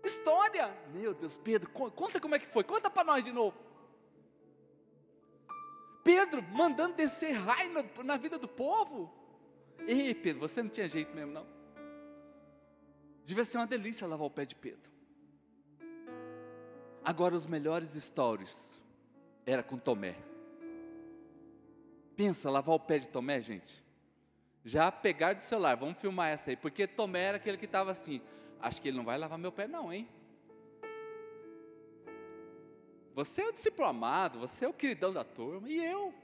História. 0.05 0.72
Meu 0.95 1.12
Deus, 1.12 1.36
Pedro, 1.36 1.68
conta 1.70 2.20
como 2.20 2.34
é 2.34 2.38
que 2.38 2.47
foi. 2.47 2.62
Conta 2.62 2.88
para 2.88 3.05
nós 3.05 3.24
de 3.24 3.32
novo. 3.32 3.57
Pedro 6.05 6.43
mandando 6.43 6.95
descer 6.95 7.32
raio 7.32 7.72
na 8.05 8.16
vida 8.16 8.38
do 8.38 8.49
povo. 8.49 9.12
Ei, 9.86 10.14
Pedro, 10.14 10.40
você 10.40 10.62
não 10.62 10.70
tinha 10.70 10.88
jeito 10.88 11.14
mesmo, 11.14 11.32
não. 11.32 11.47
Devia 13.24 13.45
ser 13.45 13.59
uma 13.59 13.66
delícia 13.66 14.07
lavar 14.07 14.26
o 14.26 14.30
pé 14.30 14.45
de 14.45 14.55
Pedro. 14.55 14.90
Agora, 17.05 17.34
os 17.34 17.46
melhores 17.46 17.90
stories 17.90 18.80
era 19.44 19.62
com 19.62 19.76
Tomé. 19.76 20.16
Pensa, 22.16 22.50
lavar 22.50 22.76
o 22.76 22.80
pé 22.80 22.98
de 22.98 23.09
Tomé, 23.09 23.40
gente. 23.40 23.82
Já 24.64 24.92
pegar 24.92 25.32
do 25.32 25.40
celular, 25.40 25.76
vamos 25.76 25.98
filmar 25.98 26.30
essa 26.30 26.50
aí, 26.50 26.57
porque 26.57 26.86
Tomé 26.86 27.22
era 27.22 27.36
aquele 27.38 27.57
que 27.57 27.64
estava 27.64 27.90
assim. 27.90 28.20
Acho 28.61 28.80
que 28.80 28.88
ele 28.88 28.96
não 28.96 29.05
vai 29.05 29.18
lavar 29.18 29.36
meu 29.36 29.50
pé, 29.50 29.66
não, 29.66 29.92
hein? 29.92 30.09
Você 33.14 33.42
é 33.42 33.48
o 33.48 33.53
discípulo 33.53 33.88
amado, 33.88 34.38
você 34.38 34.64
é 34.64 34.68
o 34.68 34.72
queridão 34.72 35.12
da 35.12 35.24
turma, 35.24 35.68
e 35.68 35.84
eu 35.84 36.14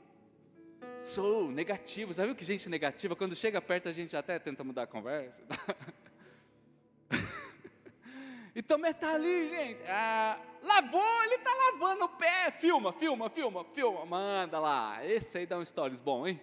sou 1.00 1.50
negativo. 1.50 2.12
Já 2.12 2.24
viu 2.24 2.36
que 2.36 2.44
gente 2.44 2.68
negativa, 2.68 3.16
quando 3.16 3.34
chega 3.34 3.60
perto 3.60 3.88
a 3.88 3.92
gente 3.92 4.16
até 4.16 4.38
tenta 4.38 4.62
mudar 4.62 4.84
a 4.84 4.86
conversa? 4.86 5.42
e 8.58 8.62
Tomé 8.62 8.90
está 8.90 9.14
ali, 9.14 9.48
gente. 9.50 9.80
Ah, 9.86 10.36
lavou, 10.60 11.22
ele 11.22 11.36
está 11.36 11.50
lavando 11.54 12.06
o 12.06 12.08
pé. 12.08 12.50
Filma, 12.50 12.92
filma, 12.92 13.30
filma, 13.30 13.64
filma, 13.72 14.04
manda 14.04 14.58
lá. 14.58 15.06
Esse 15.06 15.38
aí 15.38 15.46
dá 15.46 15.58
um 15.58 15.64
stories 15.64 16.00
bom, 16.00 16.26
hein? 16.26 16.40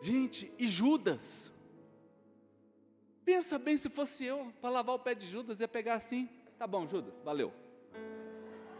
Gente, 0.00 0.50
e 0.58 0.66
Judas? 0.66 1.52
Pensa 3.26 3.58
bem 3.58 3.76
se 3.76 3.90
fosse 3.90 4.24
eu, 4.24 4.50
para 4.58 4.70
lavar 4.70 4.94
o 4.94 4.98
pé 4.98 5.14
de 5.14 5.26
Judas, 5.26 5.60
ia 5.60 5.68
pegar 5.68 5.96
assim. 5.96 6.30
Tá 6.58 6.66
bom, 6.66 6.86
Judas, 6.86 7.12
valeu. 7.22 7.52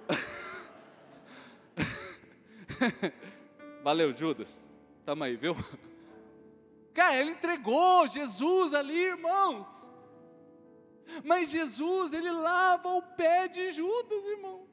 valeu, 3.84 4.16
Judas. 4.16 4.58
Tamo 5.04 5.22
aí, 5.22 5.36
viu? 5.36 5.54
Cara, 6.94 7.20
ele 7.20 7.32
entregou 7.32 8.08
Jesus 8.08 8.72
ali, 8.72 8.96
irmãos. 8.96 9.92
Mas 11.24 11.50
Jesus, 11.50 12.12
ele 12.12 12.30
lava 12.30 12.88
o 12.90 13.02
pé 13.02 13.48
de 13.48 13.70
Judas, 13.70 14.24
irmãos. 14.26 14.66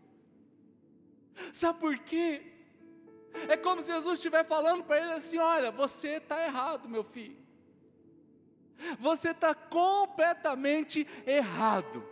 Sabe 1.53 1.80
por 1.80 1.97
quê? 1.99 2.41
É 3.47 3.55
como 3.55 3.82
se 3.82 3.91
Jesus 3.91 4.19
estivesse 4.19 4.47
falando 4.47 4.84
para 4.84 5.01
ele 5.01 5.11
assim: 5.13 5.38
olha, 5.38 5.71
você 5.71 6.17
está 6.17 6.43
errado, 6.43 6.89
meu 6.89 7.03
filho. 7.03 7.38
Você 8.99 9.32
está 9.32 9.53
completamente 9.53 11.07
errado. 11.25 12.03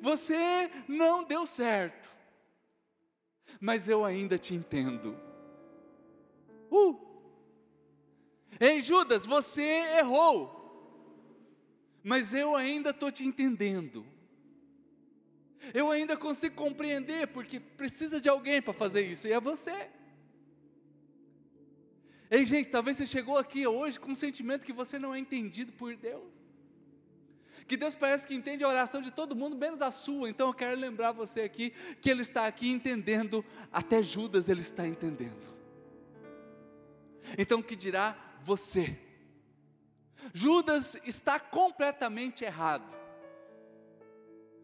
Você 0.00 0.70
não 0.88 1.22
deu 1.22 1.46
certo. 1.46 2.10
Mas 3.60 3.88
eu 3.88 4.04
ainda 4.04 4.38
te 4.38 4.54
entendo. 4.54 5.18
Uh! 6.70 6.98
Ei, 8.58 8.80
Judas, 8.80 9.26
você 9.26 9.62
errou. 9.98 10.59
Mas 12.02 12.32
eu 12.32 12.56
ainda 12.56 12.90
estou 12.90 13.10
te 13.10 13.24
entendendo. 13.24 14.06
Eu 15.74 15.90
ainda 15.90 16.16
consigo 16.16 16.54
compreender, 16.54 17.28
porque 17.28 17.60
precisa 17.60 18.20
de 18.20 18.28
alguém 18.28 18.62
para 18.62 18.72
fazer 18.72 19.02
isso, 19.02 19.28
e 19.28 19.32
é 19.32 19.40
você. 19.40 19.88
Ei, 22.30 22.44
gente, 22.44 22.68
talvez 22.68 22.96
você 22.96 23.06
chegou 23.06 23.36
aqui 23.36 23.66
hoje 23.66 23.98
com 23.98 24.12
um 24.12 24.14
sentimento 24.14 24.64
que 24.64 24.72
você 24.72 24.98
não 24.98 25.14
é 25.14 25.18
entendido 25.18 25.72
por 25.72 25.94
Deus. 25.96 26.50
Que 27.66 27.76
Deus 27.76 27.94
parece 27.94 28.26
que 28.26 28.34
entende 28.34 28.64
a 28.64 28.68
oração 28.68 29.00
de 29.00 29.10
todo 29.10 29.36
mundo, 29.36 29.56
menos 29.56 29.80
a 29.80 29.90
sua. 29.90 30.28
Então 30.28 30.48
eu 30.48 30.54
quero 30.54 30.80
lembrar 30.80 31.12
você 31.12 31.42
aqui 31.42 31.72
que 32.00 32.10
Ele 32.10 32.22
está 32.22 32.46
aqui 32.46 32.68
entendendo, 32.68 33.44
até 33.70 34.02
Judas 34.02 34.48
Ele 34.48 34.60
está 34.60 34.86
entendendo. 34.86 35.50
Então 37.36 37.60
o 37.60 37.62
que 37.62 37.76
dirá 37.76 38.16
você? 38.42 38.98
Judas 40.32 40.96
está 41.04 41.40
completamente 41.40 42.44
errado, 42.44 42.96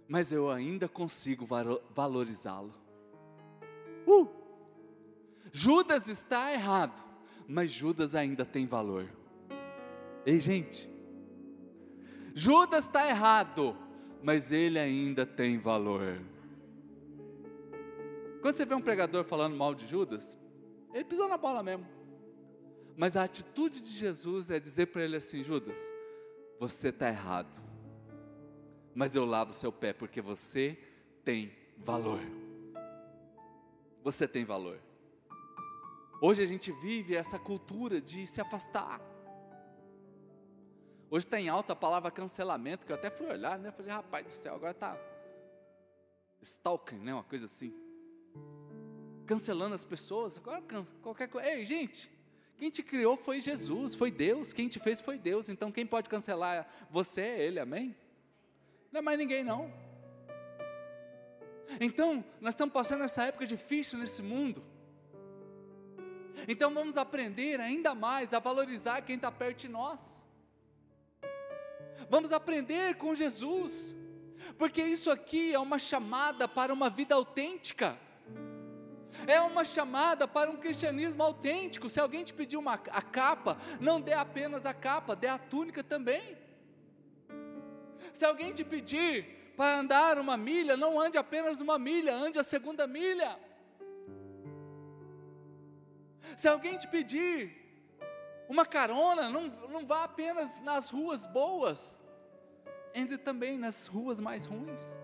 mas 0.08 0.30
eu 0.32 0.50
ainda 0.50 0.88
consigo 0.88 1.46
valorizá-lo. 1.90 2.74
Uh! 4.06 4.28
Judas 5.52 6.08
está 6.08 6.52
errado, 6.52 7.02
mas 7.48 7.70
Judas 7.70 8.14
ainda 8.14 8.44
tem 8.44 8.66
valor. 8.66 9.08
Ei, 10.24 10.38
gente, 10.40 10.90
Judas 12.34 12.84
está 12.84 13.08
errado, 13.08 13.76
mas 14.22 14.52
ele 14.52 14.78
ainda 14.78 15.24
tem 15.24 15.58
valor. 15.58 16.20
Quando 18.42 18.56
você 18.56 18.64
vê 18.64 18.74
um 18.74 18.80
pregador 18.80 19.24
falando 19.24 19.56
mal 19.56 19.74
de 19.74 19.86
Judas, 19.86 20.38
ele 20.92 21.04
pisou 21.04 21.28
na 21.28 21.36
bola 21.36 21.62
mesmo. 21.62 21.95
Mas 22.96 23.16
a 23.16 23.24
atitude 23.24 23.80
de 23.80 23.90
Jesus 23.90 24.50
é 24.50 24.58
dizer 24.58 24.86
para 24.86 25.02
ele 25.02 25.16
assim: 25.16 25.42
Judas, 25.42 25.78
você 26.58 26.88
está 26.88 27.08
errado, 27.08 27.54
mas 28.94 29.14
eu 29.14 29.26
lavo 29.26 29.52
seu 29.52 29.70
pé 29.70 29.92
porque 29.92 30.22
você 30.22 30.78
tem 31.22 31.52
valor. 31.76 32.20
Você 34.02 34.26
tem 34.26 34.44
valor. 34.44 34.80
Hoje 36.22 36.42
a 36.42 36.46
gente 36.46 36.72
vive 36.72 37.14
essa 37.14 37.38
cultura 37.38 38.00
de 38.00 38.26
se 38.26 38.40
afastar. 38.40 39.00
Hoje 41.10 41.26
está 41.26 41.38
em 41.38 41.48
alta 41.48 41.74
a 41.74 41.76
palavra 41.76 42.10
cancelamento, 42.10 42.86
que 42.86 42.92
eu 42.92 42.96
até 42.96 43.10
fui 43.10 43.26
olhar, 43.26 43.58
né? 43.58 43.70
Falei, 43.70 43.92
rapaz 43.92 44.24
do 44.24 44.32
céu, 44.32 44.54
agora 44.54 44.72
está 44.72 44.98
stalking, 46.40 46.98
né? 46.98 47.12
Uma 47.12 47.24
coisa 47.24 47.44
assim. 47.44 47.74
Cancelando 49.26 49.74
as 49.74 49.84
pessoas, 49.84 50.38
agora 50.38 50.62
qualquer 51.02 51.28
coisa. 51.28 51.50
Ei, 51.50 51.66
gente, 51.66 52.10
quem 52.56 52.70
te 52.70 52.82
criou 52.82 53.16
foi 53.16 53.40
Jesus, 53.40 53.94
foi 53.94 54.10
Deus, 54.10 54.52
quem 54.52 54.68
te 54.68 54.78
fez 54.78 55.00
foi 55.00 55.18
Deus, 55.18 55.48
então 55.48 55.70
quem 55.70 55.86
pode 55.86 56.08
cancelar 56.08 56.66
você 56.90 57.20
é 57.20 57.42
Ele, 57.46 57.60
amém? 57.60 57.94
Não 58.90 58.98
é 58.98 59.02
mais 59.02 59.18
ninguém 59.18 59.44
não. 59.44 59.72
Então, 61.80 62.24
nós 62.40 62.54
estamos 62.54 62.72
passando 62.72 63.04
essa 63.04 63.24
época 63.24 63.44
difícil 63.44 63.98
nesse 63.98 64.22
mundo. 64.22 64.64
Então 66.48 66.72
vamos 66.72 66.96
aprender 66.96 67.60
ainda 67.60 67.94
mais 67.94 68.34
a 68.34 68.38
valorizar 68.38 69.00
quem 69.02 69.16
está 69.16 69.30
perto 69.30 69.60
de 69.60 69.68
nós. 69.68 70.26
Vamos 72.10 72.30
aprender 72.30 72.96
com 72.96 73.14
Jesus, 73.14 73.96
porque 74.58 74.82
isso 74.82 75.10
aqui 75.10 75.54
é 75.54 75.58
uma 75.58 75.78
chamada 75.78 76.46
para 76.46 76.72
uma 76.72 76.90
vida 76.90 77.14
autêntica. 77.14 77.98
É 79.26 79.40
uma 79.40 79.64
chamada 79.64 80.26
para 80.26 80.50
um 80.50 80.56
cristianismo 80.56 81.22
autêntico. 81.22 81.88
Se 81.88 82.00
alguém 82.00 82.24
te 82.24 82.34
pedir 82.34 82.56
uma, 82.56 82.74
a 82.74 83.02
capa, 83.02 83.56
não 83.80 84.00
dê 84.00 84.12
apenas 84.12 84.66
a 84.66 84.74
capa, 84.74 85.14
dê 85.14 85.28
a 85.28 85.38
túnica 85.38 85.82
também. 85.82 86.36
Se 88.12 88.24
alguém 88.24 88.52
te 88.52 88.64
pedir 88.64 89.54
para 89.56 89.78
andar 89.78 90.18
uma 90.18 90.36
milha, 90.36 90.76
não 90.76 91.00
ande 91.00 91.16
apenas 91.16 91.60
uma 91.60 91.78
milha, 91.78 92.14
ande 92.14 92.38
a 92.38 92.42
segunda 92.42 92.86
milha. 92.86 93.38
Se 96.36 96.48
alguém 96.48 96.76
te 96.76 96.88
pedir 96.88 97.66
uma 98.48 98.66
carona, 98.66 99.28
não, 99.28 99.48
não 99.68 99.86
vá 99.86 100.04
apenas 100.04 100.60
nas 100.60 100.90
ruas 100.90 101.26
boas, 101.26 102.02
entre 102.94 103.18
também 103.18 103.58
nas 103.58 103.86
ruas 103.86 104.20
mais 104.20 104.46
ruins. 104.46 104.98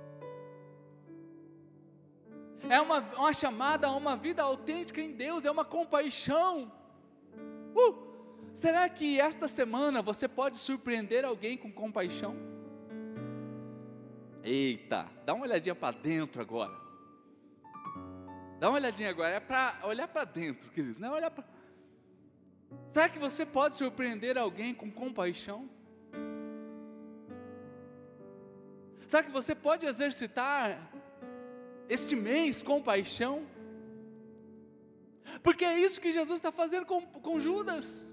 É 2.68 2.80
uma, 2.80 3.00
uma 3.00 3.32
chamada 3.32 3.86
a 3.86 3.96
uma 3.96 4.16
vida 4.16 4.42
autêntica 4.42 5.00
em 5.00 5.12
Deus, 5.12 5.44
é 5.44 5.50
uma 5.50 5.64
compaixão. 5.64 6.72
Uh! 7.74 8.12
Será 8.54 8.88
que 8.88 9.18
esta 9.18 9.48
semana 9.48 10.02
você 10.02 10.28
pode 10.28 10.56
surpreender 10.56 11.24
alguém 11.24 11.56
com 11.56 11.72
compaixão? 11.72 12.36
Eita, 14.44 15.08
dá 15.24 15.34
uma 15.34 15.44
olhadinha 15.44 15.74
para 15.74 15.96
dentro 15.96 16.42
agora. 16.42 16.72
Dá 18.58 18.68
uma 18.68 18.78
olhadinha 18.78 19.10
agora, 19.10 19.34
é 19.34 19.40
para 19.40 19.80
olhar 19.84 20.06
para 20.06 20.24
dentro, 20.24 20.70
queridos, 20.70 20.98
não 20.98 21.08
é 21.08 21.12
olhar 21.12 21.30
para. 21.30 21.44
Será 22.90 23.08
que 23.08 23.18
você 23.18 23.44
pode 23.44 23.74
surpreender 23.74 24.38
alguém 24.38 24.74
com 24.74 24.90
compaixão? 24.90 25.68
Será 29.06 29.22
que 29.22 29.30
você 29.30 29.54
pode 29.54 29.84
exercitar 29.86 30.91
este 31.92 32.16
mês 32.16 32.62
compaixão? 32.62 33.46
Porque 35.42 35.64
é 35.64 35.78
isso 35.78 36.00
que 36.00 36.10
Jesus 36.10 36.38
está 36.38 36.50
fazendo 36.50 36.86
com, 36.86 37.02
com 37.02 37.38
Judas. 37.38 38.12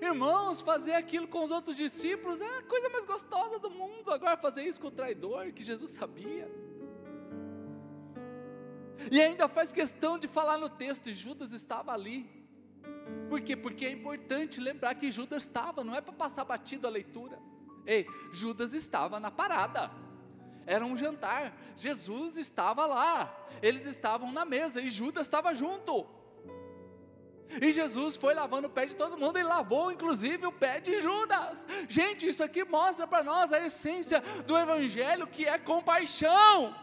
Irmãos, 0.00 0.60
fazer 0.60 0.92
aquilo 0.92 1.26
com 1.26 1.44
os 1.44 1.50
outros 1.50 1.76
discípulos 1.76 2.40
é 2.40 2.58
a 2.58 2.62
coisa 2.62 2.88
mais 2.90 3.04
gostosa 3.04 3.58
do 3.58 3.70
mundo. 3.70 4.10
Agora, 4.10 4.36
fazer 4.36 4.62
isso 4.62 4.80
com 4.80 4.88
o 4.88 4.92
traidor, 4.92 5.52
que 5.52 5.64
Jesus 5.64 5.90
sabia. 5.90 6.48
E 9.10 9.20
ainda 9.20 9.48
faz 9.48 9.72
questão 9.72 10.18
de 10.18 10.28
falar 10.28 10.58
no 10.58 10.68
texto: 10.68 11.12
Judas 11.12 11.52
estava 11.52 11.92
ali. 11.92 12.28
Por 13.28 13.40
quê? 13.40 13.56
Porque 13.56 13.86
é 13.86 13.90
importante 13.90 14.60
lembrar 14.60 14.94
que 14.94 15.10
Judas 15.10 15.42
estava, 15.42 15.82
não 15.82 15.94
é 15.94 16.00
para 16.00 16.12
passar 16.12 16.44
batido 16.44 16.86
a 16.86 16.90
leitura. 16.90 17.38
Ei, 17.84 18.06
Judas 18.32 18.74
estava 18.74 19.18
na 19.18 19.30
parada. 19.30 19.90
Era 20.68 20.84
um 20.84 20.94
jantar. 20.94 21.52
Jesus 21.78 22.36
estava 22.36 22.84
lá. 22.84 23.34
Eles 23.62 23.86
estavam 23.86 24.30
na 24.30 24.44
mesa 24.44 24.82
e 24.82 24.90
Judas 24.90 25.26
estava 25.26 25.54
junto. 25.54 26.06
E 27.62 27.72
Jesus 27.72 28.16
foi 28.16 28.34
lavando 28.34 28.66
o 28.68 28.70
pé 28.70 28.84
de 28.84 28.94
todo 28.94 29.16
mundo 29.16 29.38
e 29.38 29.42
lavou 29.42 29.90
inclusive 29.90 30.46
o 30.46 30.52
pé 30.52 30.78
de 30.78 31.00
Judas. 31.00 31.66
Gente, 31.88 32.28
isso 32.28 32.44
aqui 32.44 32.64
mostra 32.64 33.06
para 33.06 33.24
nós 33.24 33.50
a 33.50 33.64
essência 33.64 34.20
do 34.46 34.58
Evangelho 34.58 35.26
que 35.26 35.46
é 35.46 35.56
compaixão. 35.56 36.76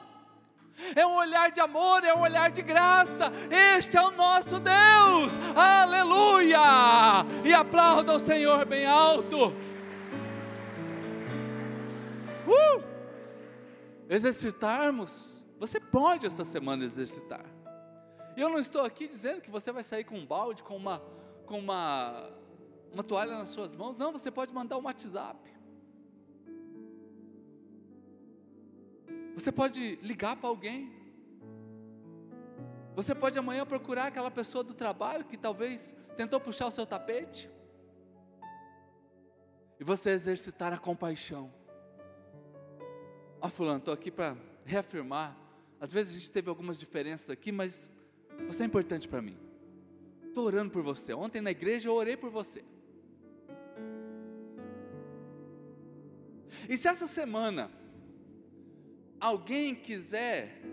É 0.95 1.05
um 1.05 1.15
olhar 1.15 1.51
de 1.51 1.61
amor, 1.61 2.03
é 2.03 2.13
um 2.13 2.21
olhar 2.21 2.49
de 2.49 2.63
graça. 2.63 3.31
Este 3.77 3.97
é 3.97 4.01
o 4.01 4.09
nosso 4.09 4.59
Deus. 4.59 5.37
Aleluia! 5.55 6.57
E 7.45 7.53
aplauda 7.53 8.13
o 8.13 8.19
Senhor 8.19 8.65
bem 8.65 8.87
alto. 8.87 9.53
Uh! 12.47 12.94
Exercitarmos. 14.09 15.43
Você 15.59 15.79
pode 15.79 16.25
essa 16.25 16.43
semana 16.43 16.83
exercitar. 16.83 17.45
E 18.35 18.41
eu 18.41 18.49
não 18.49 18.59
estou 18.59 18.83
aqui 18.83 19.07
dizendo 19.07 19.41
que 19.41 19.49
você 19.49 19.71
vai 19.71 19.83
sair 19.83 20.03
com 20.03 20.15
um 20.15 20.25
balde, 20.25 20.61
com 20.61 20.75
uma, 20.75 20.99
com 21.45 21.57
uma, 21.57 22.29
uma 22.91 23.03
toalha 23.03 23.37
nas 23.37 23.49
suas 23.49 23.73
mãos. 23.73 23.95
Não, 23.95 24.11
você 24.11 24.29
pode 24.29 24.53
mandar 24.53 24.77
um 24.77 24.83
WhatsApp. 24.83 25.39
Você 29.33 29.51
pode 29.51 29.97
ligar 30.01 30.35
para 30.35 30.49
alguém. 30.49 30.93
Você 32.95 33.13
pode 33.13 33.37
amanhã 33.37 33.65
procurar 33.65 34.07
aquela 34.07 34.31
pessoa 34.31 34.63
do 34.63 34.73
trabalho 34.73 35.25
que 35.25 35.37
talvez 35.37 35.95
tentou 36.15 36.39
puxar 36.39 36.67
o 36.67 36.71
seu 36.71 36.85
tapete. 36.85 37.49
E 39.79 39.83
você 39.83 40.11
exercitar 40.11 40.71
a 40.73 40.77
compaixão. 40.77 41.51
Ah, 43.45 43.49
Fulano, 43.51 43.77
estou 43.77 43.93
aqui 43.93 44.09
para 44.09 44.35
reafirmar. 44.65 45.37
Às 45.79 45.93
vezes 45.93 46.15
a 46.15 46.17
gente 46.17 46.31
teve 46.31 46.49
algumas 46.49 46.79
diferenças 46.79 47.29
aqui, 47.29 47.51
mas 47.51 47.91
você 48.47 48.63
é 48.63 48.65
importante 48.65 49.07
para 49.07 49.21
mim. 49.21 49.37
Estou 50.23 50.45
orando 50.45 50.71
por 50.71 50.81
você. 50.81 51.13
Ontem 51.13 51.41
na 51.41 51.51
igreja 51.51 51.87
eu 51.87 51.93
orei 51.93 52.17
por 52.17 52.31
você. 52.31 52.65
E 56.67 56.75
se 56.75 56.87
essa 56.87 57.05
semana 57.05 57.69
alguém 59.19 59.75
quiser, 59.75 60.63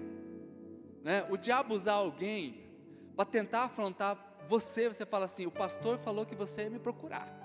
né, 1.05 1.27
o 1.29 1.37
diabo 1.37 1.75
usar 1.75 1.93
alguém 1.93 2.71
para 3.15 3.27
tentar 3.27 3.65
afrontar 3.65 4.41
você, 4.49 4.89
você 4.89 5.05
fala 5.05 5.27
assim: 5.27 5.45
o 5.45 5.51
pastor 5.51 5.99
falou 5.99 6.25
que 6.25 6.35
você 6.35 6.63
ia 6.63 6.71
me 6.71 6.79
procurar. 6.79 7.42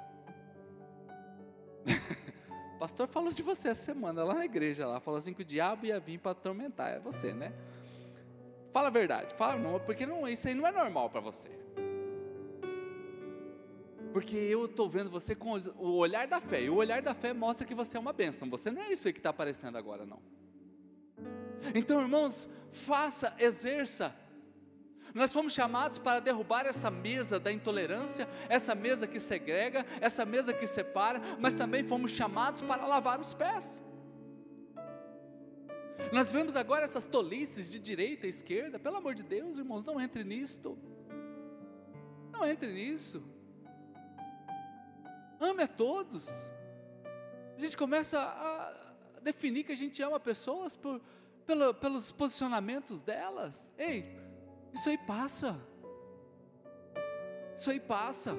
O 2.77 2.79
pastor 2.79 3.07
falou 3.07 3.31
de 3.31 3.41
você 3.41 3.69
essa 3.69 3.85
semana 3.85 4.23
lá 4.23 4.35
na 4.35 4.45
igreja, 4.45 4.85
lá 4.85 4.99
falou 4.99 5.17
assim 5.17 5.33
que 5.33 5.41
o 5.41 5.45
diabo 5.45 5.87
ia 5.87 5.99
vir 5.99 6.19
para 6.19 6.33
atormentar, 6.33 6.91
é 6.91 6.99
você, 6.99 7.33
né? 7.33 7.51
Fala 8.71 8.89
a 8.89 8.91
verdade, 8.91 9.33
fala 9.33 9.57
não, 9.57 9.79
porque 9.79 10.05
não, 10.05 10.27
isso 10.27 10.47
aí 10.47 10.53
não 10.53 10.67
é 10.67 10.71
normal 10.71 11.09
para 11.09 11.19
você. 11.19 11.49
Porque 14.13 14.35
eu 14.35 14.65
estou 14.65 14.87
vendo 14.87 15.09
você 15.09 15.33
com 15.33 15.57
o 15.79 15.95
olhar 15.95 16.27
da 16.27 16.39
fé, 16.39 16.61
e 16.61 16.69
o 16.69 16.75
olhar 16.75 17.01
da 17.01 17.15
fé 17.15 17.33
mostra 17.33 17.65
que 17.65 17.73
você 17.73 17.97
é 17.97 17.99
uma 17.99 18.13
bênção. 18.13 18.47
Você 18.51 18.69
não 18.69 18.83
é 18.83 18.91
isso 18.91 19.07
aí 19.07 19.13
que 19.13 19.19
está 19.19 19.31
aparecendo 19.31 19.75
agora, 19.75 20.05
não. 20.05 20.21
Então, 21.73 21.99
irmãos, 21.99 22.47
faça, 22.71 23.33
exerça. 23.39 24.15
Nós 25.17 25.33
fomos 25.33 25.51
chamados 25.51 25.97
para 25.97 26.19
derrubar 26.19 26.67
essa 26.67 26.91
mesa 26.91 27.39
da 27.39 27.51
intolerância, 27.51 28.29
essa 28.47 28.75
mesa 28.75 29.07
que 29.07 29.19
segrega, 29.19 29.83
essa 29.99 30.23
mesa 30.23 30.53
que 30.53 30.67
separa, 30.67 31.19
mas 31.39 31.55
também 31.55 31.83
fomos 31.83 32.11
chamados 32.11 32.61
para 32.61 32.85
lavar 32.85 33.19
os 33.19 33.33
pés. 33.33 33.83
Nós 36.13 36.31
vemos 36.31 36.55
agora 36.55 36.85
essas 36.85 37.05
tolices 37.05 37.69
de 37.71 37.79
direita 37.79 38.27
e 38.27 38.29
esquerda, 38.29 38.77
pelo 38.77 38.97
amor 38.97 39.15
de 39.15 39.23
Deus, 39.23 39.57
irmãos, 39.57 39.83
não 39.83 39.99
entre 39.99 40.23
nisto. 40.23 40.77
Não 42.31 42.47
entre 42.47 42.71
nisso. 42.71 43.23
Ame 45.39 45.63
a 45.63 45.67
todos. 45.67 46.29
A 47.57 47.59
gente 47.59 47.75
começa 47.75 48.19
a 48.19 49.19
definir 49.23 49.63
que 49.63 49.71
a 49.71 49.77
gente 49.77 49.99
ama 50.03 50.19
pessoas 50.19 50.75
por, 50.75 51.01
pelo, 51.43 51.73
pelos 51.73 52.11
posicionamentos 52.11 53.01
delas. 53.01 53.71
Ei, 53.79 54.26
isso 54.77 54.89
aí 54.89 54.97
passa. 54.97 55.59
Isso 57.55 57.69
aí 57.69 57.79
passa 57.79 58.37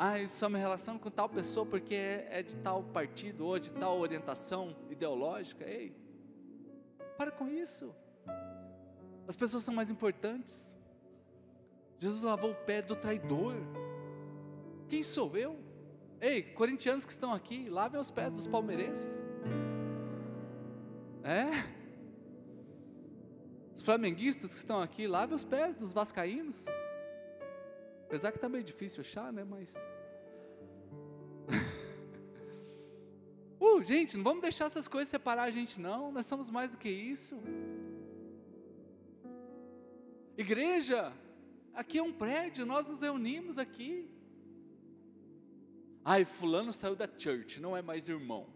ah, 0.00 0.16
eu 0.16 0.28
só 0.28 0.48
me 0.48 0.60
relaciono 0.60 1.00
com 1.00 1.10
tal 1.10 1.28
pessoa 1.28 1.66
porque 1.66 1.92
é, 1.92 2.28
é 2.30 2.40
de 2.40 2.54
tal 2.54 2.84
partido 2.84 3.44
ou 3.44 3.58
de 3.58 3.72
tal 3.72 3.98
orientação 3.98 4.76
ideológica. 4.88 5.64
Ei, 5.64 5.92
para 7.16 7.32
com 7.32 7.48
isso. 7.48 7.92
As 9.26 9.34
pessoas 9.34 9.64
são 9.64 9.74
mais 9.74 9.90
importantes. 9.90 10.76
Jesus 11.98 12.22
lavou 12.22 12.52
o 12.52 12.54
pé 12.54 12.80
do 12.80 12.94
traidor. 12.94 13.56
Quem 14.88 15.02
sou 15.02 15.36
eu? 15.36 15.58
Ei, 16.20 16.42
corintianos 16.42 17.04
que 17.04 17.10
estão 17.10 17.32
aqui, 17.32 17.68
lavem 17.68 18.00
os 18.00 18.12
pés 18.12 18.32
dos 18.32 18.46
palmeirenses. 18.46 19.24
É? 21.24 21.77
Os 23.78 23.84
flamenguistas 23.84 24.50
que 24.50 24.58
estão 24.58 24.80
aqui, 24.80 25.06
lavem 25.06 25.36
os 25.36 25.44
pés 25.44 25.76
dos 25.76 25.92
vascaínos. 25.92 26.66
Apesar 28.06 28.32
que 28.32 28.38
está 28.38 28.48
meio 28.48 28.64
difícil 28.64 29.02
achar, 29.02 29.32
né? 29.32 29.44
Mas. 29.44 29.72
uh, 33.60 33.84
gente, 33.84 34.16
não 34.16 34.24
vamos 34.24 34.42
deixar 34.42 34.64
essas 34.64 34.88
coisas 34.88 35.08
separar 35.08 35.44
a 35.44 35.50
gente, 35.52 35.80
não. 35.80 36.10
Nós 36.10 36.26
somos 36.26 36.50
mais 36.50 36.72
do 36.72 36.76
que 36.76 36.88
isso. 36.88 37.40
Igreja, 40.36 41.12
aqui 41.72 41.98
é 41.98 42.02
um 42.02 42.12
prédio, 42.12 42.66
nós 42.66 42.88
nos 42.88 43.02
reunimos 43.02 43.58
aqui. 43.58 44.10
Ai, 46.04 46.24
fulano 46.24 46.72
saiu 46.72 46.96
da 46.96 47.06
church, 47.06 47.60
não 47.60 47.76
é 47.76 47.82
mais 47.82 48.08
irmão. 48.08 48.48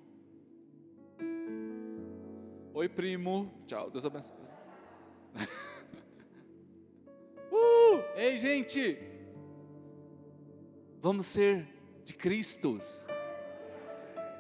Oi, 2.75 2.89
primo. 2.89 3.55
Tchau, 3.69 3.89
Deus 3.89 4.05
abençoe. 4.05 4.43
uh, 7.51 8.17
ei, 8.17 8.39
gente, 8.39 9.13
Vamos 11.03 11.27
ser 11.27 11.67
de 12.05 12.15
Cristos. 12.15 13.09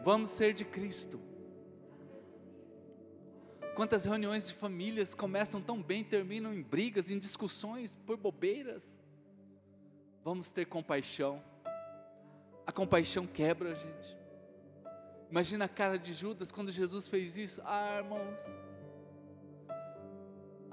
Vamos 0.05 0.31
ser 0.31 0.55
de 0.55 0.65
Cristo. 0.65 1.21
Quantas 3.75 4.05
reuniões 4.05 4.47
de 4.47 4.55
famílias 4.55 5.13
começam 5.13 5.61
tão 5.61 5.83
bem, 5.83 6.05
terminam 6.05 6.55
em 6.55 6.63
brigas, 6.63 7.11
em 7.11 7.19
discussões 7.19 7.97
por 7.97 8.17
bobeiras. 8.17 9.03
Vamos 10.23 10.53
ter 10.53 10.67
compaixão. 10.67 11.43
A 12.65 12.71
compaixão 12.71 13.27
quebra, 13.27 13.75
gente. 13.75 14.17
Imagina 15.29 15.65
a 15.65 15.69
cara 15.69 15.99
de 15.99 16.15
Judas 16.15 16.53
quando 16.53 16.71
Jesus 16.71 17.09
fez 17.09 17.37
isso. 17.37 17.61
Ah, 17.65 17.99
irmãos. 17.99 18.72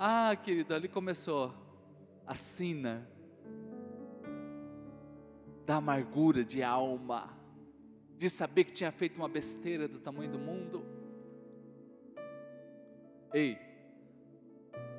Ah, 0.01 0.33
querido, 0.33 0.73
ali 0.73 0.87
começou 0.87 1.53
a 2.25 2.33
sina 2.33 3.05
da 5.65 5.75
amargura 5.75 6.41
de 6.41 6.63
alma, 6.63 7.37
de 8.17 8.29
saber 8.29 8.63
que 8.63 8.71
tinha 8.71 8.93
feito 8.93 9.17
uma 9.17 9.27
besteira 9.27 9.89
do 9.89 9.99
tamanho 9.99 10.31
do 10.31 10.39
mundo. 10.39 10.85
Ei, 13.33 13.59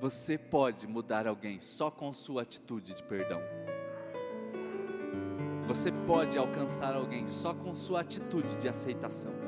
você 0.02 0.36
pode 0.36 0.86
mudar 0.86 1.26
alguém 1.26 1.62
só 1.62 1.90
com 1.90 2.12
sua 2.12 2.42
atitude 2.42 2.92
de 2.92 3.02
perdão. 3.02 3.40
Você 5.66 5.90
pode 6.06 6.36
alcançar 6.36 6.94
alguém 6.94 7.26
só 7.26 7.54
com 7.54 7.74
sua 7.74 8.02
atitude 8.02 8.54
de 8.58 8.68
aceitação. 8.68 9.39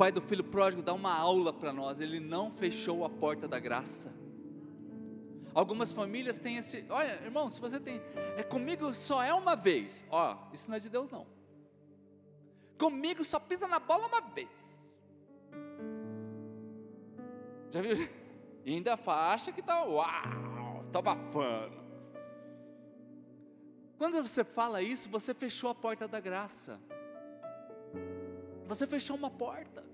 Pai 0.00 0.10
do 0.10 0.22
filho 0.22 0.42
pródigo 0.42 0.80
dá 0.80 0.94
uma 0.94 1.12
aula 1.12 1.52
para 1.52 1.74
nós, 1.74 2.00
ele 2.00 2.18
não 2.18 2.50
fechou 2.50 3.04
a 3.04 3.10
porta 3.10 3.46
da 3.46 3.60
graça. 3.60 4.10
Algumas 5.52 5.92
famílias 5.92 6.38
têm 6.38 6.56
esse, 6.56 6.86
olha, 6.88 7.22
irmão, 7.22 7.50
se 7.50 7.60
você 7.60 7.78
tem, 7.78 8.00
é 8.34 8.42
comigo 8.42 8.94
só 8.94 9.22
é 9.22 9.34
uma 9.34 9.54
vez. 9.54 10.02
Ó, 10.10 10.38
isso 10.54 10.70
não 10.70 10.78
é 10.78 10.80
de 10.80 10.88
Deus 10.88 11.10
não. 11.10 11.26
Comigo 12.78 13.22
só 13.22 13.38
pisa 13.38 13.68
na 13.68 13.78
bola 13.78 14.06
uma 14.06 14.22
vez. 14.22 14.90
Já 17.70 17.82
viu? 17.82 18.08
E 18.64 18.72
ainda 18.72 18.98
acha 19.06 19.52
que 19.52 19.60
está, 19.60 19.84
uau, 19.84 20.82
está 20.86 20.98
abafando. 20.98 21.76
Quando 23.98 24.22
você 24.22 24.44
fala 24.44 24.80
isso, 24.80 25.10
você 25.10 25.34
fechou 25.34 25.68
a 25.68 25.74
porta 25.74 26.08
da 26.08 26.20
graça. 26.20 26.80
Você 28.66 28.86
fechou 28.86 29.14
uma 29.14 29.28
porta. 29.28 29.89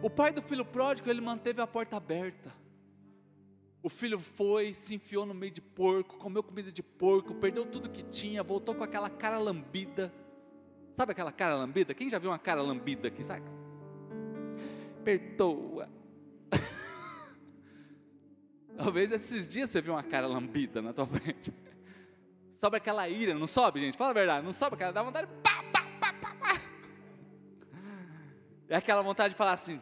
O 0.00 0.08
pai 0.08 0.32
do 0.32 0.40
filho 0.40 0.64
pródigo, 0.64 1.10
ele 1.10 1.20
manteve 1.20 1.60
a 1.60 1.66
porta 1.66 1.96
aberta. 1.96 2.52
O 3.82 3.88
filho 3.88 4.18
foi, 4.18 4.74
se 4.74 4.94
enfiou 4.94 5.26
no 5.26 5.34
meio 5.34 5.52
de 5.52 5.60
porco, 5.60 6.18
comeu 6.18 6.42
comida 6.42 6.70
de 6.70 6.82
porco, 6.82 7.34
perdeu 7.34 7.64
tudo 7.64 7.90
que 7.90 8.02
tinha, 8.02 8.42
voltou 8.42 8.74
com 8.74 8.84
aquela 8.84 9.10
cara 9.10 9.38
lambida. 9.38 10.12
Sabe 10.94 11.12
aquela 11.12 11.32
cara 11.32 11.56
lambida? 11.56 11.94
Quem 11.94 12.10
já 12.10 12.18
viu 12.18 12.30
uma 12.30 12.38
cara 12.38 12.60
lambida 12.60 13.08
aqui? 13.08 13.24
Sabe? 13.24 13.46
Perdoa. 15.04 15.88
Talvez 18.76 19.10
esses 19.10 19.46
dias 19.46 19.70
você 19.70 19.80
viu 19.80 19.94
uma 19.94 20.02
cara 20.02 20.26
lambida 20.26 20.82
na 20.82 20.92
tua 20.92 21.06
frente. 21.06 21.52
Sobe 22.52 22.76
aquela 22.76 23.08
ira, 23.08 23.34
não 23.34 23.46
sobe, 23.46 23.80
gente? 23.80 23.96
Fala 23.96 24.10
a 24.10 24.14
verdade, 24.14 24.44
não 24.44 24.52
sobe 24.52 24.74
aquela, 24.74 24.92
dá 24.92 25.02
vontade 25.02 25.28
de 25.28 25.32
pá, 25.40 25.50
pá, 25.50 25.52
pá, 25.52 25.57
É 28.68 28.76
aquela 28.76 29.02
vontade 29.02 29.34
de 29.34 29.38
falar 29.38 29.52
assim: 29.52 29.80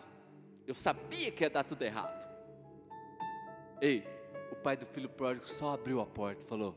eu 0.66 0.74
sabia 0.74 1.30
que 1.30 1.44
ia 1.44 1.50
dar 1.50 1.64
tudo 1.64 1.82
errado. 1.82 2.26
Ei, 3.80 4.04
o 4.50 4.56
pai 4.56 4.76
do 4.76 4.86
filho 4.86 5.08
pródigo 5.08 5.48
só 5.48 5.74
abriu 5.74 6.00
a 6.00 6.06
porta 6.06 6.44
e 6.44 6.48
falou: 6.48 6.74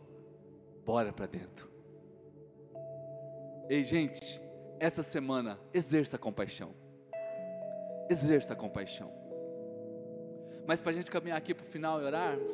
bora 0.85 1.13
para 1.13 1.27
dentro. 1.27 1.69
Ei, 3.69 3.83
gente, 3.83 4.41
essa 4.79 5.03
semana 5.03 5.59
exerça 5.73 6.17
compaixão. 6.17 6.73
Exerça 8.09 8.55
compaixão. 8.55 9.13
Mas 10.65 10.81
para 10.81 10.91
a 10.91 10.93
gente 10.93 11.11
caminhar 11.11 11.37
aqui 11.37 11.53
para 11.53 11.63
o 11.63 11.67
final 11.67 12.01
e 12.01 12.05
orarmos, 12.05 12.53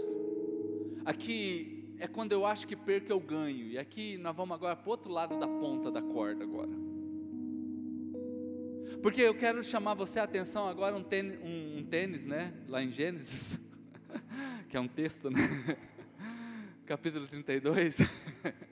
aqui 1.05 1.95
é 1.99 2.07
quando 2.07 2.33
eu 2.33 2.45
acho 2.45 2.67
que 2.67 2.75
perco 2.75 3.11
eu 3.11 3.19
ganho. 3.19 3.67
E 3.67 3.77
aqui 3.77 4.17
nós 4.17 4.35
vamos 4.35 4.55
agora 4.55 4.75
para 4.75 4.87
o 4.87 4.91
outro 4.91 5.11
lado 5.11 5.39
da 5.39 5.47
ponta 5.47 5.89
da 5.89 6.01
corda 6.01 6.43
agora. 6.43 6.84
Porque 9.05 9.21
eu 9.21 9.35
quero 9.35 9.63
chamar 9.63 9.93
você 9.93 10.19
a 10.19 10.23
atenção 10.23 10.67
agora 10.67 10.95
um 10.95 11.03
tênis, 11.03 11.37
um, 11.43 11.77
um 11.77 11.83
tênis 11.83 12.25
né? 12.25 12.51
Lá 12.67 12.81
em 12.81 12.91
Gênesis, 12.91 13.59
que 14.67 14.75
é 14.75 14.79
um 14.79 14.87
texto, 14.87 15.29
né? 15.29 15.37
Capítulo 16.87 17.27
32, 17.27 17.99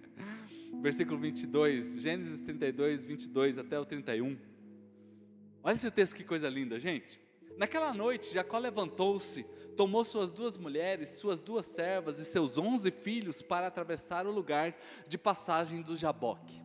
versículo 0.81 1.19
22, 1.19 2.01
Gênesis 2.01 2.41
32, 2.41 3.05
22 3.05 3.59
até 3.59 3.79
o 3.79 3.85
31. 3.85 4.35
Olha 5.61 5.75
esse 5.75 5.91
texto 5.91 6.15
que 6.15 6.23
coisa 6.23 6.49
linda, 6.49 6.79
gente. 6.79 7.21
Naquela 7.55 7.93
noite, 7.93 8.33
Jacó 8.33 8.57
levantou-se, 8.57 9.43
tomou 9.77 10.03
suas 10.03 10.31
duas 10.31 10.57
mulheres, 10.57 11.09
suas 11.09 11.43
duas 11.43 11.67
servas 11.67 12.17
e 12.17 12.25
seus 12.25 12.57
onze 12.57 12.89
filhos 12.89 13.43
para 13.43 13.67
atravessar 13.67 14.25
o 14.25 14.31
lugar 14.31 14.75
de 15.07 15.15
passagem 15.15 15.83
do 15.83 15.95
Jaboque. 15.95 16.59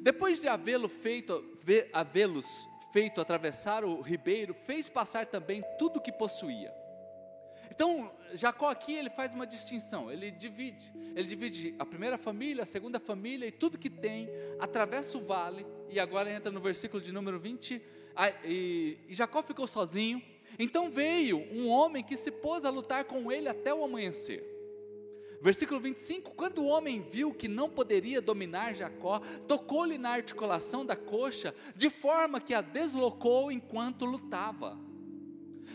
Depois 0.00 0.40
de 0.40 0.48
havê-lo 0.48 0.88
feito, 0.88 1.44
havê-los 1.92 2.68
feito 2.92 3.20
atravessar 3.20 3.84
o 3.84 4.00
ribeiro, 4.00 4.54
fez 4.54 4.88
passar 4.88 5.26
também 5.26 5.62
tudo 5.78 5.98
o 5.98 6.00
que 6.00 6.12
possuía. 6.12 6.72
Então, 7.70 8.10
Jacó 8.34 8.70
aqui 8.70 8.94
ele 8.94 9.10
faz 9.10 9.34
uma 9.34 9.46
distinção, 9.46 10.10
ele 10.10 10.30
divide, 10.30 10.90
ele 11.14 11.28
divide 11.28 11.74
a 11.78 11.84
primeira 11.84 12.16
família, 12.16 12.62
a 12.62 12.66
segunda 12.66 12.98
família 12.98 13.46
e 13.46 13.52
tudo 13.52 13.76
que 13.76 13.90
tem, 13.90 14.30
atravessa 14.58 15.18
o 15.18 15.20
vale, 15.20 15.66
e 15.90 16.00
agora 16.00 16.32
entra 16.32 16.50
no 16.50 16.60
versículo 16.60 17.02
de 17.02 17.12
número 17.12 17.38
20, 17.38 17.82
e, 18.44 18.98
e 19.08 19.14
Jacó 19.14 19.42
ficou 19.42 19.66
sozinho, 19.66 20.22
então 20.58 20.90
veio 20.90 21.38
um 21.52 21.68
homem 21.68 22.02
que 22.02 22.16
se 22.16 22.30
pôs 22.30 22.64
a 22.64 22.70
lutar 22.70 23.04
com 23.04 23.30
ele 23.30 23.46
até 23.46 23.74
o 23.74 23.84
amanhecer. 23.84 24.55
Versículo 25.40 25.80
25: 25.80 26.32
Quando 26.32 26.62
o 26.62 26.66
homem 26.66 27.02
viu 27.02 27.32
que 27.32 27.48
não 27.48 27.68
poderia 27.68 28.20
dominar 28.20 28.74
Jacó, 28.74 29.20
tocou-lhe 29.46 29.98
na 29.98 30.10
articulação 30.10 30.84
da 30.84 30.96
coxa, 30.96 31.54
de 31.74 31.90
forma 31.90 32.40
que 32.40 32.54
a 32.54 32.60
deslocou 32.60 33.50
enquanto 33.50 34.04
lutava. 34.04 34.78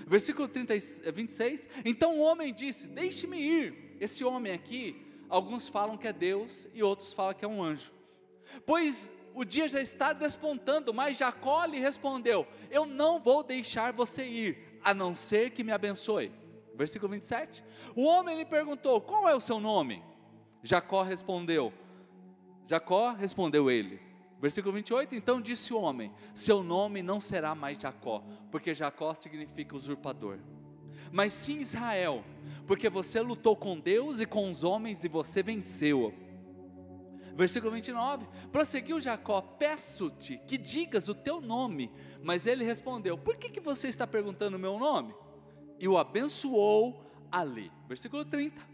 Versículo 0.07 0.47
30, 0.47 0.73
26: 1.11 1.69
Então 1.85 2.17
o 2.17 2.21
homem 2.21 2.53
disse: 2.53 2.87
Deixe-me 2.87 3.37
ir. 3.39 3.97
Esse 3.99 4.23
homem 4.23 4.51
aqui, 4.51 5.05
alguns 5.29 5.67
falam 5.67 5.95
que 5.95 6.07
é 6.07 6.13
Deus 6.13 6.67
e 6.73 6.81
outros 6.81 7.13
falam 7.13 7.33
que 7.33 7.45
é 7.45 7.47
um 7.47 7.63
anjo. 7.63 7.93
Pois 8.65 9.13
o 9.33 9.45
dia 9.45 9.69
já 9.69 9.79
está 9.79 10.11
despontando, 10.11 10.93
mas 10.93 11.17
Jacó 11.17 11.65
lhe 11.65 11.79
respondeu: 11.79 12.47
Eu 12.69 12.85
não 12.85 13.19
vou 13.19 13.43
deixar 13.43 13.93
você 13.93 14.25
ir, 14.25 14.79
a 14.83 14.93
não 14.93 15.15
ser 15.15 15.51
que 15.51 15.63
me 15.63 15.71
abençoe. 15.71 16.31
Versículo 16.75 17.11
27. 17.11 17.63
O 17.95 18.05
homem 18.05 18.37
lhe 18.37 18.45
perguntou: 18.45 19.01
Qual 19.01 19.27
é 19.27 19.35
o 19.35 19.39
seu 19.39 19.59
nome? 19.59 20.03
Jacó 20.63 21.03
respondeu: 21.03 21.73
Jacó 22.67 23.11
respondeu 23.11 23.69
ele. 23.69 23.99
Versículo 24.39 24.73
28. 24.73 25.15
Então 25.15 25.41
disse 25.41 25.73
o 25.73 25.79
homem: 25.79 26.11
Seu 26.33 26.63
nome 26.63 27.03
não 27.03 27.19
será 27.19 27.53
mais 27.53 27.77
Jacó, 27.77 28.23
porque 28.49 28.73
Jacó 28.73 29.13
significa 29.13 29.75
usurpador, 29.75 30.39
mas 31.11 31.33
sim 31.33 31.59
Israel, 31.59 32.23
porque 32.65 32.89
você 32.89 33.21
lutou 33.21 33.55
com 33.55 33.79
Deus 33.79 34.21
e 34.21 34.25
com 34.25 34.49
os 34.49 34.63
homens 34.63 35.03
e 35.03 35.07
você 35.07 35.43
venceu. 35.43 36.13
Versículo 37.35 37.71
29. 37.71 38.27
Prosseguiu 38.51 38.99
Jacó: 38.99 39.41
Peço-te 39.41 40.37
que 40.47 40.57
digas 40.57 41.07
o 41.07 41.15
teu 41.15 41.41
nome. 41.41 41.91
Mas 42.23 42.45
ele 42.45 42.63
respondeu: 42.63 43.17
Por 43.17 43.37
que, 43.37 43.49
que 43.49 43.59
você 43.59 43.87
está 43.87 44.05
perguntando 44.05 44.57
o 44.57 44.59
meu 44.59 44.77
nome? 44.77 45.13
E 45.81 45.87
o 45.87 45.97
abençoou 45.97 47.03
ali. 47.31 47.71
Versículo 47.87 48.23
30. 48.23 48.69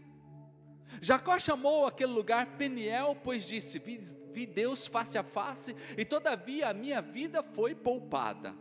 Jacó 1.00 1.38
chamou 1.38 1.86
aquele 1.86 2.12
lugar 2.12 2.58
Peniel, 2.58 3.16
pois 3.24 3.48
disse: 3.48 3.78
vi, 3.78 3.98
vi, 4.32 4.46
Deus 4.46 4.86
face 4.86 5.16
a 5.16 5.22
face, 5.22 5.74
e 5.96 6.04
todavia 6.04 6.68
a 6.68 6.74
minha 6.74 7.00
vida 7.00 7.42
foi 7.42 7.74
poupada. 7.74 8.54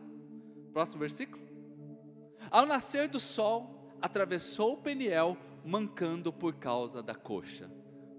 Próximo 0.72 1.00
versículo. 1.00 1.45
Ao 2.50 2.66
nascer 2.66 3.10
do 3.10 3.20
sol, 3.20 3.91
atravessou 4.02 4.78
Peniel, 4.78 5.38
mancando 5.66 6.32
por 6.32 6.56
causa 6.56 7.04
da 7.04 7.14
coxa. 7.14 7.70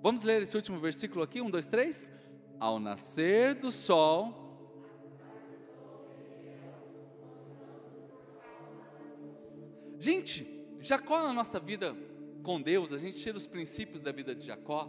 Vamos 0.02 0.22
ler 0.22 0.42
esse 0.42 0.56
último 0.56 0.78
versículo 0.78 1.22
aqui, 1.22 1.40
um, 1.40 1.50
dois, 1.50 1.66
três. 1.66 2.12
Ao 2.60 2.78
nascer 2.78 3.54
do 3.54 3.70
sol, 3.70 4.47
Gente, 9.98 10.46
Jacó 10.80 11.22
na 11.22 11.32
nossa 11.32 11.58
vida 11.58 11.96
com 12.42 12.60
Deus, 12.60 12.92
a 12.92 12.98
gente 12.98 13.18
tira 13.18 13.36
os 13.36 13.46
princípios 13.46 14.02
da 14.02 14.12
vida 14.12 14.34
de 14.34 14.46
Jacó. 14.46 14.88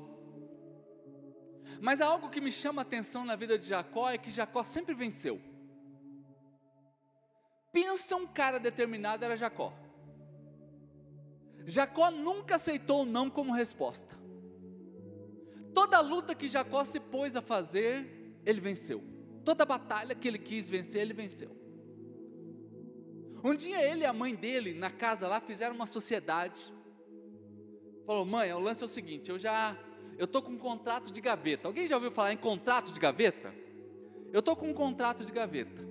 Mas 1.81 1.99
algo 2.01 2.29
que 2.29 2.39
me 2.39 2.51
chama 2.51 2.81
a 2.81 2.83
atenção 2.83 3.23
na 3.25 3.35
vida 3.35 3.57
de 3.57 3.65
Jacó 3.65 4.09
é 4.09 4.17
que 4.17 4.29
Jacó 4.29 4.63
sempre 4.63 4.93
venceu. 4.93 5.41
Pensa 7.71 8.15
um 8.15 8.27
cara 8.27 8.59
determinado 8.59 9.25
era 9.25 9.35
Jacó. 9.35 9.73
Jacó 11.65 12.09
nunca 12.09 12.55
aceitou 12.55 13.03
o 13.03 13.05
não 13.05 13.29
como 13.29 13.53
resposta. 13.53 14.15
Toda 15.73 15.99
luta 16.01 16.33
que 16.33 16.47
Jacó 16.47 16.83
se 16.83 16.99
pôs 16.99 17.35
a 17.35 17.41
fazer, 17.41 18.39
ele 18.45 18.59
venceu. 18.59 19.03
Toda 19.45 19.65
batalha 19.65 20.15
que 20.15 20.27
ele 20.27 20.39
quis 20.39 20.69
vencer, 20.69 21.01
ele 21.01 21.13
venceu. 21.13 21.58
Um 23.43 23.55
dia 23.55 23.81
ele 23.81 24.01
e 24.01 24.05
a 24.05 24.13
mãe 24.13 24.35
dele, 24.35 24.73
na 24.73 24.91
casa 24.91 25.27
lá, 25.27 25.39
fizeram 25.39 25.75
uma 25.75 25.87
sociedade. 25.87 26.73
Falou, 28.05 28.25
mãe, 28.25 28.51
o 28.51 28.59
lance 28.59 28.81
é 28.81 28.85
o 28.85 28.87
seguinte, 28.87 29.29
eu 29.29 29.39
já, 29.39 29.77
eu 30.17 30.27
tô 30.27 30.41
com 30.41 30.51
um 30.51 30.57
contrato 30.57 31.11
de 31.11 31.21
gaveta. 31.21 31.67
Alguém 31.67 31.87
já 31.87 31.95
ouviu 31.95 32.11
falar 32.11 32.33
em 32.33 32.37
contrato 32.37 32.91
de 32.91 32.99
gaveta? 32.99 33.53
Eu 34.33 34.41
tô 34.41 34.55
com 34.55 34.69
um 34.69 34.73
contrato 34.73 35.23
de 35.23 35.31
gaveta. 35.31 35.87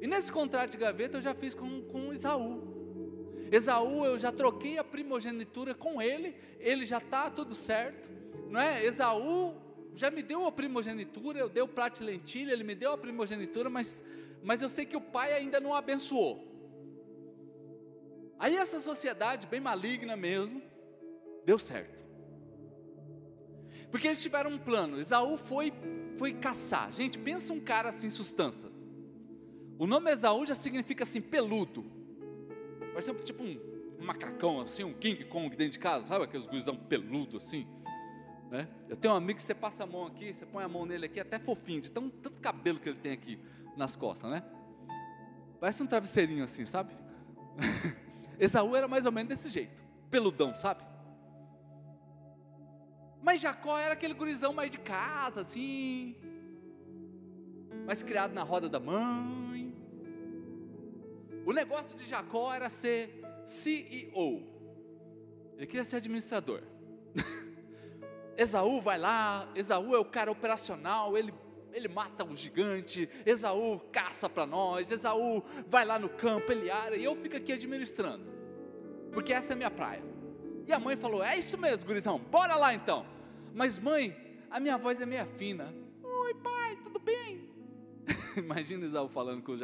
E 0.00 0.06
nesse 0.06 0.32
contrato 0.32 0.70
de 0.70 0.76
gaveta 0.76 1.18
eu 1.18 1.22
já 1.22 1.34
fiz 1.34 1.54
com, 1.54 1.82
com 1.82 2.12
Esaú. 2.12 2.72
Esaú, 3.50 4.06
eu 4.06 4.18
já 4.18 4.32
troquei 4.32 4.78
a 4.78 4.84
primogenitura 4.84 5.74
com 5.74 6.00
ele, 6.00 6.34
ele 6.58 6.86
já 6.86 6.98
está 6.98 7.28
tudo 7.28 7.54
certo, 7.54 8.10
não 8.48 8.60
é? 8.60 8.84
Esaú 8.84 9.54
já 9.94 10.10
me 10.10 10.22
deu 10.22 10.46
a 10.46 10.52
primogenitura, 10.52 11.38
eu 11.38 11.48
dei 11.48 11.62
o 11.62 11.68
prato 11.68 11.98
de 11.98 12.04
lentilha, 12.04 12.52
ele 12.52 12.64
me 12.64 12.74
deu 12.74 12.92
a 12.92 12.98
primogenitura, 12.98 13.68
mas 13.68 14.02
mas 14.42 14.60
eu 14.60 14.68
sei 14.68 14.84
que 14.84 14.96
o 14.96 15.00
pai 15.00 15.32
ainda 15.32 15.60
não 15.60 15.74
abençoou. 15.74 16.48
Aí 18.38 18.56
essa 18.56 18.80
sociedade, 18.80 19.46
bem 19.46 19.60
maligna 19.60 20.16
mesmo, 20.16 20.60
deu 21.44 21.58
certo. 21.58 22.02
Porque 23.90 24.08
eles 24.08 24.20
tiveram 24.20 24.50
um 24.50 24.58
plano. 24.58 24.98
Esaú 24.98 25.36
foi, 25.38 25.72
foi 26.16 26.32
caçar. 26.32 26.92
Gente, 26.92 27.18
pensa 27.18 27.52
um 27.52 27.60
cara 27.60 27.90
assim, 27.90 28.10
sustância. 28.10 28.68
O 29.78 29.86
nome 29.86 30.10
Esaú 30.10 30.44
já 30.44 30.54
significa 30.54 31.04
assim, 31.04 31.20
peludo. 31.20 31.84
Ser 33.00 33.14
tipo 33.16 33.42
um, 33.42 33.58
macacão 34.02 34.60
assim, 34.60 34.84
um 34.84 34.92
King 34.92 35.24
Kong 35.24 35.48
dentro 35.56 35.72
de 35.72 35.78
casa, 35.78 36.06
sabe 36.06 36.24
aqueles 36.24 36.46
gurizão 36.46 36.76
peludo 36.76 37.36
assim? 37.36 37.66
Né? 38.50 38.68
Eu 38.88 38.96
tenho 38.96 39.14
um 39.14 39.16
amigo 39.16 39.38
que 39.38 39.42
você 39.42 39.54
passa 39.54 39.84
a 39.84 39.86
mão 39.86 40.06
aqui, 40.06 40.32
você 40.32 40.44
põe 40.44 40.62
a 40.62 40.68
mão 40.68 40.84
nele 40.84 41.06
aqui, 41.06 41.18
até 41.18 41.38
fofinho, 41.38 41.80
de 41.80 41.90
tão, 41.90 42.10
tanto 42.10 42.38
cabelo 42.40 42.78
que 42.78 42.88
ele 42.88 42.98
tem 42.98 43.12
aqui 43.12 43.38
nas 43.76 43.96
costas, 43.96 44.30
né? 44.30 44.42
Parece 45.60 45.82
um 45.82 45.86
travesseirinho 45.86 46.44
assim, 46.44 46.66
sabe? 46.66 46.92
Esaú 48.38 48.74
era 48.74 48.88
mais 48.88 49.06
ou 49.06 49.12
menos 49.12 49.28
desse 49.28 49.48
jeito, 49.48 49.82
peludão, 50.10 50.54
sabe? 50.54 50.84
Mas 53.22 53.40
Jacó 53.40 53.78
era 53.78 53.92
aquele 53.94 54.14
gurizão 54.14 54.52
mais 54.52 54.70
de 54.70 54.78
casa, 54.78 55.40
assim, 55.42 56.16
mais 57.86 58.02
criado 58.02 58.32
na 58.32 58.42
roda 58.42 58.68
da 58.68 58.80
mãe. 58.80 59.72
O 61.46 61.52
negócio 61.52 61.96
de 61.96 62.04
Jacó 62.04 62.52
era 62.52 62.68
ser 62.68 63.22
CEO. 63.44 64.42
Ele 65.56 65.66
queria 65.66 65.84
ser 65.84 65.96
administrador. 65.96 66.62
Esaú 68.36 68.80
vai 68.80 68.98
lá, 68.98 69.48
Esaú 69.54 69.94
é 69.94 69.98
o 69.98 70.04
cara 70.04 70.30
operacional, 70.30 71.16
ele, 71.16 71.32
ele 71.72 71.88
mata 71.88 72.24
o 72.24 72.36
gigante, 72.36 73.08
Esaú 73.24 73.80
caça 73.90 74.28
para 74.28 74.46
nós, 74.46 74.90
Esaú 74.90 75.42
vai 75.66 75.84
lá 75.84 75.98
no 75.98 76.08
campo, 76.08 76.52
ele 76.52 76.70
ara, 76.70 76.96
e 76.96 77.04
eu 77.04 77.16
fico 77.16 77.36
aqui 77.36 77.52
administrando, 77.52 78.24
porque 79.12 79.32
essa 79.32 79.52
é 79.52 79.54
a 79.54 79.56
minha 79.56 79.70
praia. 79.70 80.02
E 80.66 80.72
a 80.72 80.78
mãe 80.78 80.96
falou: 80.96 81.22
É 81.22 81.36
isso 81.36 81.58
mesmo, 81.58 81.86
gurizão, 81.86 82.18
bora 82.18 82.54
lá 82.56 82.72
então. 82.72 83.06
Mas 83.54 83.78
mãe, 83.78 84.16
a 84.50 84.60
minha 84.60 84.78
voz 84.78 85.00
é 85.00 85.06
meia 85.06 85.26
fina. 85.26 85.74
Oi, 86.02 86.34
pai, 86.34 86.78
tudo 86.84 86.98
bem? 86.98 87.48
Imagina 88.36 88.86
Esaú 88.86 89.08
falando 89.08 89.42
com, 89.42 89.56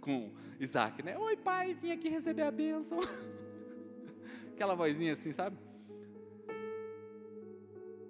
com 0.00 0.32
Isaac, 0.60 1.02
né? 1.02 1.16
Oi, 1.16 1.36
pai, 1.36 1.74
vim 1.74 1.92
aqui 1.92 2.08
receber 2.08 2.42
a 2.42 2.50
bênção. 2.50 3.00
Aquela 4.52 4.74
vozinha 4.74 5.12
assim, 5.12 5.32
sabe? 5.32 5.56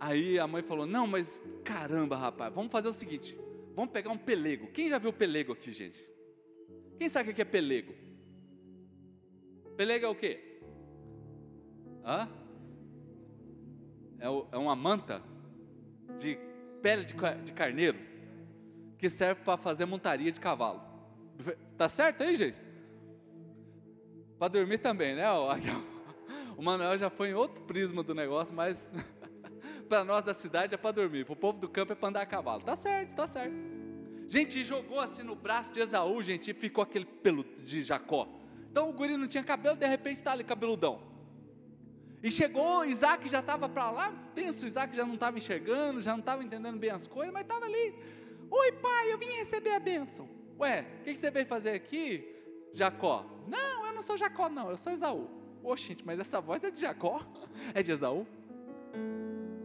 Aí 0.03 0.37
a 0.37 0.49
mãe 0.49 0.65
falou: 0.65 0.85
Não, 0.85 1.07
mas 1.07 1.41
caramba, 1.65 2.17
rapaz, 2.17 2.53
vamos 2.53 2.73
fazer 2.73 2.89
o 2.89 2.93
seguinte: 2.93 3.39
vamos 3.73 3.93
pegar 3.93 4.11
um 4.11 4.19
pelego. 4.19 4.67
Quem 4.73 4.89
já 4.89 4.99
viu 4.99 5.13
pelego 5.13 5.53
aqui, 5.53 5.73
gente? 5.73 6.05
Quem 6.99 7.09
sabe 7.09 7.31
o 7.31 7.35
que 7.35 7.41
é 7.41 7.45
pelego? 7.45 7.95
Pelego 9.77 10.07
é 10.07 10.09
o 10.09 10.15
quê? 10.15 10.61
Hã? 12.05 12.29
É, 14.19 14.27
é 14.27 14.59
uma 14.59 14.75
manta 14.75 15.23
de 16.19 16.37
pele 16.83 17.05
de, 17.05 17.15
de 17.45 17.53
carneiro 17.53 17.99
que 18.99 19.09
serve 19.09 19.43
para 19.43 19.57
fazer 19.57 19.87
montaria 19.87 20.33
de 20.33 20.41
cavalo. 20.41 20.83
Tá 21.79 21.89
certo 21.89 22.25
aí, 22.25 22.35
gente? 22.35 22.61
Para 24.37 24.49
dormir 24.49 24.79
também, 24.79 25.15
né? 25.15 25.23
O 26.57 26.63
Manuel 26.63 26.99
já 26.99 27.09
foi 27.09 27.31
em 27.31 27.35
outro 27.35 27.65
prisma 27.65 28.03
do 28.03 28.15
negócio, 28.15 28.55
mas 28.55 28.89
para 29.93 30.07
nós 30.07 30.25
da 30.25 30.33
cidade 30.33 30.75
é 30.75 30.79
para 30.79 30.91
dormir, 30.91 31.27
para 31.27 31.35
o 31.35 31.37
povo 31.37 31.59
do 31.59 31.69
campo 31.69 31.93
é 31.93 31.95
para 31.95 32.09
andar 32.09 32.23
a 32.23 32.27
cavalo. 32.27 32.63
Tá 32.63 32.75
certo, 32.75 33.15
tá 33.15 33.27
certo. 33.27 33.55
Gente, 34.27 34.65
jogou 34.65 34.99
assim 34.99 35.23
no 35.23 35.37
braço 35.37 35.71
de 35.71 35.81
Esaú, 35.81 36.23
gente, 36.23 36.51
e 36.51 36.55
ficou 36.55 36.83
aquele 36.83 37.05
pelo 37.05 37.45
de 37.45 37.83
Jacó. 37.83 38.27
Então 38.71 38.89
o 38.89 38.93
guri 38.95 39.19
não 39.19 39.29
tinha 39.29 39.45
cabelo, 39.45 39.77
de 39.77 39.87
repente 39.87 40.23
tá 40.23 40.33
ali 40.33 40.45
cabeludão. 40.45 41.03
E 42.23 42.31
chegou, 42.31 42.87
Isaac 42.87 43.29
já 43.29 43.41
estava 43.41 43.69
para 43.69 43.91
lá, 43.91 44.15
penso, 44.35 44.65
Isaac 44.65 44.97
já 44.97 45.05
não 45.05 45.13
estava 45.13 45.37
enxergando, 45.37 46.01
já 46.01 46.13
não 46.13 46.21
estava 46.21 46.43
entendendo 46.43 46.79
bem 46.79 46.89
as 46.89 47.07
coisas, 47.07 47.31
mas 47.31 47.43
estava 47.43 47.67
ali. 47.67 47.95
Oi 48.51 48.73
pai, 48.73 49.13
eu 49.13 49.19
vim 49.19 49.27
receber 49.27 49.75
a 49.75 49.79
bênção. 49.79 50.27
Ué, 50.59 50.87
o 51.01 51.05
que, 51.05 51.13
que, 51.13 51.19
você 51.19 51.31
veio 51.31 51.45
fazer 51.45 51.73
aqui, 51.73 52.35
Jacó? 52.73 53.27
Não, 53.47 53.87
eu 53.89 53.93
não 53.93 54.03
sou 54.03 54.17
Jacó 54.17 54.49
não, 54.49 54.71
eu 54.71 54.79
sou 54.79 54.91
Esaú. 54.91 55.29
Oxente, 55.63 56.03
mas 56.03 56.19
essa 56.19 56.41
voz 56.41 56.65
é 56.65 56.71
de 56.71 56.81
Jacó? 56.81 57.21
É 57.75 57.83
de 57.83 57.93
Esaú? 57.93 58.27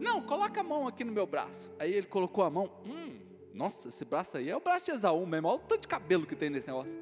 Não, 0.00 0.22
coloca 0.22 0.60
a 0.60 0.64
mão 0.64 0.86
aqui 0.86 1.04
no 1.04 1.12
meu 1.12 1.26
braço. 1.26 1.70
Aí 1.78 1.92
ele 1.92 2.06
colocou 2.06 2.44
a 2.44 2.50
mão. 2.50 2.70
Hum, 2.86 3.18
nossa, 3.52 3.88
esse 3.88 4.04
braço 4.04 4.36
aí 4.36 4.48
é 4.48 4.56
o 4.56 4.60
braço 4.60 4.86
de 4.86 4.92
Esaú 4.92 5.26
mesmo. 5.26 5.48
Olha 5.48 5.56
o 5.56 5.60
tanto 5.60 5.82
de 5.82 5.88
cabelo 5.88 6.26
que 6.26 6.36
tem 6.36 6.50
nesse 6.50 6.68
negócio. 6.68 6.96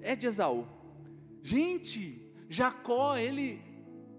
É 0.00 0.14
de 0.14 0.26
Esaú. 0.26 0.66
Gente, 1.42 2.32
Jacó, 2.48 3.16
ele, 3.16 3.62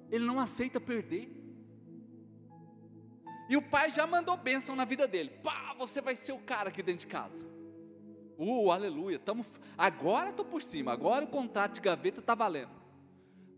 ele 0.10 0.26
não 0.26 0.40
aceita 0.40 0.80
perder. 0.80 1.38
E 3.50 3.56
o 3.56 3.62
pai 3.62 3.92
já 3.92 4.06
mandou 4.06 4.36
bênção 4.36 4.76
na 4.76 4.86
vida 4.86 5.08
dele. 5.08 5.30
Pá, 5.44 5.74
você 5.78 6.02
vai 6.02 6.16
ser 6.16 6.34
o 6.34 6.40
cara 6.40 6.70
aqui 6.70 6.84
dentro 6.84 7.06
de 7.06 7.08
casa. 7.08 7.46
Uh, 8.38 8.72
aleluia. 8.72 9.18
Tamo, 9.18 9.46
agora 9.78 10.30
estou 10.30 10.46
por 10.46 10.62
cima. 10.62 10.92
Agora 10.92 11.26
o 11.26 11.28
contrato 11.28 11.76
de 11.76 11.82
gaveta 11.82 12.20
está 12.20 12.36
valendo. 12.36 12.77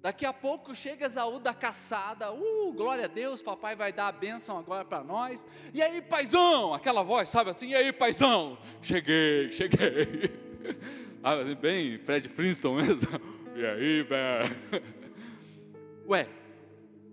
Daqui 0.01 0.25
a 0.25 0.31
pouco 0.31 0.73
chega 0.73 1.05
Esaú 1.05 1.39
da 1.39 1.53
caçada, 1.53 2.31
uh, 2.31 2.73
glória 2.73 3.03
a 3.03 3.07
Deus, 3.07 3.41
papai 3.41 3.75
vai 3.75 3.91
dar 3.91 4.07
a 4.07 4.11
bênção 4.13 4.57
agora 4.57 4.85
para 4.85 5.03
nós. 5.03 5.45
E 5.73 5.81
aí, 5.81 6.01
paizão, 6.01 6.73
aquela 6.73 7.03
voz, 7.03 7.27
sabe 7.27 7.49
assim, 7.49 7.69
e 7.69 7.75
aí, 7.75 7.91
paizão, 7.91 8.57
cheguei, 8.81 9.51
cheguei. 9.51 10.49
Ah, 11.21 11.35
bem, 11.59 11.97
Fred 11.97 12.29
Flintstone 12.29 12.81
mesmo. 12.81 13.09
E 13.53 13.65
aí, 13.65 14.03
velho. 14.03 14.55
Ué, 16.07 16.29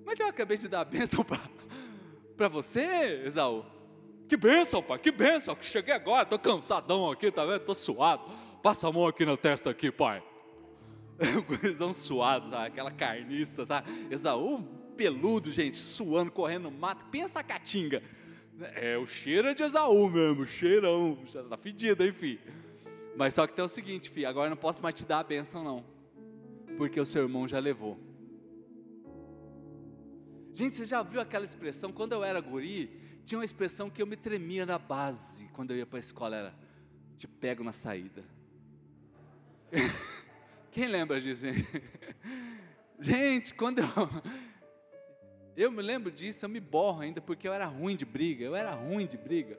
mas 0.05 0.21
eu 0.21 0.29
acabei 0.29 0.57
de 0.57 0.69
dar 0.69 0.83
a 0.83 0.85
bênção 0.85 1.25
para 2.37 2.47
você, 2.47 3.23
Esaú. 3.25 3.65
Que 4.29 4.37
bênção, 4.37 4.81
pai, 4.81 5.01
que 5.01 5.11
bênção, 5.11 5.57
cheguei 5.61 5.93
agora, 5.93 6.25
tô 6.25 6.39
cansadão 6.39 7.11
aqui, 7.11 7.33
tá 7.33 7.45
vendo? 7.45 7.65
Tô 7.65 7.75
suado. 7.75 8.31
Passa 8.63 8.87
a 8.87 8.93
mão 8.93 9.09
aqui 9.09 9.27
na 9.27 9.37
testa 9.37 9.71
aqui, 9.71 9.91
pai. 9.91 10.23
O 11.39 11.43
gurizão 11.47 11.93
suado, 11.93 12.51
sabe? 12.51 12.67
aquela 12.67 12.91
carniça, 12.91 13.65
sabe? 13.65 14.09
Esaú 14.11 14.63
peludo, 14.97 15.53
gente, 15.53 15.77
suando, 15.77 16.33
correndo 16.33 16.65
no 16.65 16.71
mato, 16.71 17.05
pensa 17.07 17.41
a 17.41 17.43
caatinga. 17.43 18.03
É, 18.75 18.97
o 18.97 19.07
cheiro 19.07 19.49
é 19.49 19.55
de 19.55 19.63
Esaú 19.63 20.09
mesmo, 20.09 20.47
cheirão, 20.47 21.19
tá 21.49 21.57
fedido, 21.57 22.03
hein, 22.03 22.13
filho? 22.13 22.41
Mas 23.15 23.35
só 23.35 23.47
que 23.47 23.55
tem 23.55 23.65
o 23.65 23.69
seguinte, 23.69 24.09
filho, 24.09 24.29
agora 24.29 24.49
não 24.49 24.57
posso 24.57 24.83
mais 24.83 24.95
te 24.95 25.05
dar 25.05 25.21
a 25.21 25.25
benção, 25.25 25.63
não, 25.63 25.85
porque 26.79 26.99
o 26.99 27.05
seu 27.05 27.23
irmão 27.23 27.47
já 27.47 27.59
levou. 27.59 27.99
Gente, 30.55 30.77
você 30.77 30.87
já 30.87 31.03
viu 31.03 31.21
aquela 31.21 31.45
expressão? 31.45 31.93
Quando 31.93 32.13
eu 32.13 32.25
era 32.25 32.41
guri, 32.41 32.91
tinha 33.27 33.39
uma 33.39 33.45
expressão 33.45 33.91
que 33.91 34.01
eu 34.01 34.07
me 34.07 34.17
tremia 34.17 34.65
na 34.65 34.79
base 34.79 35.45
quando 35.53 35.73
eu 35.73 35.77
ia 35.77 35.85
para 35.85 35.99
a 35.99 36.01
escola, 36.01 36.37
era 36.37 36.55
te 37.19 37.27
pego 37.27 37.63
na 37.63 37.73
saída. 37.73 38.25
Quem 40.77 40.89
lembra 40.89 41.19
disso, 41.19 41.41
gente? 41.41 41.67
Gente, 43.01 43.55
quando 43.55 43.79
eu. 43.79 43.87
Eu 45.57 45.73
me 45.73 45.81
lembro 45.81 46.11
disso, 46.13 46.45
eu 46.45 46.51
me 46.51 46.61
borro 46.61 47.01
ainda, 47.01 47.19
porque 47.19 47.49
eu 47.49 47.53
era 47.55 47.65
ruim 47.65 47.97
de 47.97 48.05
briga, 48.05 48.45
eu 48.45 48.55
era 48.55 48.73
ruim 48.73 49.07
de 49.07 49.17
briga. 49.17 49.59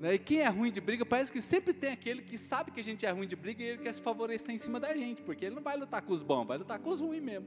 Né, 0.00 0.14
e 0.14 0.18
quem 0.18 0.40
é 0.40 0.48
ruim 0.48 0.72
de 0.72 0.80
briga, 0.80 1.06
parece 1.06 1.30
que 1.30 1.40
sempre 1.40 1.72
tem 1.72 1.92
aquele 1.92 2.22
que 2.22 2.36
sabe 2.36 2.72
que 2.72 2.80
a 2.80 2.82
gente 2.82 3.06
é 3.06 3.10
ruim 3.12 3.28
de 3.28 3.36
briga 3.36 3.62
e 3.62 3.66
ele 3.68 3.78
quer 3.78 3.94
se 3.94 4.02
favorecer 4.02 4.52
em 4.52 4.58
cima 4.58 4.80
da 4.80 4.96
gente, 4.96 5.22
porque 5.22 5.44
ele 5.44 5.54
não 5.54 5.62
vai 5.62 5.76
lutar 5.76 6.02
com 6.02 6.12
os 6.12 6.24
bons, 6.24 6.44
vai 6.44 6.58
lutar 6.58 6.80
com 6.80 6.90
os 6.90 7.00
ruins 7.00 7.22
mesmo. 7.22 7.46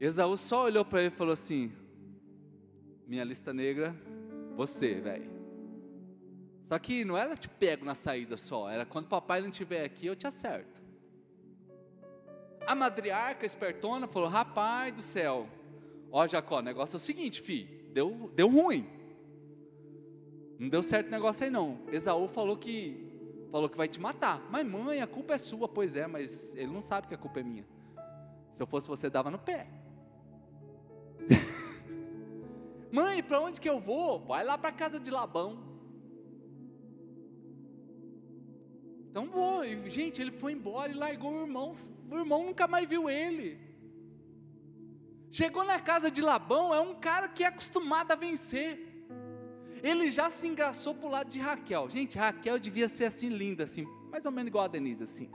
Esaú 0.00 0.38
só 0.38 0.64
olhou 0.64 0.86
para 0.86 1.00
ele 1.00 1.08
e 1.08 1.18
falou 1.18 1.34
assim: 1.34 1.70
Minha 3.06 3.24
lista 3.24 3.52
negra, 3.52 3.94
você, 4.56 4.94
velho. 5.02 5.33
Só 6.64 6.78
que 6.78 7.04
não 7.04 7.16
era 7.16 7.36
te 7.36 7.48
pego 7.48 7.84
na 7.84 7.94
saída 7.94 8.38
só, 8.38 8.70
era 8.70 8.86
quando 8.86 9.06
papai 9.06 9.42
não 9.42 9.50
estiver 9.50 9.84
aqui, 9.84 10.06
eu 10.06 10.16
te 10.16 10.26
acerto. 10.26 10.82
A 12.66 12.74
madriarca 12.74 13.44
espertona 13.44 14.08
falou: 14.08 14.30
Rapaz 14.30 14.94
do 14.94 15.02
céu, 15.02 15.46
ó 16.10 16.26
Jacó, 16.26 16.58
o 16.58 16.62
negócio 16.62 16.96
é 16.96 16.98
o 16.98 17.00
seguinte, 17.00 17.40
filho, 17.40 17.92
deu, 17.92 18.32
deu 18.34 18.48
ruim. 18.48 18.88
Não 20.58 20.70
deu 20.70 20.82
certo 20.82 21.08
o 21.08 21.10
negócio 21.10 21.44
aí 21.44 21.50
não. 21.50 21.80
Esaú 21.92 22.26
falou 22.28 22.56
que 22.56 23.04
falou 23.50 23.68
que 23.68 23.76
vai 23.76 23.86
te 23.86 24.00
matar. 24.00 24.42
Mas 24.50 24.66
mãe, 24.66 25.02
a 25.02 25.06
culpa 25.06 25.34
é 25.34 25.38
sua, 25.38 25.68
pois 25.68 25.96
é, 25.96 26.06
mas 26.06 26.56
ele 26.56 26.72
não 26.72 26.80
sabe 26.80 27.08
que 27.08 27.14
a 27.14 27.18
culpa 27.18 27.40
é 27.40 27.42
minha. 27.42 27.66
Se 28.50 28.62
eu 28.62 28.66
fosse 28.66 28.88
você, 28.88 29.10
dava 29.10 29.30
no 29.30 29.38
pé. 29.38 29.66
mãe, 32.90 33.22
para 33.22 33.40
onde 33.40 33.60
que 33.60 33.68
eu 33.68 33.80
vou? 33.80 34.24
Vai 34.24 34.44
lá 34.44 34.56
para 34.56 34.72
casa 34.72 34.98
de 34.98 35.10
Labão. 35.10 35.63
Então. 39.14 39.64
E, 39.64 39.88
gente, 39.88 40.20
ele 40.20 40.32
foi 40.32 40.52
embora 40.52 40.90
e 40.90 40.94
largou 40.96 41.32
o 41.32 41.42
irmão. 41.42 41.72
O 42.10 42.16
irmão 42.16 42.46
nunca 42.46 42.66
mais 42.66 42.88
viu 42.88 43.08
ele. 43.08 43.60
Chegou 45.30 45.64
na 45.64 45.78
casa 45.78 46.10
de 46.10 46.20
Labão, 46.20 46.74
é 46.74 46.80
um 46.80 46.94
cara 46.96 47.28
que 47.28 47.44
é 47.44 47.46
acostumado 47.46 48.10
a 48.10 48.16
vencer. 48.16 49.06
Ele 49.84 50.10
já 50.10 50.30
se 50.30 50.48
engraçou 50.48 50.94
para 50.94 51.06
o 51.06 51.10
lado 51.10 51.28
de 51.28 51.38
Raquel. 51.38 51.88
Gente, 51.88 52.18
Raquel 52.18 52.58
devia 52.58 52.88
ser 52.88 53.04
assim 53.04 53.28
linda, 53.28 53.64
assim, 53.64 53.86
mais 54.10 54.24
ou 54.26 54.32
menos 54.32 54.48
igual 54.48 54.64
a 54.64 54.68
Denise, 54.68 55.04
assim. 55.04 55.30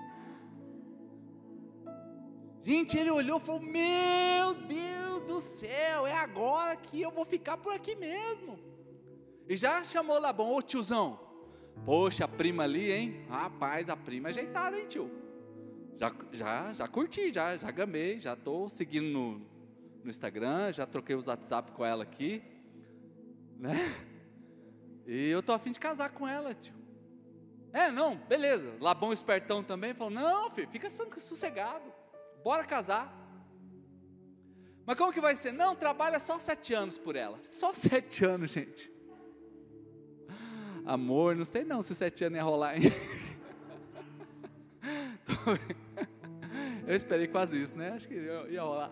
Gente, 2.63 2.97
ele 2.97 3.11
olhou 3.11 3.37
e 3.37 3.41
falou: 3.41 3.61
Meu 3.61 4.53
Deus 4.55 5.21
do 5.21 5.39
céu, 5.39 6.05
é 6.05 6.13
agora 6.13 6.75
que 6.75 7.01
eu 7.01 7.11
vou 7.11 7.25
ficar 7.25 7.57
por 7.57 7.73
aqui 7.73 7.95
mesmo. 7.95 8.59
E 9.47 9.55
já 9.55 9.83
chamou 9.83 10.19
Labão, 10.19 10.53
ô 10.53 10.61
tiozão, 10.61 11.28
Poxa, 11.85 12.25
a 12.25 12.27
prima 12.27 12.63
ali, 12.63 12.91
hein? 12.91 13.25
Rapaz, 13.29 13.89
a 13.89 13.97
prima 13.97 14.29
é 14.29 14.31
ajeitada, 14.31 14.79
hein, 14.79 14.87
tio? 14.87 15.09
Já, 15.97 16.13
já, 16.31 16.73
já 16.73 16.87
curti, 16.87 17.33
já, 17.33 17.57
já 17.57 17.71
gamei, 17.71 18.19
já 18.19 18.33
estou 18.33 18.69
seguindo 18.69 19.09
no, 19.09 19.39
no 20.03 20.09
Instagram, 20.09 20.71
já 20.71 20.85
troquei 20.85 21.15
os 21.15 21.27
WhatsApp 21.27 21.71
com 21.71 21.83
ela 21.85 22.03
aqui, 22.03 22.41
né? 23.57 23.75
E 25.05 25.27
eu 25.29 25.41
tô 25.41 25.51
afim 25.51 25.71
de 25.71 25.79
casar 25.79 26.09
com 26.09 26.27
ela, 26.27 26.53
tio. 26.53 26.75
É, 27.73 27.91
não, 27.91 28.15
beleza. 28.15 28.75
Labão 28.79 29.11
espertão 29.11 29.63
também 29.63 29.93
falou: 29.93 30.11
não, 30.11 30.49
filho, 30.49 30.69
fica 30.69 30.89
sossegado, 30.89 31.91
bora 32.43 32.63
casar. 32.63 33.15
Mas 34.85 34.97
como 34.97 35.13
que 35.13 35.21
vai 35.21 35.35
ser? 35.35 35.51
Não, 35.51 35.75
trabalha 35.75 36.19
só 36.19 36.39
sete 36.39 36.73
anos 36.73 36.97
por 36.97 37.15
ela. 37.15 37.39
Só 37.43 37.73
sete 37.75 38.25
anos, 38.25 38.51
gente. 38.51 38.91
Amor, 40.89 41.35
não 41.35 41.45
sei 41.45 41.63
não 41.63 41.83
se 41.83 41.93
sete 41.93 42.23
anos 42.23 42.37
ia 42.37 42.43
rolar, 42.43 42.75
hein? 42.75 42.89
Eu 46.87 46.95
esperei 46.95 47.27
quase 47.27 47.61
isso, 47.61 47.77
né? 47.77 47.91
Acho 47.91 48.07
que 48.07 48.15
ia 48.15 48.63
rolar. 48.63 48.91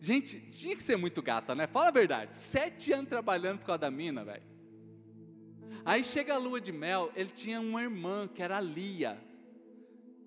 Gente, 0.00 0.40
tinha 0.50 0.74
que 0.74 0.82
ser 0.82 0.96
muito 0.96 1.22
gata, 1.22 1.54
né? 1.54 1.68
Fala 1.68 1.86
a 1.86 1.92
verdade. 1.92 2.34
Sete 2.34 2.92
anos 2.92 3.08
trabalhando 3.08 3.60
por 3.60 3.66
causa 3.66 3.82
da 3.82 3.90
mina, 3.90 4.24
velho. 4.24 4.42
Aí 5.84 6.02
chega 6.02 6.34
a 6.34 6.38
lua 6.38 6.60
de 6.60 6.72
mel, 6.72 7.12
ele 7.14 7.30
tinha 7.30 7.60
uma 7.60 7.80
irmã 7.80 8.26
que 8.26 8.42
era 8.42 8.60
Lia. 8.60 9.22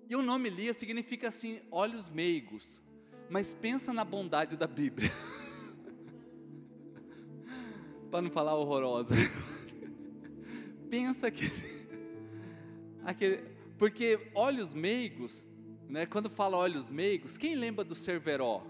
E 0.08 0.16
o 0.16 0.22
nome 0.22 0.48
Lia 0.48 0.72
significa 0.72 1.28
assim, 1.28 1.60
olhos 1.70 2.08
meigos. 2.08 2.80
Mas 3.28 3.52
pensa 3.52 3.92
na 3.92 4.02
bondade 4.02 4.56
da 4.56 4.66
Bíblia. 4.66 5.12
Para 8.10 8.22
não 8.22 8.30
falar 8.30 8.54
horrorosa. 8.54 9.14
pensa 10.90 11.30
que 11.30 11.50
aquele, 13.04 13.42
porque 13.78 14.30
olhos 14.34 14.74
meigos, 14.74 15.48
né? 15.88 16.06
Quando 16.06 16.30
fala 16.30 16.56
olhos 16.56 16.88
meigos, 16.88 17.36
quem 17.36 17.54
lembra 17.54 17.84
do 17.84 17.94
Cerveró? 17.94 18.62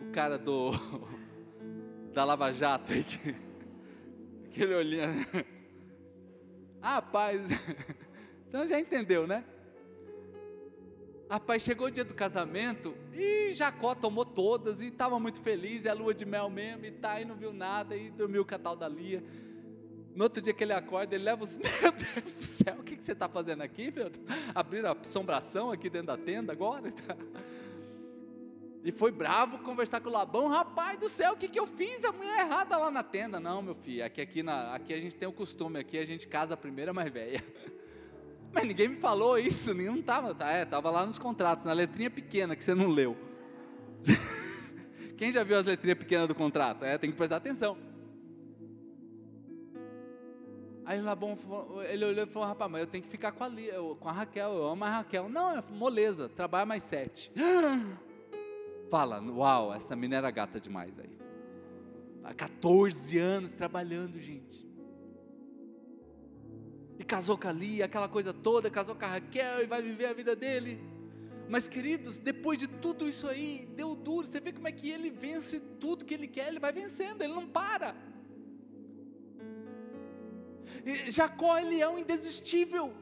O 0.00 0.12
cara 0.12 0.38
do 0.38 0.70
da 2.12 2.24
Lava 2.24 2.52
Jato 2.52 2.92
aí 2.92 3.04
que, 3.04 3.34
aquele 4.46 4.74
olhinho. 4.74 5.26
Ah, 6.80 7.00
paz. 7.00 7.48
Então 8.48 8.66
já 8.66 8.78
entendeu, 8.78 9.26
né? 9.26 9.44
Rapaz, 11.32 11.62
chegou 11.62 11.86
o 11.86 11.90
dia 11.90 12.04
do 12.04 12.12
casamento 12.12 12.94
e 13.14 13.54
Jacó 13.54 13.94
tomou 13.94 14.22
todas 14.22 14.82
e 14.82 14.88
estava 14.88 15.18
muito 15.18 15.40
feliz, 15.40 15.86
e 15.86 15.88
a 15.88 15.94
lua 15.94 16.12
de 16.12 16.26
mel 16.26 16.50
mesmo, 16.50 16.84
e 16.84 16.90
tá, 16.90 17.18
e 17.22 17.24
não 17.24 17.34
viu 17.34 17.54
nada, 17.54 17.96
e 17.96 18.10
dormiu 18.10 18.44
com 18.44 18.54
a 18.54 18.58
tal 18.58 18.76
da 18.76 18.86
Lia. 18.86 19.24
No 20.14 20.24
outro 20.24 20.42
dia 20.42 20.52
que 20.52 20.62
ele 20.62 20.72
acorda, 20.72 21.14
ele 21.14 21.24
leva 21.24 21.44
os. 21.44 21.56
Meu 21.80 21.92
Deus 21.92 22.34
do 22.34 22.42
céu, 22.42 22.76
o 22.78 22.82
que, 22.82 22.96
que 22.96 23.02
você 23.02 23.12
está 23.12 23.28
fazendo 23.28 23.62
aqui, 23.62 23.90
meu? 23.90 24.10
Abrir 24.54 24.84
a 24.84 24.92
assombração 24.92 25.70
aqui 25.70 25.88
dentro 25.88 26.08
da 26.08 26.16
tenda 26.18 26.52
agora? 26.52 26.92
E 28.84 28.90
foi 28.90 29.12
bravo 29.12 29.60
conversar 29.60 30.00
com 30.00 30.08
o 30.08 30.12
Labão, 30.12 30.48
rapaz 30.48 30.98
do 30.98 31.08
céu, 31.08 31.34
o 31.34 31.36
que, 31.36 31.46
que 31.46 31.58
eu 31.58 31.66
fiz? 31.66 32.04
A 32.04 32.10
mulher 32.10 32.40
errada 32.40 32.76
lá 32.76 32.90
na 32.90 33.02
tenda. 33.02 33.38
Não, 33.38 33.62
meu 33.62 33.74
filho, 33.74 34.04
aqui, 34.04 34.20
aqui, 34.20 34.42
na, 34.42 34.74
aqui 34.74 34.92
a 34.92 35.00
gente 35.00 35.14
tem 35.14 35.28
o 35.28 35.32
costume, 35.32 35.78
aqui 35.78 35.96
a 35.96 36.04
gente 36.04 36.26
casa 36.26 36.54
a 36.54 36.56
primeira 36.56 36.92
mais 36.92 37.10
velha. 37.12 37.44
Mas 38.52 38.66
ninguém 38.66 38.88
me 38.88 38.96
falou 38.96 39.38
isso, 39.38 39.72
nenhum 39.72 39.96
estava, 39.96 40.34
tá, 40.34 40.52
é, 40.52 40.64
estava 40.64 40.90
lá 40.90 41.06
nos 41.06 41.18
contratos, 41.18 41.64
na 41.64 41.72
letrinha 41.72 42.10
pequena 42.10 42.54
que 42.56 42.62
você 42.62 42.74
não 42.74 42.88
leu. 42.88 43.16
Quem 45.16 45.30
já 45.30 45.44
viu 45.44 45.56
as 45.56 45.64
letrinhas 45.64 45.98
pequenas 45.98 46.26
do 46.26 46.34
contrato? 46.34 46.84
É, 46.84 46.98
tem 46.98 47.10
que 47.10 47.16
prestar 47.16 47.36
atenção. 47.36 47.78
Aí 50.84 51.00
Labão, 51.00 51.36
ele 51.88 52.04
olhou 52.04 52.24
e 52.24 52.26
falou, 52.26 52.48
rapaz, 52.48 52.70
mas 52.70 52.80
eu 52.80 52.86
tenho 52.86 53.04
que 53.04 53.10
ficar 53.10 53.32
com 53.32 53.44
a, 53.44 53.50
com 53.98 54.08
a 54.08 54.12
Raquel, 54.12 54.52
eu 54.52 54.68
amo 54.68 54.84
a 54.84 54.90
Raquel. 54.90 55.28
Não, 55.28 55.56
é 55.56 55.62
moleza, 55.70 56.28
trabalha 56.28 56.66
mais 56.66 56.82
sete. 56.82 57.32
Fala, 58.90 59.22
uau, 59.22 59.72
essa 59.72 59.94
mina 59.94 60.16
era 60.16 60.30
gata 60.30 60.60
demais, 60.60 60.92
velho. 60.94 61.22
Há 62.24 62.34
14 62.34 63.18
anos 63.18 63.50
trabalhando, 63.52 64.20
gente 64.20 64.72
e 67.02 67.04
casou 67.04 67.36
com 67.36 67.48
a 67.48 67.52
Lia, 67.52 67.86
aquela 67.86 68.08
coisa 68.08 68.32
toda, 68.32 68.70
casou 68.70 68.94
com 68.94 69.04
a 69.04 69.08
Raquel 69.08 69.60
e 69.60 69.66
vai 69.66 69.82
viver 69.82 70.06
a 70.06 70.12
vida 70.12 70.36
dele. 70.36 70.80
Mas 71.48 71.66
queridos, 71.66 72.20
depois 72.20 72.56
de 72.56 72.68
tudo 72.68 73.08
isso 73.08 73.26
aí, 73.26 73.68
deu 73.74 73.96
duro. 73.96 74.24
Você 74.24 74.40
vê 74.40 74.52
como 74.52 74.68
é 74.68 74.72
que 74.72 74.88
ele 74.88 75.10
vence 75.10 75.58
tudo 75.58 76.04
que 76.04 76.14
ele 76.14 76.28
quer, 76.28 76.46
ele 76.46 76.60
vai 76.60 76.70
vencendo, 76.72 77.22
ele 77.22 77.34
não 77.34 77.46
para. 77.46 77.96
Jacó, 81.10 81.58
é 81.58 81.88
um 81.88 81.98
indesistível. 81.98 82.94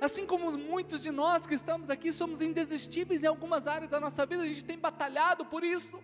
Assim 0.00 0.26
como 0.26 0.50
muitos 0.58 1.00
de 1.00 1.10
nós 1.10 1.46
que 1.46 1.54
estamos 1.54 1.88
aqui 1.88 2.12
somos 2.12 2.42
indesistíveis 2.42 3.24
em 3.24 3.26
algumas 3.26 3.66
áreas 3.66 3.88
da 3.88 4.00
nossa 4.00 4.26
vida, 4.26 4.42
a 4.42 4.46
gente 4.46 4.64
tem 4.64 4.78
batalhado 4.78 5.44
por 5.46 5.64
isso. 5.64 5.98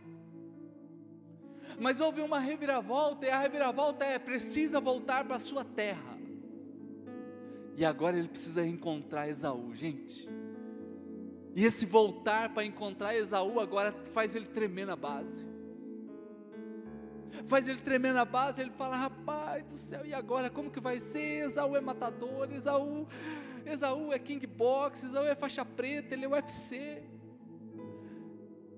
Mas 1.78 2.01
houve 2.01 2.20
uma 2.20 2.38
reviravolta, 2.38 3.26
e 3.26 3.30
a 3.30 3.38
reviravolta 3.38 4.05
é: 4.05 4.18
precisa 4.18 4.80
voltar 4.80 5.24
para 5.24 5.36
a 5.36 5.40
sua 5.40 5.64
terra. 5.64 6.18
E 7.76 7.84
agora 7.84 8.18
ele 8.18 8.28
precisa 8.28 8.64
encontrar 8.64 9.28
Esaú, 9.28 9.74
gente. 9.74 10.28
E 11.55 11.64
esse 11.64 11.84
voltar 11.86 12.53
para 12.53 12.64
encontrar 12.64 13.14
Esaú 13.16 13.59
agora 13.59 13.92
faz 14.12 14.34
ele 14.34 14.46
tremer 14.46 14.86
na 14.86 14.96
base. 14.96 15.49
Faz 17.47 17.66
ele 17.68 17.81
tremer 17.81 18.12
na 18.12 18.24
base, 18.24 18.61
ele 18.61 18.70
fala: 18.70 18.97
"Rapaz 18.97 19.64
do 19.64 19.76
céu, 19.76 20.05
e 20.05 20.12
agora 20.12 20.51
como 20.51 20.70
que 20.70 20.81
vai 20.81 20.99
ser? 20.99 21.45
Esaú 21.45 21.76
é 21.76 21.81
matador, 21.81 22.51
Esaú, 22.53 23.07
Esaú 23.64 24.12
é 24.12 24.18
king 24.18 24.45
box, 24.47 25.05
Esaú 25.05 25.24
é 25.24 25.35
faixa 25.35 25.64
preta, 25.64 26.14
ele 26.14 26.24
é 26.24 26.28
UFC. 26.28 27.03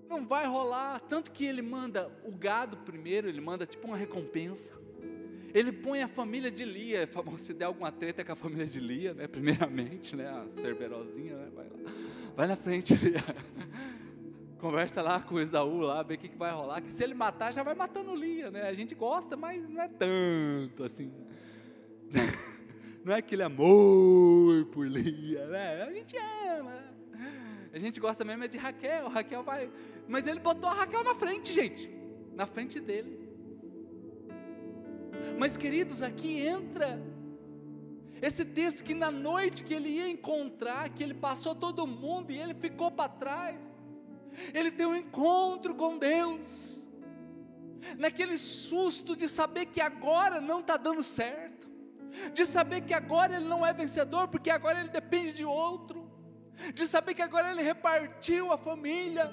Não 0.09 0.27
vai 0.27 0.47
rolar, 0.47 1.01
tanto 1.01 1.31
que 1.31 1.45
ele 1.45 1.63
manda 1.63 2.11
o 2.25 2.33
gado 2.33 2.77
primeiro, 2.79 3.29
ele 3.29 3.41
manda 3.41 3.65
tipo 3.65 3.87
uma 3.87 3.97
recompensa. 3.97 4.73
Ele 5.55 5.71
põe 5.71 6.03
a 6.03 6.09
família 6.09 6.51
de 6.51 6.65
Lia, 6.65 7.09
se 7.37 7.53
der 7.53 7.67
alguma 7.67 7.93
treta 7.93 8.25
com 8.25 8.33
a 8.33 8.37
família 8.37 8.67
de 8.67 8.81
Lia, 8.81 9.13
né? 9.13 9.27
Primeiramente, 9.27 10.17
né? 10.17 10.29
A 10.29 10.49
cerverosinha, 10.49 11.37
né? 11.37 11.51
Vai 11.55 11.67
lá, 11.69 11.93
vai 12.35 12.47
na 12.47 12.57
frente, 12.57 12.95
Lia. 12.95 13.23
Conversa 14.63 15.03
lá 15.03 15.21
com 15.21 15.35
o 15.35 15.41
Esaú 15.41 15.81
lá, 15.81 16.05
vê 16.05 16.15
o 16.15 16.19
que, 16.19 16.29
que 16.29 16.39
vai 16.39 16.53
rolar. 16.53 16.81
Que 16.81 16.93
se 16.93 17.03
ele 17.03 17.15
matar, 17.15 17.53
já 17.53 17.65
vai 17.65 17.75
matando 17.75 18.15
Lia, 18.15 18.49
né? 18.49 18.69
A 18.69 18.73
gente 18.73 18.95
gosta, 18.95 19.37
mas 19.37 19.69
não 19.69 19.83
é 19.83 19.89
tanto 19.89 20.85
assim. 20.85 21.13
Não 23.05 23.13
é 23.13 23.17
aquele 23.17 23.43
amor 23.43 24.67
por 24.67 24.87
Lia, 24.87 25.45
né? 25.49 25.83
A 25.83 25.93
gente 25.93 26.17
ama. 26.17 26.85
A 27.73 27.79
gente 27.81 27.99
gosta 27.99 28.25
mesmo 28.25 28.45
é 28.45 28.47
de 28.47 28.57
Raquel. 28.57 29.09
Raquel 29.09 29.43
vai. 29.43 29.69
Mas 30.07 30.29
ele 30.29 30.39
botou 30.39 30.71
a 30.71 30.75
Raquel 30.75 31.03
na 31.03 31.17
frente, 31.17 31.53
gente. 31.53 31.91
Na 32.33 32.47
frente 32.47 32.79
dele. 32.79 33.19
Mas, 35.37 35.57
queridos, 35.57 36.01
aqui 36.01 36.39
entra 36.39 37.03
esse 38.21 38.45
texto 38.45 38.85
que 38.85 38.95
na 38.95 39.11
noite 39.11 39.65
que 39.65 39.75
ele 39.75 39.89
ia 39.89 40.09
encontrar, 40.09 40.89
que 40.91 41.03
ele 41.03 41.15
passou 41.15 41.57
todo 41.57 41.85
mundo 41.85 42.31
e 42.31 42.39
ele 42.39 42.55
ficou 42.55 42.93
para 42.93 43.09
trás, 43.09 43.73
ele 44.53 44.71
tem 44.71 44.87
um 44.87 44.97
encontro 44.97 45.75
com 45.75 45.99
Deus, 45.99 46.87
naquele 47.99 48.39
susto 48.39 49.17
de 49.17 49.29
saber 49.29 49.67
que 49.67 49.81
agora 49.81 50.41
não 50.41 50.61
está 50.61 50.77
dando 50.77 51.03
certo, 51.03 51.71
de 52.33 52.45
saber 52.45 52.83
que 52.83 52.95
agora 52.95 53.37
ele 53.37 53.47
não 53.47 53.65
é 53.65 53.73
vencedor, 53.73 54.29
porque 54.29 54.51
agora 54.51 54.81
ele 54.81 54.91
depende 54.91 55.33
de 55.33 55.45
outro, 55.45 56.11
de 56.75 56.87
saber 56.87 57.15
que 57.15 57.23
agora 57.23 57.51
ele 57.51 57.63
repartiu 57.63 58.53
a 58.53 58.59
família, 58.59 59.33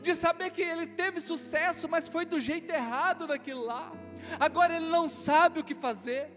de 0.00 0.14
saber 0.14 0.50
que 0.50 0.62
ele 0.62 0.86
teve 0.86 1.20
sucesso, 1.20 1.88
mas 1.88 2.08
foi 2.08 2.24
do 2.24 2.40
jeito 2.40 2.72
errado 2.72 3.26
naquilo 3.26 3.64
lá 3.64 3.92
agora 4.38 4.76
ele 4.76 4.88
não 4.88 5.08
sabe 5.08 5.60
o 5.60 5.64
que 5.64 5.74
fazer. 5.74 6.30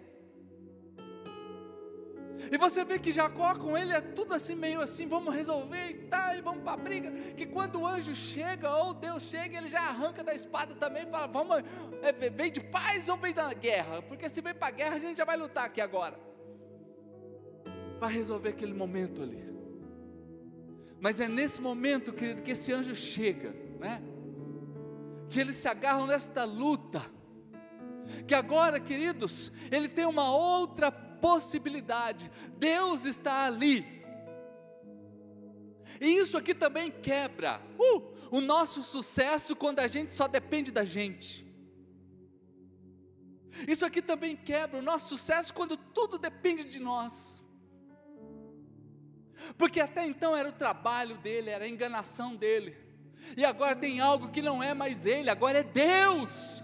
E 2.51 2.57
você 2.57 2.85
vê 2.85 2.99
que 2.99 3.11
Jacó 3.11 3.55
com 3.55 3.77
ele 3.77 3.91
é 3.91 4.01
tudo 4.01 4.33
assim, 4.33 4.55
meio 4.55 4.81
assim, 4.81 5.07
vamos 5.07 5.33
resolver 5.33 5.89
e 5.89 5.93
tá, 6.07 6.35
e 6.35 6.41
vamos 6.41 6.63
para 6.63 6.73
a 6.73 6.77
briga. 6.77 7.11
Que 7.33 7.45
quando 7.45 7.81
o 7.81 7.87
anjo 7.87 8.13
chega, 8.13 8.75
ou 8.75 8.93
Deus 8.93 9.23
chega, 9.23 9.57
ele 9.57 9.69
já 9.69 9.79
arranca 9.79 10.23
da 10.23 10.33
espada 10.33 10.75
também 10.75 11.03
e 11.03 11.11
fala: 11.11 11.27
vamos, 11.27 11.63
é, 12.01 12.11
vem 12.29 12.51
de 12.51 12.61
paz 12.61 13.09
ou 13.09 13.17
vem 13.17 13.33
da 13.33 13.53
guerra? 13.53 14.01
Porque 14.01 14.29
se 14.29 14.41
vem 14.41 14.53
para 14.53 14.67
a 14.67 14.71
guerra, 14.71 14.95
a 14.95 14.99
gente 14.99 15.17
já 15.17 15.25
vai 15.25 15.37
lutar 15.37 15.65
aqui 15.65 15.81
agora. 15.81 16.19
Para 17.99 18.07
resolver 18.07 18.49
aquele 18.49 18.73
momento 18.73 19.21
ali. 19.23 19.47
Mas 20.99 21.19
é 21.19 21.27
nesse 21.27 21.61
momento, 21.61 22.13
querido, 22.13 22.41
que 22.41 22.51
esse 22.51 22.71
anjo 22.71 22.93
chega, 22.95 23.55
né? 23.79 24.01
Que 25.29 25.39
eles 25.39 25.55
se 25.55 25.67
agarram 25.67 26.07
nesta 26.07 26.43
luta 26.43 27.17
que 28.25 28.33
agora, 28.33 28.79
queridos, 28.79 29.51
ele 29.71 29.87
tem 29.87 30.05
uma 30.05 30.31
outra 30.31 30.91
possibilidade. 31.21 32.31
Deus 32.57 33.05
está 33.05 33.45
ali. 33.45 33.85
E 35.99 36.07
isso 36.07 36.37
aqui 36.37 36.53
também 36.53 36.91
quebra 36.91 37.61
uh, 37.79 38.03
o 38.31 38.41
nosso 38.41 38.83
sucesso 38.83 39.55
quando 39.55 39.79
a 39.79 39.87
gente 39.87 40.11
só 40.11 40.27
depende 40.27 40.71
da 40.71 40.85
gente. 40.85 41.45
Isso 43.67 43.85
aqui 43.85 44.01
também 44.01 44.35
quebra 44.35 44.79
o 44.79 44.83
nosso 44.83 45.09
sucesso 45.09 45.53
quando 45.53 45.77
tudo 45.77 46.17
depende 46.17 46.65
de 46.65 46.79
nós. 46.79 47.41
Porque 49.57 49.79
até 49.79 50.05
então 50.05 50.35
era 50.35 50.49
o 50.49 50.51
trabalho 50.51 51.17
dele, 51.17 51.49
era 51.49 51.65
a 51.65 51.69
enganação 51.69 52.35
dele. 52.35 52.75
E 53.35 53.43
agora 53.45 53.75
tem 53.75 53.99
algo 53.99 54.29
que 54.29 54.41
não 54.41 54.61
é 54.61 54.73
mais 54.73 55.05
ele, 55.05 55.29
agora 55.29 55.59
é 55.59 55.63
Deus. 55.63 56.63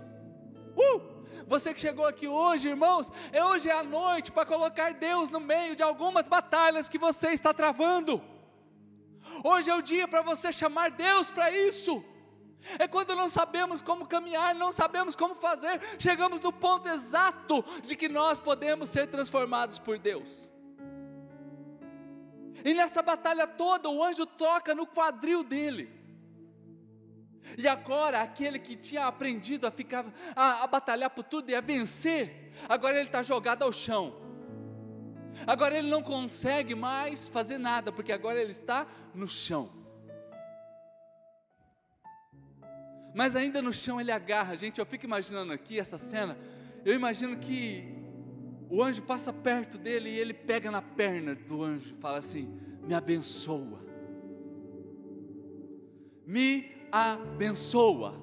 Uh! 0.75 1.12
Você 1.47 1.73
que 1.73 1.79
chegou 1.79 2.05
aqui 2.05 2.27
hoje, 2.27 2.69
irmãos, 2.69 3.11
é 3.31 3.43
hoje 3.43 3.69
é 3.69 3.73
a 3.73 3.83
noite 3.83 4.31
para 4.31 4.45
colocar 4.45 4.93
Deus 4.93 5.29
no 5.29 5.39
meio 5.39 5.75
de 5.75 5.83
algumas 5.83 6.27
batalhas 6.27 6.89
que 6.89 6.97
você 6.97 7.29
está 7.29 7.53
travando. 7.53 8.21
Hoje 9.43 9.69
é 9.69 9.75
o 9.75 9.81
dia 9.81 10.07
para 10.07 10.21
você 10.21 10.51
chamar 10.51 10.91
Deus 10.91 11.31
para 11.31 11.51
isso. 11.51 12.03
É 12.79 12.87
quando 12.87 13.15
não 13.15 13.27
sabemos 13.27 13.81
como 13.81 14.07
caminhar, 14.07 14.55
não 14.55 14.71
sabemos 14.71 15.15
como 15.15 15.35
fazer, 15.35 15.81
chegamos 15.99 16.39
no 16.39 16.51
ponto 16.51 16.87
exato 16.87 17.63
de 17.83 17.95
que 17.95 18.07
nós 18.07 18.39
podemos 18.39 18.89
ser 18.89 19.07
transformados 19.07 19.79
por 19.79 19.99
Deus. 19.99 20.49
E 22.63 22.73
nessa 22.73 23.01
batalha 23.01 23.45
toda, 23.45 23.89
o 23.89 24.01
anjo 24.01 24.25
toca 24.25 24.73
no 24.73 24.87
quadril 24.87 25.43
dele. 25.43 26.02
E 27.57 27.67
agora, 27.67 28.21
aquele 28.21 28.57
que 28.57 28.75
tinha 28.75 29.05
aprendido 29.05 29.67
a 29.67 29.71
ficar, 29.71 30.05
a, 30.35 30.63
a 30.63 30.67
batalhar 30.67 31.09
por 31.09 31.23
tudo 31.23 31.49
e 31.49 31.55
a 31.55 31.61
vencer, 31.61 32.51
agora 32.67 32.95
ele 32.95 33.05
está 33.05 33.21
jogado 33.21 33.63
ao 33.63 33.71
chão. 33.71 34.21
Agora 35.47 35.77
ele 35.77 35.89
não 35.89 36.01
consegue 36.01 36.75
mais 36.75 37.27
fazer 37.27 37.57
nada, 37.57 37.91
porque 37.91 38.11
agora 38.11 38.39
ele 38.39 38.51
está 38.51 38.87
no 39.13 39.27
chão. 39.27 39.71
Mas 43.13 43.35
ainda 43.35 43.61
no 43.61 43.71
chão 43.71 44.01
ele 44.01 44.11
agarra, 44.11 44.57
gente. 44.57 44.79
Eu 44.79 44.85
fico 44.85 45.05
imaginando 45.05 45.53
aqui 45.53 45.79
essa 45.79 45.97
cena. 45.97 46.37
Eu 46.83 46.93
imagino 46.95 47.37
que 47.37 47.93
o 48.69 48.81
anjo 48.81 49.03
passa 49.03 49.31
perto 49.31 49.77
dele 49.77 50.09
e 50.09 50.17
ele 50.17 50.33
pega 50.33 50.71
na 50.71 50.81
perna 50.81 51.35
do 51.35 51.63
anjo 51.63 51.93
e 51.95 52.01
fala 52.01 52.17
assim: 52.17 52.59
Me 52.81 52.93
abençoa. 52.93 53.83
Me 56.25 56.71
abençoa. 56.93 58.13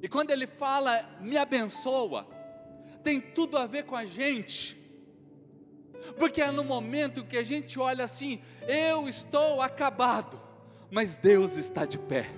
E 0.00 0.06
quando 0.06 0.30
ele 0.30 0.46
fala 0.46 1.02
me 1.20 1.36
abençoa, 1.36 2.28
tem 3.02 3.20
tudo 3.20 3.58
a 3.58 3.66
ver 3.66 3.84
com 3.84 3.96
a 3.96 4.06
gente. 4.06 4.80
Porque 6.16 6.40
é 6.40 6.52
no 6.52 6.62
momento 6.62 7.24
que 7.24 7.36
a 7.36 7.42
gente 7.42 7.80
olha 7.80 8.04
assim, 8.04 8.40
eu 8.68 9.08
estou 9.08 9.60
acabado, 9.60 10.40
mas 10.88 11.16
Deus 11.16 11.56
está 11.56 11.84
de 11.84 11.98
pé. 11.98 12.30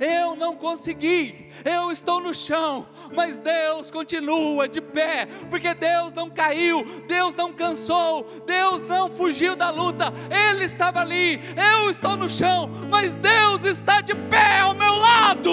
Eu 0.00 0.34
não 0.34 0.56
consegui, 0.56 1.50
eu 1.64 1.90
estou 1.90 2.20
no 2.20 2.34
chão, 2.34 2.86
mas 3.14 3.38
Deus 3.38 3.90
continua 3.90 4.68
de 4.68 4.80
pé, 4.80 5.26
porque 5.48 5.72
Deus 5.74 6.12
não 6.12 6.28
caiu, 6.28 6.84
Deus 7.06 7.34
não 7.34 7.52
cansou, 7.52 8.24
Deus 8.46 8.82
não 8.82 9.10
fugiu 9.10 9.56
da 9.56 9.70
luta, 9.70 10.12
Ele 10.30 10.64
estava 10.64 11.00
ali, 11.00 11.40
eu 11.56 11.90
estou 11.90 12.16
no 12.16 12.28
chão, 12.28 12.68
mas 12.90 13.16
Deus 13.16 13.64
está 13.64 14.00
de 14.00 14.14
pé 14.14 14.60
ao 14.60 14.74
meu 14.74 14.94
lado. 14.96 15.50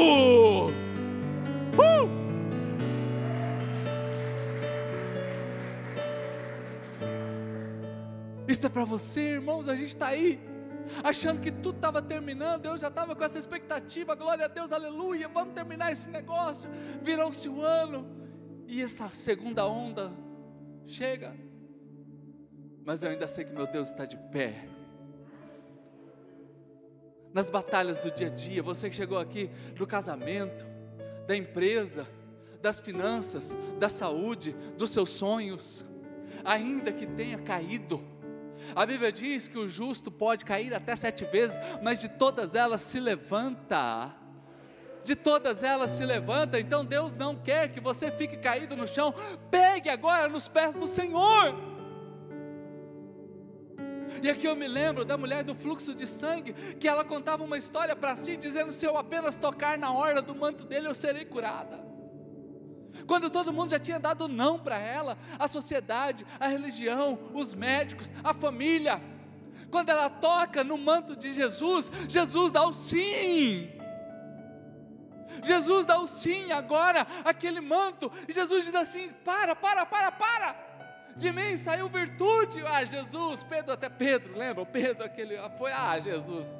Uh! 1.77 2.23
Isso 8.47 8.65
é 8.65 8.69
para 8.69 8.85
você, 8.85 9.21
irmãos, 9.31 9.67
a 9.67 9.75
gente 9.75 9.89
está 9.89 10.07
aí, 10.07 10.39
achando 11.03 11.41
que 11.41 11.51
tudo 11.51 11.75
estava 11.75 12.01
terminando, 12.01 12.65
eu 12.65 12.77
já 12.77 12.87
estava 12.87 13.15
com 13.15 13.23
essa 13.23 13.37
expectativa, 13.37 14.15
glória 14.15 14.45
a 14.45 14.47
Deus, 14.47 14.71
aleluia, 14.71 15.27
vamos 15.27 15.53
terminar 15.53 15.91
esse 15.91 16.09
negócio. 16.09 16.69
Virou-se 17.01 17.47
o 17.49 17.61
ano, 17.61 18.05
e 18.67 18.81
essa 18.81 19.09
segunda 19.09 19.67
onda 19.67 20.11
chega, 20.85 21.35
mas 22.85 23.03
eu 23.03 23.09
ainda 23.09 23.27
sei 23.27 23.45
que 23.45 23.53
meu 23.53 23.67
Deus 23.67 23.89
está 23.89 24.05
de 24.05 24.17
pé. 24.17 24.67
Nas 27.33 27.49
batalhas 27.49 27.99
do 27.99 28.11
dia 28.11 28.27
a 28.27 28.29
dia, 28.29 28.61
você 28.61 28.89
que 28.89 28.95
chegou 28.95 29.17
aqui 29.17 29.49
do 29.75 29.87
casamento, 29.87 30.65
da 31.27 31.35
empresa, 31.35 32.07
das 32.61 32.79
finanças, 32.79 33.55
da 33.79 33.89
saúde, 33.89 34.55
dos 34.77 34.89
seus 34.91 35.09
sonhos, 35.09 35.85
ainda 36.45 36.91
que 36.91 37.05
tenha 37.05 37.37
caído, 37.39 38.03
a 38.75 38.85
Bíblia 38.85 39.11
diz 39.11 39.47
que 39.47 39.57
o 39.57 39.69
justo 39.69 40.11
pode 40.11 40.45
cair 40.45 40.73
até 40.73 40.95
sete 40.95 41.25
vezes, 41.25 41.59
mas 41.81 41.99
de 41.99 42.09
todas 42.09 42.55
elas 42.55 42.81
se 42.81 42.99
levanta. 42.99 44.13
De 45.03 45.15
todas 45.15 45.63
elas 45.63 45.91
se 45.91 46.05
levanta, 46.05 46.59
então 46.59 46.85
Deus 46.85 47.13
não 47.13 47.35
quer 47.35 47.69
que 47.69 47.81
você 47.81 48.09
fique 48.09 48.37
caído 48.37 48.75
no 48.75 48.87
chão. 48.87 49.13
Pegue 49.51 49.89
agora 49.89 50.29
nos 50.29 50.47
pés 50.47 50.75
do 50.75 50.87
Senhor. 50.87 51.73
E 54.21 54.29
aqui 54.29 54.45
eu 54.45 54.55
me 54.55 54.67
lembro 54.67 55.03
da 55.03 55.17
mulher 55.17 55.43
do 55.43 55.55
fluxo 55.55 55.93
de 55.93 56.07
sangue, 56.07 56.53
que 56.53 56.87
ela 56.87 57.03
contava 57.03 57.43
uma 57.43 57.57
história 57.57 57.95
para 57.95 58.15
si, 58.15 58.37
dizendo: 58.37 58.71
Se 58.71 58.85
eu 58.85 58.97
apenas 58.97 59.35
tocar 59.35 59.77
na 59.77 59.93
orla 59.93 60.21
do 60.21 60.35
manto 60.35 60.65
dele, 60.65 60.87
eu 60.87 60.93
serei 60.93 61.25
curada. 61.25 61.92
Quando 63.07 63.29
todo 63.29 63.53
mundo 63.53 63.71
já 63.71 63.79
tinha 63.79 63.99
dado 63.99 64.27
não 64.27 64.59
para 64.59 64.77
ela, 64.77 65.17
a 65.37 65.47
sociedade, 65.47 66.25
a 66.39 66.47
religião, 66.47 67.19
os 67.33 67.53
médicos, 67.53 68.11
a 68.23 68.33
família. 68.33 69.01
Quando 69.71 69.89
ela 69.89 70.09
toca 70.09 70.63
no 70.63 70.77
manto 70.77 71.15
de 71.15 71.33
Jesus, 71.33 71.91
Jesus 72.07 72.51
dá 72.51 72.65
o 72.65 72.73
sim. 72.73 73.71
Jesus 75.43 75.85
dá 75.85 75.99
o 75.99 76.07
sim 76.07 76.51
agora, 76.51 77.07
aquele 77.25 77.59
manto, 77.59 78.11
e 78.27 78.33
Jesus 78.33 78.65
diz 78.65 78.75
assim: 78.75 79.09
para, 79.25 79.55
para, 79.55 79.85
para, 79.85 80.11
para. 80.11 80.55
De 81.15 81.31
mim 81.31 81.57
saiu 81.57 81.87
virtude. 81.89 82.63
Ah, 82.65 82.85
Jesus, 82.85 83.43
Pedro, 83.43 83.73
até 83.73 83.89
Pedro, 83.89 84.37
lembra? 84.37 84.65
Pedro, 84.65 85.03
aquele, 85.03 85.37
foi, 85.57 85.71
ah, 85.71 85.99
Jesus, 85.99 86.51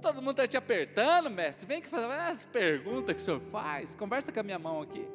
todo 0.00 0.16
mundo 0.16 0.30
está 0.30 0.46
te 0.46 0.56
apertando, 0.56 1.30
mestre. 1.30 1.66
Vem 1.66 1.80
que 1.80 1.88
fazer 1.88 2.12
as 2.12 2.44
perguntas 2.44 3.14
que 3.14 3.22
o 3.22 3.24
senhor 3.24 3.40
faz. 3.52 3.94
Conversa 3.94 4.32
com 4.32 4.40
a 4.40 4.42
minha 4.42 4.58
mão 4.58 4.82
aqui. 4.82 5.06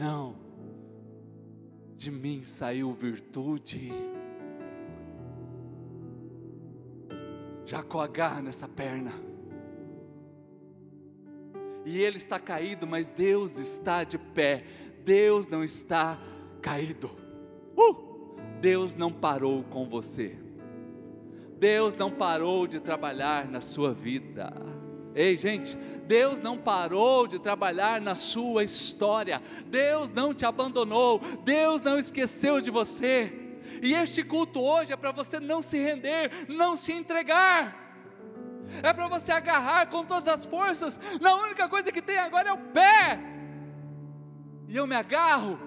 Não, 0.00 0.34
de 1.94 2.10
mim 2.10 2.42
saiu 2.42 2.90
virtude. 2.90 3.92
Jacó 7.66 8.00
agarra 8.00 8.40
nessa 8.40 8.66
perna. 8.66 9.12
E 11.84 12.00
ele 12.00 12.16
está 12.16 12.38
caído, 12.38 12.86
mas 12.86 13.10
Deus 13.10 13.58
está 13.58 14.02
de 14.02 14.16
pé. 14.16 14.64
Deus 15.04 15.48
não 15.48 15.62
está 15.62 16.18
caído. 16.62 17.10
Uh! 17.76 18.38
Deus 18.58 18.94
não 18.94 19.12
parou 19.12 19.64
com 19.64 19.86
você. 19.86 20.34
Deus 21.58 21.94
não 21.94 22.10
parou 22.10 22.66
de 22.66 22.80
trabalhar 22.80 23.46
na 23.46 23.60
sua 23.60 23.92
vida. 23.92 24.50
Ei, 25.14 25.36
gente, 25.36 25.76
Deus 26.06 26.40
não 26.40 26.56
parou 26.56 27.26
de 27.26 27.38
trabalhar 27.38 28.00
na 28.00 28.14
sua 28.14 28.64
história, 28.64 29.42
Deus 29.66 30.10
não 30.10 30.32
te 30.32 30.44
abandonou, 30.44 31.20
Deus 31.44 31.82
não 31.82 31.98
esqueceu 31.98 32.60
de 32.60 32.70
você. 32.70 33.32
E 33.82 33.94
este 33.94 34.22
culto 34.22 34.60
hoje 34.60 34.92
é 34.92 34.96
para 34.96 35.12
você 35.12 35.40
não 35.40 35.62
se 35.62 35.78
render, 35.78 36.30
não 36.48 36.76
se 36.76 36.92
entregar, 36.92 37.80
é 38.82 38.92
para 38.92 39.08
você 39.08 39.32
agarrar 39.32 39.86
com 39.86 40.04
todas 40.04 40.28
as 40.28 40.44
forças. 40.44 41.00
Na 41.20 41.34
única 41.34 41.68
coisa 41.68 41.90
que 41.90 42.02
tem 42.02 42.18
agora 42.18 42.50
é 42.50 42.52
o 42.52 42.58
pé, 42.58 43.20
e 44.68 44.76
eu 44.76 44.86
me 44.86 44.94
agarro, 44.94 45.58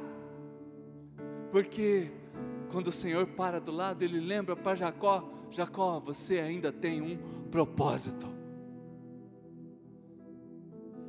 porque 1.52 2.12
quando 2.72 2.88
o 2.88 2.92
Senhor 2.92 3.28
para 3.28 3.60
do 3.60 3.72
lado, 3.72 4.04
Ele 4.04 4.20
lembra 4.20 4.56
para 4.56 4.76
Jacó: 4.76 5.30
Jacó, 5.52 6.00
você 6.00 6.40
ainda 6.40 6.72
tem 6.72 7.02
um 7.02 7.50
propósito. 7.50 8.33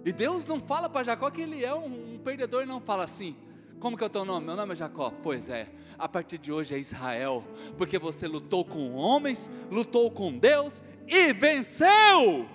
E 0.05 0.13
Deus 0.13 0.47
não 0.47 0.61
fala 0.61 0.89
para 0.89 1.03
Jacó 1.03 1.31
que 1.31 1.41
ele 1.41 1.65
é 1.65 1.75
um, 1.75 2.15
um 2.15 2.19
perdedor, 2.19 2.67
não 2.67 2.81
fala 2.81 3.05
assim. 3.05 3.35
Como 3.81 3.97
que 3.97 4.05
é 4.05 4.07
o 4.07 4.11
teu 4.11 4.25
nome? 4.25 4.47
Meu 4.47 4.57
nome 4.57 4.73
é 4.73 4.77
Jacó. 4.77 5.13
Pois 5.23 5.49
é, 5.49 5.69
a 5.99 6.09
partir 6.09 6.39
de 6.39 6.53
hoje 6.53 6.75
é 6.75 6.79
Israel, 6.79 7.43
porque 7.79 7.99
você 7.99 8.29
lutou 8.29 8.65
com 8.65 8.95
homens, 8.95 9.51
lutou 9.71 10.11
com 10.11 10.37
Deus 10.37 10.83
e 11.07 11.33
venceu. 11.33 12.47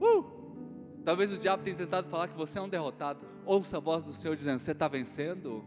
Uh! 0.00 0.24
Talvez 1.04 1.32
o 1.32 1.38
diabo 1.38 1.62
tenha 1.62 1.76
tentado 1.76 2.08
falar 2.08 2.28
que 2.28 2.36
você 2.36 2.58
é 2.58 2.62
um 2.62 2.68
derrotado. 2.68 3.26
Ouça 3.44 3.76
a 3.76 3.80
voz 3.80 4.06
do 4.06 4.12
Senhor 4.14 4.34
dizendo: 4.34 4.60
Você 4.60 4.72
está 4.72 4.88
vencendo. 4.88 5.64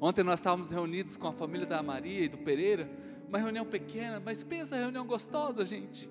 Ontem 0.00 0.22
nós 0.22 0.40
estávamos 0.40 0.70
reunidos 0.70 1.16
com 1.16 1.26
a 1.26 1.32
família 1.32 1.66
da 1.66 1.82
Maria 1.82 2.24
e 2.24 2.28
do 2.28 2.38
Pereira, 2.38 2.88
uma 3.28 3.38
reunião 3.38 3.64
pequena, 3.66 4.22
mas 4.24 4.44
pensa 4.44 4.76
reunião 4.76 5.04
gostosa, 5.04 5.64
gente. 5.66 6.08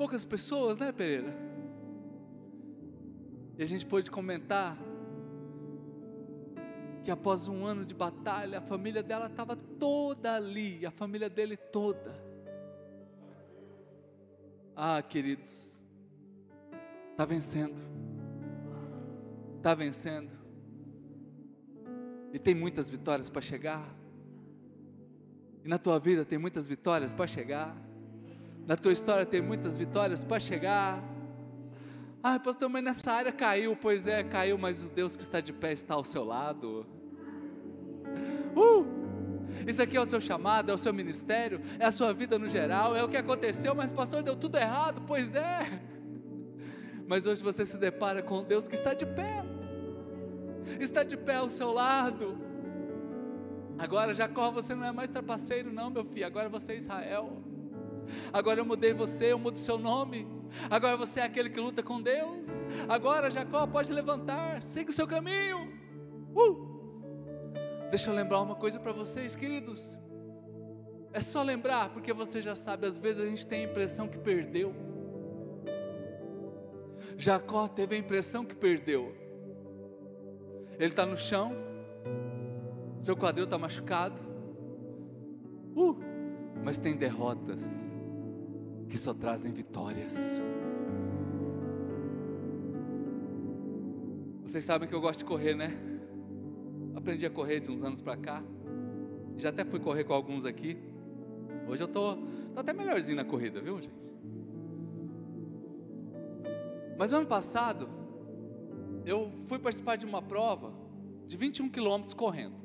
Poucas 0.00 0.24
pessoas, 0.24 0.78
né, 0.78 0.90
Pereira? 0.92 1.36
E 3.58 3.62
a 3.62 3.66
gente 3.66 3.84
pôde 3.84 4.10
comentar 4.10 4.78
que 7.04 7.10
após 7.10 7.50
um 7.50 7.66
ano 7.66 7.84
de 7.84 7.92
batalha, 7.92 8.60
a 8.60 8.62
família 8.62 9.02
dela 9.02 9.26
estava 9.26 9.54
toda 9.54 10.36
ali, 10.36 10.86
a 10.86 10.90
família 10.90 11.28
dele 11.28 11.54
toda. 11.54 12.14
Ah, 14.74 15.02
queridos, 15.02 15.82
está 17.10 17.26
vencendo, 17.26 17.78
está 19.58 19.74
vencendo, 19.74 20.32
e 22.32 22.38
tem 22.38 22.54
muitas 22.54 22.88
vitórias 22.88 23.28
para 23.28 23.42
chegar, 23.42 23.94
e 25.62 25.68
na 25.68 25.76
tua 25.76 25.98
vida 25.98 26.24
tem 26.24 26.38
muitas 26.38 26.66
vitórias 26.66 27.12
para 27.12 27.26
chegar. 27.26 27.89
Na 28.70 28.76
tua 28.76 28.92
história 28.92 29.26
tem 29.26 29.42
muitas 29.42 29.76
vitórias 29.76 30.22
para 30.22 30.38
chegar. 30.38 31.02
Ah, 32.22 32.38
pastor, 32.38 32.68
mas 32.68 32.84
nessa 32.84 33.10
área 33.10 33.32
caiu. 33.32 33.74
Pois 33.74 34.06
é, 34.06 34.22
caiu, 34.22 34.56
mas 34.56 34.80
o 34.84 34.88
Deus 34.88 35.16
que 35.16 35.24
está 35.24 35.40
de 35.40 35.52
pé 35.52 35.72
está 35.72 35.94
ao 35.94 36.04
seu 36.04 36.22
lado. 36.22 36.86
Uh! 38.54 38.86
Isso 39.66 39.82
aqui 39.82 39.96
é 39.96 40.00
o 40.00 40.06
seu 40.06 40.20
chamado, 40.20 40.70
é 40.70 40.72
o 40.72 40.78
seu 40.78 40.94
ministério, 40.94 41.60
é 41.80 41.86
a 41.86 41.90
sua 41.90 42.14
vida 42.14 42.38
no 42.38 42.48
geral, 42.48 42.94
é 42.94 43.02
o 43.02 43.08
que 43.08 43.16
aconteceu, 43.16 43.74
mas 43.74 43.90
pastor, 43.90 44.22
deu 44.22 44.36
tudo 44.36 44.56
errado. 44.56 45.02
Pois 45.04 45.34
é. 45.34 45.82
Mas 47.08 47.26
hoje 47.26 47.42
você 47.42 47.66
se 47.66 47.76
depara 47.76 48.22
com 48.22 48.44
Deus 48.44 48.68
que 48.68 48.76
está 48.76 48.94
de 48.94 49.04
pé. 49.04 49.44
Está 50.78 51.02
de 51.02 51.16
pé 51.16 51.34
ao 51.34 51.48
seu 51.48 51.72
lado. 51.72 52.38
Agora, 53.76 54.14
Jacó, 54.14 54.52
você 54.52 54.76
não 54.76 54.84
é 54.84 54.92
mais 54.92 55.10
trapaceiro, 55.10 55.72
não, 55.72 55.90
meu 55.90 56.04
filho. 56.04 56.24
Agora 56.24 56.48
você 56.48 56.74
é 56.74 56.76
Israel. 56.76 57.49
Agora 58.32 58.60
eu 58.60 58.64
mudei 58.64 58.92
você, 58.92 59.32
eu 59.32 59.38
mudo 59.38 59.58
seu 59.58 59.78
nome. 59.78 60.26
Agora 60.68 60.96
você 60.96 61.20
é 61.20 61.24
aquele 61.24 61.50
que 61.50 61.60
luta 61.60 61.82
com 61.82 62.00
Deus. 62.00 62.48
Agora 62.88 63.30
Jacó 63.30 63.66
pode 63.66 63.92
levantar, 63.92 64.62
siga 64.62 64.90
o 64.90 64.92
seu 64.92 65.06
caminho. 65.06 65.72
Uh! 66.34 66.70
Deixa 67.90 68.10
eu 68.10 68.14
lembrar 68.14 68.40
uma 68.40 68.54
coisa 68.54 68.78
para 68.78 68.92
vocês, 68.92 69.34
queridos. 69.34 69.98
É 71.12 71.20
só 71.20 71.42
lembrar, 71.42 71.90
porque 71.90 72.12
você 72.12 72.40
já 72.40 72.54
sabe, 72.54 72.86
às 72.86 72.98
vezes 72.98 73.20
a 73.20 73.26
gente 73.26 73.46
tem 73.46 73.64
a 73.64 73.68
impressão 73.68 74.06
que 74.06 74.18
perdeu. 74.18 74.72
Jacó 77.16 77.66
teve 77.66 77.96
a 77.96 77.98
impressão 77.98 78.44
que 78.44 78.54
perdeu. 78.54 79.14
Ele 80.78 80.86
está 80.86 81.04
no 81.04 81.16
chão, 81.16 81.52
seu 83.00 83.16
quadril 83.16 83.44
está 83.44 83.58
machucado, 83.58 84.20
uh, 85.76 85.98
mas 86.64 86.78
tem 86.78 86.96
derrotas 86.96 87.99
que 88.90 88.98
só 88.98 89.14
trazem 89.14 89.52
vitórias. 89.52 90.40
Vocês 94.42 94.64
sabem 94.64 94.88
que 94.88 94.94
eu 94.94 95.00
gosto 95.00 95.20
de 95.20 95.24
correr, 95.24 95.54
né? 95.54 95.70
Aprendi 96.96 97.24
a 97.24 97.30
correr 97.30 97.60
de 97.60 97.70
uns 97.70 97.84
anos 97.84 98.00
para 98.00 98.16
cá. 98.16 98.42
Já 99.36 99.50
até 99.50 99.64
fui 99.64 99.78
correr 99.78 100.02
com 100.02 100.12
alguns 100.12 100.44
aqui. 100.44 100.76
Hoje 101.68 101.84
eu 101.84 101.88
tô, 101.88 102.16
tô 102.52 102.60
até 102.60 102.72
melhorzinho 102.72 103.16
na 103.16 103.24
corrida, 103.24 103.60
viu, 103.60 103.80
gente? 103.80 104.10
Mas 106.98 107.12
ano 107.12 107.26
passado 107.26 107.88
eu 109.06 109.32
fui 109.46 109.60
participar 109.60 109.94
de 109.96 110.04
uma 110.04 110.20
prova 110.20 110.74
de 111.28 111.36
21 111.36 111.68
quilômetros 111.68 112.12
correndo. 112.12 112.56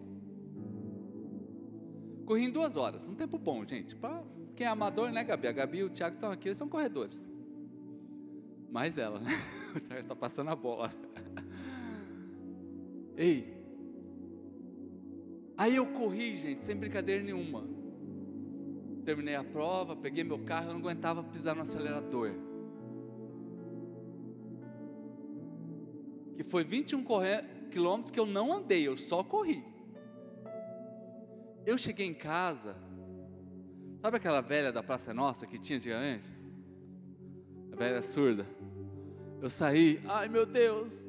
Corri 2.25 2.45
em 2.45 2.51
duas 2.51 2.75
horas, 2.75 3.07
um 3.07 3.13
tempo 3.13 3.37
bom, 3.37 3.63
gente. 3.63 3.95
Para 3.95 4.23
quem 4.55 4.65
é 4.65 4.69
amador, 4.69 5.11
né, 5.11 5.23
Gabi? 5.23 5.47
A 5.47 5.51
Gabi 5.51 5.79
e 5.79 5.83
o 5.83 5.89
Thiago 5.89 6.15
estão 6.15 6.31
aqui, 6.31 6.47
eles 6.47 6.57
são 6.57 6.69
corredores. 6.69 7.29
Mais 8.71 8.97
ela, 8.97 9.19
né? 9.19 9.31
O 9.75 9.79
Thiago 9.79 10.01
está 10.01 10.15
passando 10.15 10.49
a 10.49 10.55
bola. 10.55 10.89
Ei. 13.17 13.53
Aí 15.57 15.75
eu 15.75 15.85
corri, 15.87 16.37
gente, 16.37 16.61
sem 16.61 16.75
brincadeira 16.77 17.21
nenhuma. 17.21 17.67
Terminei 19.03 19.35
a 19.35 19.43
prova, 19.43 19.95
peguei 19.95 20.23
meu 20.23 20.39
carro, 20.39 20.67
eu 20.69 20.73
não 20.73 20.79
aguentava 20.79 21.23
pisar 21.23 21.55
no 21.55 21.61
acelerador. 21.61 22.31
Que 26.35 26.43
foi 26.43 26.63
21 26.63 27.03
quilômetros 27.69 28.11
que 28.11 28.19
eu 28.19 28.25
não 28.25 28.53
andei, 28.53 28.87
eu 28.87 28.95
só 28.95 29.23
corri. 29.23 29.63
Eu 31.65 31.77
cheguei 31.77 32.05
em 32.05 32.13
casa, 32.13 32.75
Sabe 34.05 34.17
aquela 34.17 34.39
velha 34.39 34.71
da 34.71 34.83
Praça 34.83 35.11
Nossa 35.15 35.47
que 35.47 35.57
tinha 35.57 35.77
antigamente? 35.77 36.31
A 37.73 37.75
velha 37.75 38.03
surda. 38.03 38.45
Eu 39.41 39.49
saí, 39.49 39.99
ai 40.05 40.29
meu 40.29 40.45
Deus. 40.45 41.07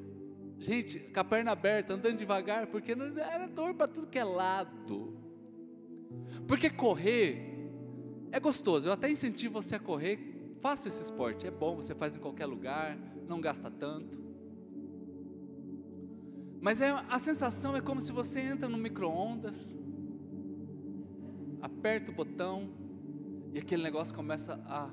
Gente, 0.58 1.00
com 1.00 1.20
a 1.20 1.22
perna 1.22 1.50
aberta, 1.50 1.92
andando 1.92 2.16
devagar, 2.16 2.68
porque 2.68 2.92
era 2.92 3.48
dor 3.48 3.74
para 3.74 3.86
tudo 3.86 4.06
que 4.06 4.18
é 4.18 4.24
lado. 4.24 5.14
Porque 6.48 6.70
correr 6.70 7.68
é 8.32 8.40
gostoso. 8.40 8.88
Eu 8.88 8.92
até 8.92 9.10
incentivo 9.10 9.60
você 9.60 9.74
a 9.74 9.78
correr. 9.78 10.56
Faça 10.62 10.88
esse 10.88 11.02
esporte, 11.02 11.46
é 11.46 11.50
bom, 11.50 11.76
você 11.76 11.94
faz 11.94 12.16
em 12.16 12.18
qualquer 12.18 12.46
lugar, 12.46 12.96
não 13.28 13.42
gasta 13.42 13.70
tanto. 13.70 14.18
Mas 16.62 16.80
é, 16.80 16.92
a 17.10 17.18
sensação 17.18 17.76
é 17.76 17.80
como 17.82 18.00
se 18.00 18.10
você 18.10 18.40
entra 18.40 18.70
no 18.70 18.78
micro-ondas, 18.78 19.76
aperta 21.60 22.10
o 22.10 22.14
botão, 22.14 22.85
e 23.56 23.58
aquele 23.58 23.82
negócio 23.82 24.14
começa 24.14 24.62
a 24.66 24.90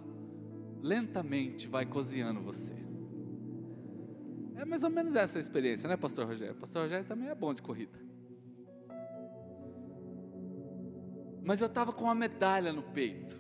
lentamente 0.82 1.68
vai 1.68 1.86
cozinhando 1.86 2.40
você. 2.40 2.74
É 4.56 4.64
mais 4.64 4.84
ou 4.84 4.90
menos 4.90 5.16
essa 5.16 5.38
a 5.38 5.42
experiência, 5.42 5.90
né, 5.90 5.98
Pastor 5.98 6.26
Rogério? 6.28 6.56
Pastor 6.56 6.84
Rogério 6.84 7.06
também 7.06 7.28
é 7.28 7.36
bom 7.36 7.54
de 7.54 7.62
corrida. 7.62 8.00
Mas 11.44 11.60
eu 11.60 11.68
estava 11.68 11.92
com 11.92 12.06
uma 12.06 12.16
medalha 12.16 12.72
no 12.72 12.84
peito. 12.84 13.38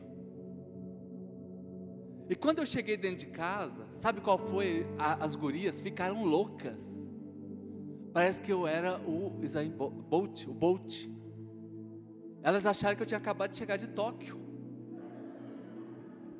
E 2.29 2.35
quando 2.35 2.59
eu 2.59 2.65
cheguei 2.65 2.97
dentro 2.97 3.25
de 3.25 3.31
casa, 3.31 3.87
sabe 3.93 4.19
qual 4.19 4.37
foi? 4.37 4.85
A, 4.99 5.23
as 5.23 5.37
gurias 5.37 5.79
ficaram 5.79 6.25
loucas. 6.25 7.09
Parece 8.11 8.41
que 8.41 8.51
eu 8.51 8.67
era 8.67 8.99
o 8.99 9.41
Isaim 9.41 9.71
Bolt, 9.71 10.47
o 10.47 10.53
Bolt. 10.53 11.07
Elas 12.41 12.65
acharam 12.65 12.97
que 12.97 13.03
eu 13.03 13.07
tinha 13.07 13.19
acabado 13.19 13.51
de 13.51 13.55
chegar 13.55 13.77
de 13.77 13.87
Tóquio. 13.87 14.42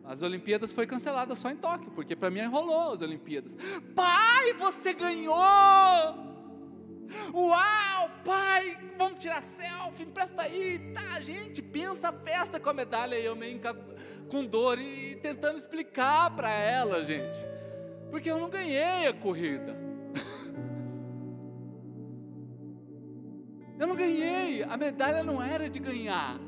As 0.06 0.22
Olimpíadas 0.22 0.74
foi 0.74 0.86
cancelada 0.86 1.34
só 1.34 1.50
em 1.50 1.56
Tóquio, 1.56 1.92
porque 1.92 2.16
para 2.16 2.30
mim 2.30 2.42
enrolou 2.42 2.92
as 2.92 3.02
Olimpíadas. 3.02 3.58
Pai, 3.96 4.54
você 4.54 4.94
ganhou! 4.94 6.34
Uau, 7.34 8.10
pai, 8.26 8.78
vamos 8.98 9.20
tirar 9.20 9.42
selfie, 9.42 10.04
empresta 10.04 10.44
aí, 10.44 10.80
tá, 10.94 11.20
gente, 11.22 11.62
pensa 11.62 12.10
a 12.10 12.12
festa 12.14 12.60
com 12.60 12.70
a 12.70 12.74
medalha 12.74 13.18
e 13.18 13.26
eu 13.26 13.36
meio 13.36 13.62
com 14.30 14.44
dor 14.44 14.80
e 14.80 15.16
tentando 15.18 15.58
explicar 15.58 16.32
para 16.36 16.50
ela, 16.50 17.04
gente, 17.04 17.38
porque 18.10 18.30
eu 18.30 18.40
não 18.40 18.50
ganhei 18.50 19.08
a 19.08 19.14
corrida. 19.14 19.78
Eu 23.80 23.88
não 23.88 23.96
ganhei, 23.96 24.64
a 24.64 24.78
medalha 24.78 25.24
não 25.24 25.44
era 25.44 25.68
de 25.68 25.80
ganhar. 25.80 26.40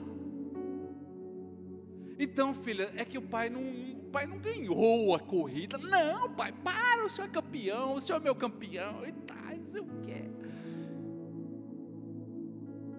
Então, 2.17 2.53
filha, 2.53 2.91
é 2.95 3.03
que 3.03 3.17
o 3.17 3.21
pai 3.21 3.49
não, 3.49 3.61
o 3.61 4.09
pai 4.11 4.25
não 4.25 4.37
ganhou 4.37 5.13
a 5.13 5.19
corrida. 5.19 5.77
Não, 5.77 6.29
pai, 6.33 6.53
para, 6.63 7.05
o 7.05 7.09
senhor 7.09 7.27
é 7.27 7.31
campeão, 7.31 7.95
o 7.95 8.01
senhor 8.01 8.19
é 8.19 8.23
meu 8.23 8.35
campeão 8.35 9.05
e 9.05 9.11
tal, 9.11 9.57
não 9.57 9.65
sei 9.65 9.81
o 9.81 9.87
quê. 10.03 10.23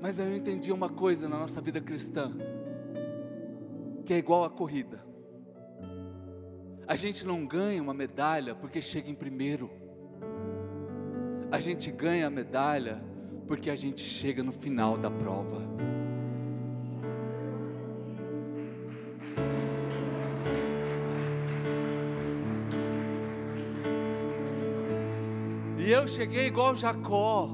Mas 0.00 0.18
eu 0.18 0.36
entendi 0.36 0.70
uma 0.70 0.90
coisa 0.90 1.28
na 1.28 1.38
nossa 1.38 1.60
vida 1.60 1.80
cristã, 1.80 2.32
que 4.04 4.12
é 4.12 4.18
igual 4.18 4.44
a 4.44 4.50
corrida. 4.50 5.04
A 6.86 6.94
gente 6.94 7.26
não 7.26 7.44
ganha 7.44 7.82
uma 7.82 7.94
medalha 7.94 8.54
porque 8.54 8.80
chega 8.80 9.10
em 9.10 9.14
primeiro. 9.14 9.70
A 11.50 11.58
gente 11.58 11.90
ganha 11.90 12.26
a 12.26 12.30
medalha 12.30 13.02
porque 13.46 13.70
a 13.70 13.76
gente 13.76 14.02
chega 14.02 14.42
no 14.42 14.52
final 14.52 14.96
da 14.96 15.10
prova. 15.10 15.62
E 25.86 25.92
eu 25.92 26.08
cheguei 26.08 26.48
igual 26.48 26.74
Jacó. 26.74 27.48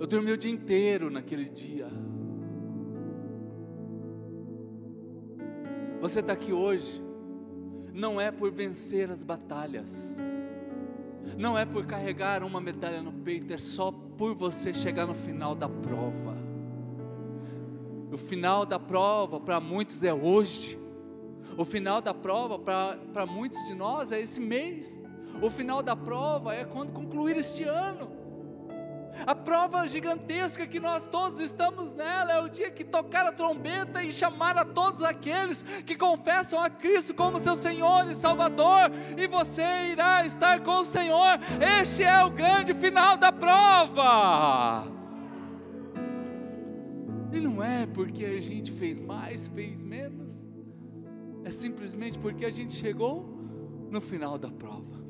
Eu 0.00 0.06
dormi 0.06 0.32
o 0.32 0.38
dia 0.38 0.50
inteiro 0.50 1.10
naquele 1.10 1.50
dia. 1.50 1.86
Você 6.00 6.20
está 6.20 6.32
aqui 6.32 6.50
hoje, 6.50 7.04
não 7.92 8.18
é 8.18 8.30
por 8.30 8.50
vencer 8.50 9.10
as 9.10 9.22
batalhas, 9.22 10.16
não 11.36 11.56
é 11.58 11.66
por 11.66 11.84
carregar 11.84 12.42
uma 12.42 12.58
medalha 12.58 13.02
no 13.02 13.12
peito, 13.12 13.52
é 13.52 13.58
só 13.58 13.92
por 13.92 14.34
você 14.34 14.72
chegar 14.72 15.06
no 15.06 15.14
final 15.14 15.54
da 15.54 15.68
prova. 15.68 16.38
O 18.10 18.16
final 18.16 18.64
da 18.64 18.78
prova 18.78 19.38
para 19.38 19.60
muitos 19.60 20.02
é 20.02 20.14
hoje. 20.14 20.81
O 21.56 21.64
final 21.64 22.00
da 22.00 22.14
prova, 22.14 22.58
para 22.58 23.26
muitos 23.26 23.58
de 23.66 23.74
nós, 23.74 24.10
é 24.10 24.20
esse 24.20 24.40
mês. 24.40 25.02
O 25.40 25.50
final 25.50 25.82
da 25.82 25.94
prova 25.94 26.54
é 26.54 26.64
quando 26.64 26.92
concluir 26.92 27.36
este 27.36 27.64
ano. 27.64 28.22
A 29.26 29.34
prova 29.34 29.86
gigantesca 29.86 30.66
que 30.66 30.80
nós 30.80 31.06
todos 31.06 31.38
estamos 31.38 31.92
nela 31.92 32.32
é 32.32 32.40
o 32.40 32.48
dia 32.48 32.70
que 32.70 32.82
tocar 32.82 33.26
a 33.26 33.32
trombeta 33.32 34.02
e 34.02 34.10
chamar 34.10 34.56
a 34.56 34.64
todos 34.64 35.02
aqueles 35.02 35.62
que 35.84 35.94
confessam 35.94 36.58
a 36.58 36.70
Cristo 36.70 37.14
como 37.14 37.38
seu 37.38 37.54
Senhor 37.54 38.10
e 38.10 38.14
Salvador, 38.14 38.90
e 39.16 39.26
você 39.26 39.62
irá 39.92 40.24
estar 40.24 40.60
com 40.60 40.80
o 40.80 40.84
Senhor. 40.84 41.38
Este 41.80 42.02
é 42.02 42.24
o 42.24 42.30
grande 42.30 42.72
final 42.72 43.16
da 43.16 43.30
prova. 43.30 44.84
E 47.30 47.40
não 47.40 47.62
é 47.62 47.86
porque 47.86 48.24
a 48.24 48.40
gente 48.40 48.72
fez 48.72 48.98
mais, 48.98 49.46
fez 49.48 49.84
menos. 49.84 50.51
É 51.44 51.50
simplesmente 51.50 52.18
porque 52.18 52.44
a 52.44 52.50
gente 52.50 52.72
chegou 52.72 53.26
no 53.90 54.00
final 54.00 54.38
da 54.38 54.50
prova. 54.50 55.02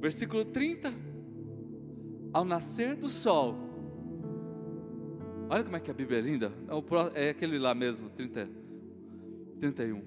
Versículo 0.00 0.44
30. 0.44 0.92
Ao 2.32 2.44
nascer 2.44 2.96
do 2.96 3.08
sol. 3.08 3.56
Olha 5.48 5.64
como 5.64 5.76
é 5.76 5.80
que 5.80 5.90
a 5.90 5.94
Bíblia 5.94 6.18
é 6.18 6.22
linda. 6.22 6.52
É 7.14 7.30
aquele 7.30 7.58
lá 7.58 7.74
mesmo, 7.74 8.10
30, 8.10 8.48
31. 9.60 10.02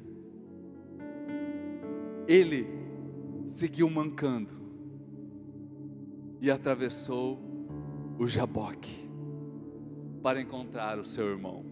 Ele 2.28 2.68
seguiu 3.46 3.90
mancando 3.90 4.54
e 6.40 6.52
atravessou 6.52 7.40
o 8.20 8.28
Jaboque 8.28 9.10
para 10.22 10.40
encontrar 10.40 11.00
o 11.00 11.04
seu 11.04 11.28
irmão. 11.28 11.66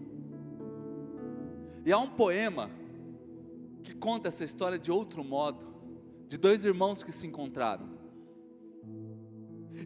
E 1.84 1.92
há 1.92 1.98
um 1.98 2.08
poema 2.08 2.70
que 3.82 3.94
conta 3.94 4.28
essa 4.28 4.44
história 4.44 4.78
de 4.78 4.90
outro 4.90 5.24
modo, 5.24 5.66
de 6.28 6.36
dois 6.36 6.64
irmãos 6.64 7.02
que 7.02 7.12
se 7.12 7.26
encontraram. 7.26 7.98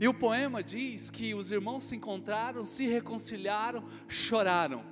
E 0.01 0.09
o 0.09 0.14
poema 0.14 0.62
diz 0.62 1.10
que 1.10 1.35
os 1.35 1.52
irmãos 1.52 1.85
se 1.85 1.94
encontraram, 1.94 2.64
se 2.64 2.86
reconciliaram, 2.86 3.85
choraram. 4.09 4.82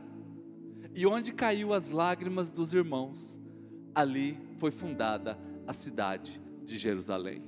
E 0.95 1.07
onde 1.07 1.33
caiu 1.33 1.73
as 1.73 1.91
lágrimas 1.91 2.53
dos 2.53 2.75
irmãos, 2.75 3.41
ali 3.95 4.39
foi 4.57 4.71
fundada 4.71 5.39
a 5.67 5.73
cidade 5.73 6.41
de 6.65 6.79
Jerusalém. 6.79 7.43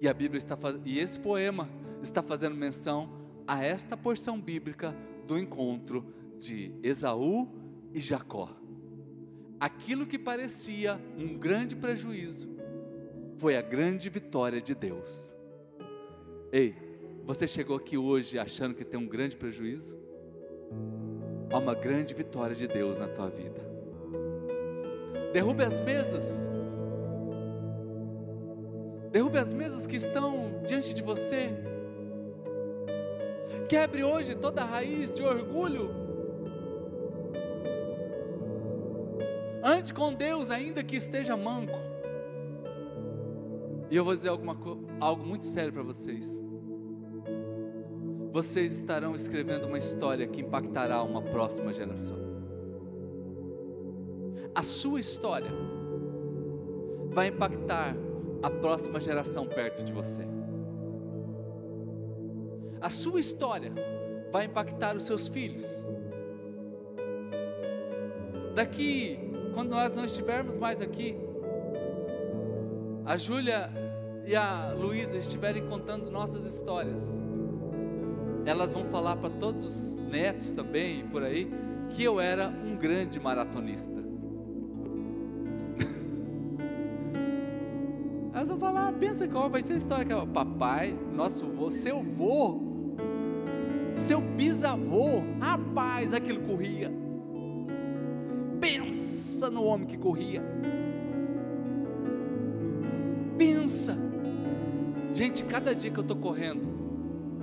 E 0.00 0.08
a 0.08 0.14
Bíblia 0.14 0.38
está 0.38 0.56
fazendo, 0.56 0.86
e 0.86 0.98
esse 0.98 1.18
poema 1.18 1.68
está 2.02 2.22
fazendo 2.22 2.56
menção 2.56 3.08
a 3.46 3.62
esta 3.62 3.96
porção 3.96 4.40
bíblica 4.40 4.96
do 5.26 5.38
encontro 5.38 6.04
de 6.38 6.72
Esaú 6.82 7.48
e 7.92 8.00
Jacó. 8.00 8.61
Aquilo 9.62 10.04
que 10.04 10.18
parecia 10.18 11.00
um 11.16 11.38
grande 11.38 11.76
prejuízo 11.76 12.48
foi 13.36 13.56
a 13.56 13.62
grande 13.62 14.10
vitória 14.10 14.60
de 14.60 14.74
Deus. 14.74 15.36
Ei, 16.50 16.74
você 17.24 17.46
chegou 17.46 17.76
aqui 17.76 17.96
hoje 17.96 18.40
achando 18.40 18.74
que 18.74 18.84
tem 18.84 18.98
um 18.98 19.06
grande 19.06 19.36
prejuízo? 19.36 19.96
Há 21.52 21.58
uma 21.58 21.76
grande 21.76 22.12
vitória 22.12 22.56
de 22.56 22.66
Deus 22.66 22.98
na 22.98 23.06
tua 23.06 23.28
vida. 23.28 23.60
Derrube 25.32 25.62
as 25.62 25.78
mesas. 25.78 26.50
Derrube 29.12 29.38
as 29.38 29.52
mesas 29.52 29.86
que 29.86 29.96
estão 29.96 30.60
diante 30.66 30.92
de 30.92 31.02
você 31.02 31.52
Quebre 33.68 34.04
hoje 34.04 34.34
toda 34.34 34.64
raiz 34.64 35.14
de 35.14 35.22
orgulho. 35.22 36.01
Ande 39.82 39.94
com 39.94 40.14
Deus, 40.14 40.48
ainda 40.48 40.80
que 40.84 40.94
esteja 40.94 41.36
manco. 41.36 41.76
E 43.90 43.96
eu 43.96 44.04
vou 44.04 44.14
dizer 44.14 44.28
alguma, 44.28 44.56
algo 45.00 45.26
muito 45.26 45.44
sério 45.44 45.72
para 45.72 45.82
vocês. 45.82 46.40
Vocês 48.30 48.78
estarão 48.78 49.16
escrevendo 49.16 49.66
uma 49.66 49.76
história 49.76 50.24
que 50.24 50.40
impactará 50.40 51.02
uma 51.02 51.20
próxima 51.20 51.72
geração. 51.72 52.16
A 54.54 54.62
sua 54.62 55.00
história 55.00 55.50
vai 57.10 57.26
impactar 57.26 57.96
a 58.40 58.50
próxima 58.50 59.00
geração 59.00 59.48
perto 59.48 59.82
de 59.82 59.92
você. 59.92 60.22
A 62.80 62.88
sua 62.88 63.18
história 63.18 63.72
vai 64.30 64.44
impactar 64.44 64.94
os 64.94 65.02
seus 65.02 65.26
filhos. 65.26 65.66
Daqui, 68.54 69.31
quando 69.52 69.70
nós 69.70 69.94
não 69.94 70.04
estivermos 70.04 70.56
mais 70.56 70.80
aqui, 70.80 71.16
a 73.04 73.16
Júlia 73.16 73.68
e 74.26 74.34
a 74.34 74.72
Luísa 74.72 75.18
estiverem 75.18 75.66
contando 75.66 76.10
nossas 76.10 76.44
histórias, 76.44 77.18
elas 78.44 78.74
vão 78.74 78.84
falar 78.86 79.16
para 79.16 79.30
todos 79.30 79.64
os 79.64 79.96
netos 79.98 80.52
também 80.52 81.00
e 81.00 81.04
por 81.04 81.22
aí 81.22 81.50
que 81.90 82.02
eu 82.02 82.20
era 82.20 82.48
um 82.48 82.76
grande 82.76 83.20
maratonista. 83.20 84.02
Elas 88.32 88.48
vão 88.48 88.58
falar, 88.58 88.90
pensa 88.94 89.28
qual 89.28 89.50
vai 89.50 89.62
ser 89.62 89.74
a 89.74 89.76
história 89.76 90.06
que 90.06 90.26
papai, 90.28 90.98
nosso 91.12 91.46
vô, 91.46 91.68
seu 91.68 92.02
vô 92.02 92.72
seu 93.96 94.20
bisavô, 94.20 95.22
rapaz, 95.40 96.12
aquilo 96.12 96.40
corria. 96.40 97.01
Pensa 99.42 99.50
no 99.50 99.64
homem 99.64 99.88
que 99.88 99.98
corria. 99.98 100.40
Pensa. 103.36 103.98
Gente, 105.12 105.44
cada 105.44 105.74
dia 105.74 105.90
que 105.90 105.98
eu 105.98 106.02
estou 106.02 106.16
correndo, 106.16 106.62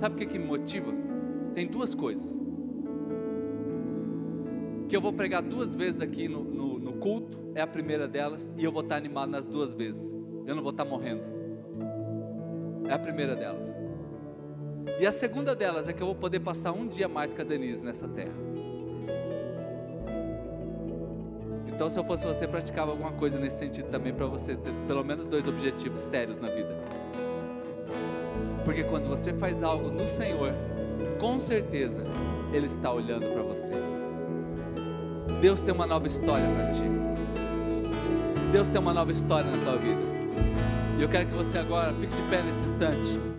sabe 0.00 0.14
o 0.14 0.18
que, 0.18 0.24
que 0.24 0.38
me 0.38 0.46
motiva? 0.46 0.94
Tem 1.54 1.66
duas 1.66 1.94
coisas. 1.94 2.38
Que 4.88 4.96
eu 4.96 5.00
vou 5.02 5.12
pregar 5.12 5.42
duas 5.42 5.76
vezes 5.76 6.00
aqui 6.00 6.26
no, 6.26 6.42
no, 6.42 6.78
no 6.78 6.92
culto, 6.94 7.38
é 7.54 7.60
a 7.60 7.66
primeira 7.66 8.08
delas, 8.08 8.50
e 8.56 8.64
eu 8.64 8.72
vou 8.72 8.80
estar 8.82 8.96
animado 8.96 9.28
nas 9.28 9.46
duas 9.46 9.74
vezes. 9.74 10.10
Eu 10.46 10.54
não 10.54 10.62
vou 10.62 10.70
estar 10.70 10.86
morrendo. 10.86 11.24
É 12.88 12.94
a 12.94 12.98
primeira 12.98 13.36
delas. 13.36 13.76
E 14.98 15.06
a 15.06 15.12
segunda 15.12 15.54
delas 15.54 15.86
é 15.86 15.92
que 15.92 16.02
eu 16.02 16.06
vou 16.06 16.16
poder 16.16 16.40
passar 16.40 16.72
um 16.72 16.88
dia 16.88 17.08
mais 17.08 17.34
com 17.34 17.42
a 17.42 17.44
Denise 17.44 17.84
nessa 17.84 18.08
terra. 18.08 18.49
Então, 21.80 21.88
se 21.88 21.98
eu 21.98 22.04
fosse 22.04 22.26
você, 22.26 22.46
praticava 22.46 22.90
alguma 22.90 23.10
coisa 23.12 23.38
nesse 23.38 23.56
sentido 23.56 23.88
também 23.88 24.12
para 24.12 24.26
você 24.26 24.54
ter 24.54 24.70
pelo 24.86 25.02
menos 25.02 25.26
dois 25.26 25.48
objetivos 25.48 26.00
sérios 26.00 26.36
na 26.36 26.50
vida. 26.50 26.76
Porque 28.66 28.84
quando 28.84 29.08
você 29.08 29.32
faz 29.32 29.62
algo 29.62 29.90
no 29.90 30.06
Senhor, 30.06 30.52
com 31.18 31.40
certeza 31.40 32.04
Ele 32.52 32.66
está 32.66 32.92
olhando 32.92 33.32
para 33.32 33.42
você. 33.42 33.72
Deus 35.40 35.62
tem 35.62 35.72
uma 35.72 35.86
nova 35.86 36.06
história 36.06 36.44
para 36.54 36.66
ti. 36.66 36.82
Deus 38.52 38.68
tem 38.68 38.78
uma 38.78 38.92
nova 38.92 39.10
história 39.10 39.50
na 39.50 39.64
tua 39.64 39.76
vida. 39.78 40.02
E 40.98 41.02
eu 41.02 41.08
quero 41.08 41.28
que 41.28 41.34
você 41.34 41.56
agora 41.56 41.94
fique 41.94 42.14
de 42.14 42.22
pé 42.28 42.42
nesse 42.42 42.66
instante. 42.66 43.20